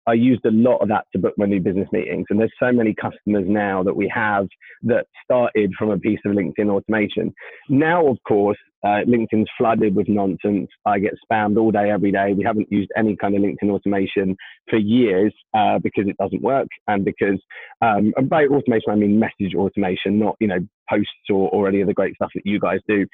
I 0.08 0.14
used 0.14 0.46
a 0.46 0.52
lot 0.52 0.78
of 0.78 0.88
that 0.88 1.06
to 1.12 1.20
book 1.20 1.34
my 1.38 1.46
new 1.46 1.60
business 1.60 1.90
meetings. 1.92 2.28
And 2.30 2.40
there's 2.40 2.54
so 2.60 2.72
many 2.72 2.96
customers 2.96 3.44
now 3.46 3.84
that 3.84 3.96
we 3.96 4.10
have 4.14 4.48
that 4.84 5.06
started 5.24 5.74
from 5.78 5.92
a 5.92 6.00
piece 6.00 6.20
of 6.26 6.32
LinkedIn 6.32 6.70
automation. 6.70 7.34
Now, 7.68 8.08
of 8.08 8.18
course, 8.26 8.58
uh, 8.86 9.02
LinkedIn's 9.06 9.50
flooded 9.58 9.96
with 9.96 10.08
nonsense. 10.08 10.70
I 10.86 11.00
get 11.00 11.14
spammed 11.30 11.58
all 11.58 11.72
day, 11.72 11.92
every 11.92 12.12
day. 12.12 12.34
We 12.34 12.46
haven't 12.46 12.72
used 12.72 12.90
any 12.96 13.18
kind 13.18 13.36
of 13.36 13.42
LinkedIn 13.42 13.70
automation 13.70 14.38
for 14.70 14.78
years 14.78 15.34
uh, 15.54 15.80
because 15.80 16.08
it 16.08 16.16
doesn't 16.18 16.42
work, 16.42 16.68
and 16.88 17.04
because 17.04 17.42
um, 17.82 18.14
and 18.16 18.30
by 18.30 18.46
automation 18.46 18.92
I 18.92 18.96
mean 18.96 19.20
message 19.20 19.56
automation, 19.56 20.20
not 20.20 20.38
you 20.40 20.48
know 20.48 20.60
posts 20.90 21.12
or, 21.30 21.50
or 21.50 21.68
any 21.68 21.82
of 21.82 21.88
the 21.88 21.94
great 21.94 22.16
stuff 22.16 22.30
that 22.36 22.46
you 22.46 22.60
guys 22.60 22.80
do 22.88 23.06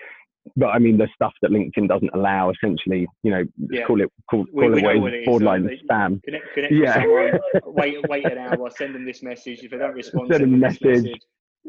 but 0.55 0.67
I 0.67 0.79
mean 0.79 0.97
the 0.97 1.07
stuff 1.15 1.33
that 1.41 1.51
LinkedIn 1.51 1.87
doesn't 1.87 2.11
allow. 2.13 2.51
Essentially, 2.51 3.07
you 3.23 3.31
know, 3.31 3.43
yeah. 3.69 3.85
call 3.85 4.01
it 4.01 4.09
call, 4.29 4.45
call 4.45 4.71
we, 4.71 4.83
it, 4.83 5.13
it 5.13 5.25
borderline 5.25 5.69
is, 5.69 5.79
spam. 5.89 6.21
Connect, 6.23 6.45
connect 6.53 6.73
yeah. 6.73 6.93
Someone, 6.95 7.39
wait 7.65 7.97
wait 8.07 8.25
an 8.25 8.37
hour, 8.59 8.69
send 8.69 8.95
them 8.95 9.05
this 9.05 9.23
message. 9.23 9.59
If 9.63 9.71
they 9.71 9.77
don't 9.77 9.95
respond, 9.95 10.29
send, 10.31 10.43
them 10.43 10.53
a 10.53 10.57
message. 10.57 10.81
message. 10.81 11.21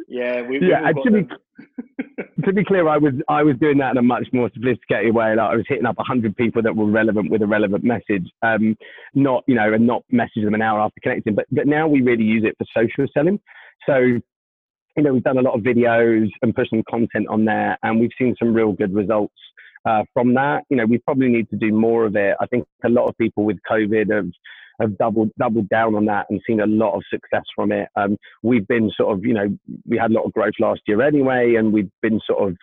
Yeah, 0.08 0.42
we, 0.42 0.60
yeah. 0.60 0.90
to 0.90 1.10
be, 1.10 1.28
to 2.44 2.52
be 2.52 2.64
clear, 2.64 2.88
I 2.88 2.98
was 2.98 3.14
I 3.28 3.42
was 3.42 3.56
doing 3.60 3.78
that 3.78 3.92
in 3.92 3.96
a 3.96 4.02
much 4.02 4.26
more 4.32 4.50
sophisticated 4.52 5.14
way. 5.14 5.36
Like 5.36 5.52
I 5.52 5.56
was 5.56 5.64
hitting 5.68 5.86
up 5.86 5.96
hundred 5.98 6.36
people 6.36 6.62
that 6.62 6.74
were 6.74 6.86
relevant 6.86 7.30
with 7.30 7.42
a 7.42 7.46
relevant 7.46 7.84
message, 7.84 8.28
um, 8.42 8.76
not 9.14 9.44
you 9.46 9.54
know, 9.54 9.72
and 9.72 9.86
not 9.86 10.02
message 10.10 10.44
them 10.44 10.54
an 10.54 10.62
hour 10.62 10.80
after 10.80 11.00
connecting. 11.00 11.34
But 11.34 11.46
but 11.52 11.66
now 11.66 11.86
we 11.86 12.00
really 12.00 12.24
use 12.24 12.44
it 12.44 12.56
for 12.58 12.66
social 12.76 13.06
selling. 13.16 13.38
So 13.86 14.20
you 14.96 15.02
know, 15.02 15.12
we've 15.12 15.22
done 15.22 15.38
a 15.38 15.42
lot 15.42 15.54
of 15.54 15.60
videos 15.62 16.28
and 16.42 16.54
put 16.54 16.68
some 16.70 16.82
content 16.88 17.26
on 17.28 17.44
there, 17.44 17.78
and 17.82 18.00
we've 18.00 18.10
seen 18.18 18.34
some 18.38 18.54
real 18.54 18.72
good 18.72 18.94
results 18.94 19.34
uh, 19.86 20.02
from 20.12 20.34
that. 20.34 20.64
You 20.70 20.76
know, 20.76 20.86
we 20.86 20.98
probably 20.98 21.28
need 21.28 21.48
to 21.50 21.56
do 21.56 21.72
more 21.72 22.04
of 22.04 22.16
it. 22.16 22.36
I 22.40 22.46
think 22.46 22.64
a 22.84 22.88
lot 22.88 23.08
of 23.08 23.16
people 23.18 23.44
with 23.44 23.58
COVID 23.70 24.12
have 24.14 24.30
have 24.80 24.98
doubled 24.98 25.30
doubled 25.38 25.68
down 25.68 25.94
on 25.94 26.04
that 26.06 26.26
and 26.30 26.40
seen 26.46 26.60
a 26.60 26.66
lot 26.66 26.94
of 26.94 27.02
success 27.08 27.44
from 27.54 27.72
it. 27.72 27.88
Um, 27.96 28.16
we've 28.42 28.66
been 28.66 28.90
sort 28.96 29.16
of, 29.16 29.24
you 29.24 29.34
know, 29.34 29.56
we 29.86 29.96
had 29.96 30.10
a 30.10 30.14
lot 30.14 30.24
of 30.24 30.32
growth 30.32 30.54
last 30.58 30.80
year 30.86 31.02
anyway, 31.02 31.54
and 31.54 31.72
we've 31.72 31.90
been 32.02 32.20
sort 32.26 32.48
of 32.48 32.56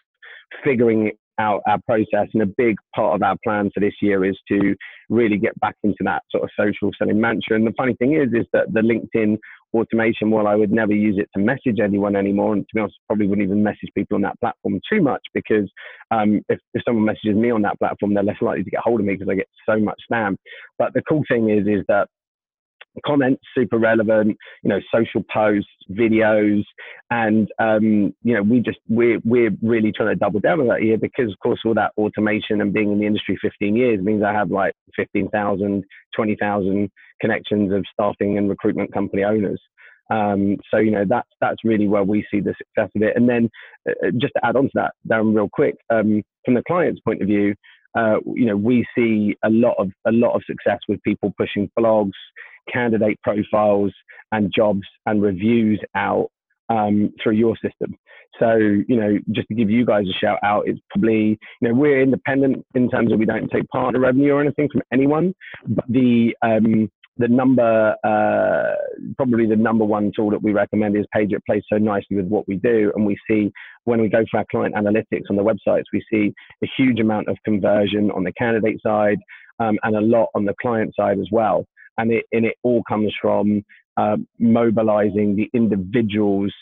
figuring 0.64 1.12
out 1.40 1.62
our 1.68 1.80
process. 1.88 2.28
And 2.34 2.44
a 2.44 2.54
big 2.58 2.76
part 2.96 3.16
of 3.16 3.24
our 3.24 3.38
plan 3.44 3.72
for 3.74 3.80
this 3.80 3.94
year 4.02 4.26
is 4.26 4.38
to 4.50 4.76
really 5.10 5.38
get 5.38 5.60
back 5.60 5.76
into 5.84 6.04
that 6.04 6.24
sort 6.30 6.44
of 6.44 6.50
social 6.58 6.92
selling 6.98 7.20
mantra. 7.20 7.56
And 7.56 7.66
the 7.66 7.74
funny 7.78 7.96
thing 7.96 8.14
is, 8.14 8.30
is 8.34 8.46
that 8.54 8.74
the 8.74 8.82
LinkedIn 8.82 9.38
automation, 9.74 10.30
while 10.30 10.48
I 10.48 10.56
would 10.56 10.72
never 10.72 10.94
use 10.94 11.18
it 11.18 11.30
to 11.36 11.44
message 11.44 11.80
anyone 11.82 12.16
anymore, 12.16 12.54
and 12.54 12.64
to 12.64 12.76
be 12.76 12.82
honest, 12.82 12.98
probably 13.08 13.28
wouldn't 13.28 13.46
even 13.46 13.64
message 13.64 13.90
people 13.96 14.16
on 14.16 14.22
that 14.22 14.40
platform 14.40 14.80
too 14.92 15.02
much 15.02 15.22
because 15.34 15.70
um, 16.12 16.42
if, 16.50 16.60
if 16.74 16.82
someone 16.86 17.06
messages 17.06 17.36
me 17.36 17.52
on 17.52 17.62
that 17.64 17.80
platform, 17.80 18.14
they're 18.14 18.24
less 18.24 18.42
likely 18.42 18.64
to 18.64 18.70
get 18.70 18.82
hold 18.82 19.00
of 19.00 19.06
me 19.06 19.14
because 19.14 19.30
I 19.30 19.36
get 19.36 19.50
so 19.68 19.80
much 19.80 20.00
spam. 20.12 20.36
But 20.78 20.94
the 20.94 21.02
cool 21.08 21.24
thing 21.30 21.50
is, 21.50 21.68
is 21.68 21.86
that 21.88 22.08
comments 23.06 23.42
super 23.56 23.78
relevant 23.78 24.38
you 24.64 24.70
know 24.70 24.80
social 24.94 25.24
posts 25.34 25.70
videos 25.92 26.64
and 27.10 27.50
um, 27.60 28.14
you 28.24 28.34
know 28.34 28.42
we 28.42 28.60
just 28.60 28.80
we're 28.90 29.20
we're 29.24 29.52
really 29.62 29.92
trying 29.92 30.10
to 30.10 30.16
double 30.16 30.40
down 30.40 30.60
on 30.60 30.68
that 30.68 30.82
here 30.82 30.98
because 30.98 31.32
of 31.32 31.40
course 31.40 31.60
all 31.66 31.74
that 31.74 31.92
automation 31.98 32.62
and 32.62 32.74
being 32.74 32.92
in 32.92 33.00
the 33.00 33.06
industry 33.06 33.38
15 33.42 33.76
years 33.76 34.02
means 34.02 34.24
i 34.24 34.34
have 34.34 34.52
like 34.52 34.74
15,000 34.96 35.84
20,000 36.16 36.92
connections 37.22 37.72
of 37.72 37.86
staffing 37.94 38.38
and 38.38 38.50
recruitment 38.50 38.94
company 38.94 39.24
owners. 39.24 39.62
Um, 40.10 40.58
so 40.70 40.78
you 40.78 40.92
know 40.92 41.06
that's 41.08 41.30
that's 41.40 41.64
really 41.64 41.88
where 41.88 42.04
we 42.04 42.26
see 42.30 42.42
the 42.42 42.54
success 42.58 42.90
of 42.96 43.02
it. 43.02 43.16
And 43.16 43.30
then 43.30 43.50
uh, 43.90 44.12
just 44.18 44.34
to 44.36 44.46
add 44.46 44.58
on 44.58 44.64
to 44.64 44.72
that 44.74 44.92
Darren 45.08 45.34
real 45.34 45.48
quick 45.48 45.76
um, 45.90 46.22
from 46.44 46.56
the 46.56 46.64
client's 46.68 47.00
point 47.00 47.22
of 47.22 47.30
view 47.30 47.56
uh, 47.96 48.18
you 48.34 48.46
know 48.46 48.58
we 48.58 48.86
see 48.96 49.36
a 49.44 49.50
lot 49.50 49.76
of 49.78 49.92
a 50.08 50.12
lot 50.12 50.36
of 50.36 50.42
success 50.46 50.80
with 50.88 51.02
people 51.04 51.34
pushing 51.38 51.70
blogs 51.78 52.12
candidate 52.72 53.20
profiles 53.24 53.94
and 54.32 54.52
jobs 54.56 54.84
and 55.06 55.22
reviews 55.22 55.82
out 55.96 56.30
um, 56.70 57.14
through 57.22 57.34
your 57.34 57.56
system. 57.56 57.96
So, 58.40 58.56
you 58.56 58.96
know, 58.96 59.18
just 59.32 59.48
to 59.50 59.56
give 59.56 59.70
you 59.70 59.86
guys 59.86 60.06
a 60.08 60.14
shout 60.14 60.40
out, 60.44 60.64
it's 60.68 60.80
probably, 60.90 61.38
you 61.60 61.68
know, 61.68 61.74
we're 61.74 62.02
independent 62.02 62.66
in 62.76 62.90
terms 62.90 63.12
of 63.12 63.20
we 63.20 63.26
don't 63.26 63.50
take 63.50 63.68
partner 63.68 64.00
revenue 64.00 64.34
or 64.34 64.42
anything 64.42 64.70
from 64.72 64.82
anyone, 64.92 65.34
but 65.68 65.86
the, 65.90 66.36
um, 66.42 66.90
the 67.18 67.28
number, 67.28 67.96
uh, 68.04 69.14
probably 69.18 69.46
the 69.46 69.56
number 69.56 69.86
one 69.86 70.12
tool 70.16 70.30
that 70.32 70.42
we 70.42 70.54
recommend 70.54 70.98
is 70.98 71.06
Paiger 71.16 71.36
It 71.36 71.46
plays 71.46 71.64
so 71.72 71.78
nicely 71.78 72.18
with 72.18 72.28
what 72.28 72.48
we 72.48 72.56
do. 72.58 72.92
And 72.96 73.06
we 73.06 73.18
see 73.30 73.52
when 73.84 74.02
we 74.02 74.10
go 74.10 74.24
for 74.32 74.40
our 74.40 74.46
client 74.50 74.76
analytics 74.76 75.30
on 75.30 75.36
the 75.36 75.44
websites, 75.44 75.84
we 75.94 76.04
see 76.12 76.34
a 76.64 76.68
huge 76.78 77.00
amount 77.00 77.28
of 77.28 77.38
conversion 77.44 78.12
on 78.12 78.24
the 78.24 78.34
candidate 78.34 78.82
side 78.82 79.20
um, 79.60 79.78
and 79.84 79.96
a 79.96 80.02
lot 80.02 80.30
on 80.36 80.46
the 80.46 80.56
client 80.62 80.94
side 80.96 81.20
as 81.20 81.28
well 81.32 81.66
and 81.98 82.12
it 82.12 82.26
and 82.32 82.46
it 82.46 82.56
all 82.64 82.82
comes 82.88 83.14
from 83.22 83.64
uh, 83.98 84.18
mobilizing 84.40 85.36
the 85.36 85.50
individuals' 85.54 86.54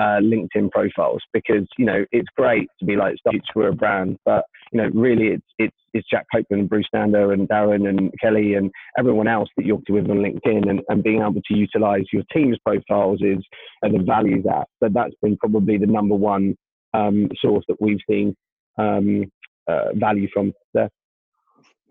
uh, 0.00 0.18
LinkedIn 0.22 0.70
profiles 0.70 1.22
because 1.34 1.66
you 1.76 1.84
know 1.84 2.04
it's 2.10 2.28
great 2.34 2.68
to 2.78 2.86
be 2.86 2.96
like 2.96 3.16
for 3.52 3.68
a 3.68 3.72
brand, 3.72 4.16
but 4.24 4.44
you 4.72 4.80
know 4.80 4.88
really 4.94 5.28
it's 5.28 5.46
it's 5.58 5.76
it's 5.92 6.08
Jack 6.10 6.26
Copeland, 6.34 6.62
and 6.62 6.70
Bruce 6.70 6.86
Stander, 6.86 7.32
and 7.32 7.46
Darren 7.48 7.86
and 7.86 8.10
Kelly 8.20 8.54
and 8.54 8.70
everyone 8.98 9.28
else 9.28 9.50
that 9.56 9.66
you're 9.66 9.82
with 9.90 10.08
on 10.08 10.18
LinkedIn, 10.18 10.70
and, 10.70 10.80
and 10.88 11.02
being 11.02 11.20
able 11.20 11.42
to 11.46 11.54
utilize 11.54 12.04
your 12.12 12.22
team's 12.32 12.58
profiles 12.64 13.20
is 13.20 13.44
uh, 13.84 13.90
the 13.90 14.02
value 14.02 14.42
that. 14.42 14.66
But 14.80 14.94
that's 14.94 15.14
been 15.22 15.36
probably 15.36 15.76
the 15.76 15.86
number 15.86 16.14
one 16.14 16.56
um, 16.94 17.28
source 17.40 17.64
that 17.68 17.76
we've 17.80 18.00
seen 18.08 18.34
um, 18.78 19.30
uh, 19.68 19.92
value 19.94 20.28
from 20.32 20.54
there. 20.72 20.88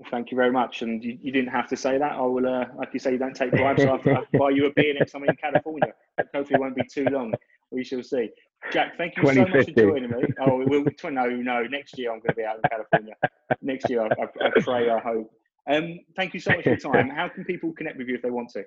Thank 0.09 0.31
you 0.31 0.37
very 0.37 0.51
much. 0.51 0.81
And 0.81 1.03
you, 1.03 1.17
you, 1.21 1.31
didn't 1.31 1.51
have 1.51 1.67
to 1.67 1.75
say 1.75 1.97
that. 1.97 2.13
I 2.13 2.21
will, 2.21 2.47
uh, 2.47 2.65
like 2.77 2.93
you 2.93 2.99
say, 2.99 3.11
you 3.11 3.17
don't 3.17 3.35
take 3.35 3.51
bribes. 3.51 3.81
So 3.83 3.89
I'll 3.89 4.25
buy 4.39 4.51
you 4.51 4.65
a 4.65 4.73
beer 4.73 4.93
next 4.93 5.11
time 5.11 5.25
in 5.25 5.35
California. 5.35 5.93
Hopefully, 6.33 6.55
it 6.55 6.59
won't 6.61 6.75
be 6.75 6.83
too 6.89 7.03
long. 7.11 7.33
We 7.71 7.83
shall 7.83 8.03
see. 8.03 8.29
Jack, 8.71 8.97
thank 8.97 9.15
you 9.15 9.23
so 9.25 9.41
much 9.41 9.65
for 9.65 9.71
joining 9.71 10.09
me. 10.09 10.23
Oh, 10.41 10.63
we'll, 10.65 10.83
be. 10.83 10.95
no, 11.05 11.27
no. 11.27 11.63
Next 11.63 11.97
year, 11.97 12.11
I'm 12.11 12.19
going 12.19 12.29
to 12.29 12.35
be 12.35 12.43
out 12.43 12.57
in 12.57 12.69
California. 12.69 13.15
Next 13.61 13.89
year, 13.89 14.01
I, 14.01 14.07
I, 14.07 14.47
I 14.47 14.61
pray, 14.61 14.89
I 14.89 14.99
hope. 14.99 15.31
Um, 15.69 15.99
thank 16.15 16.33
you 16.33 16.39
so 16.39 16.51
much 16.51 16.63
for 16.63 16.69
your 16.69 16.77
time. 16.77 17.09
How 17.09 17.29
can 17.29 17.45
people 17.45 17.71
connect 17.71 17.97
with 17.97 18.07
you 18.07 18.15
if 18.15 18.21
they 18.21 18.31
want 18.31 18.49
to? 18.51 18.63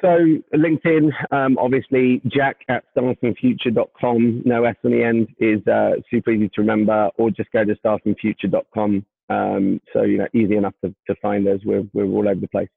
So 0.00 0.08
LinkedIn, 0.54 1.10
um, 1.32 1.58
obviously, 1.58 2.22
Jack 2.26 2.58
at 2.68 2.84
staffingfuture.com. 2.96 4.42
No 4.44 4.64
S 4.64 4.76
on 4.84 4.90
the 4.92 5.02
end 5.02 5.28
is 5.38 5.66
uh, 5.66 5.96
super 6.10 6.30
easy 6.30 6.48
to 6.54 6.60
remember, 6.60 7.10
or 7.18 7.30
just 7.30 7.50
go 7.52 7.64
to 7.64 7.74
staffingfuture.com 7.74 9.04
um, 9.30 9.80
so 9.92 10.02
you 10.02 10.18
know, 10.18 10.26
easy 10.34 10.56
enough 10.56 10.74
to, 10.84 10.94
to 11.06 11.14
find 11.22 11.46
us. 11.48 11.60
We're 11.64 11.84
we're 11.92 12.04
all 12.04 12.28
over 12.28 12.40
the 12.40 12.48
place. 12.48 12.68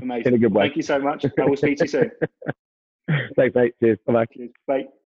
Amazing. 0.00 0.26
In 0.26 0.34
a 0.34 0.38
good 0.38 0.52
way. 0.52 0.64
Thank 0.64 0.76
you 0.76 0.82
so 0.82 0.98
much. 0.98 1.24
I 1.24 1.44
will 1.44 1.56
speak 1.56 1.78
to 1.78 1.84
you 1.84 1.88
soon. 1.88 2.10
Thanks, 3.36 3.54
mate. 3.54 3.74
Cheers. 3.80 3.98
Bye-bye. 4.06 4.26
Cheers. 4.36 4.50
Bye. 4.66 4.82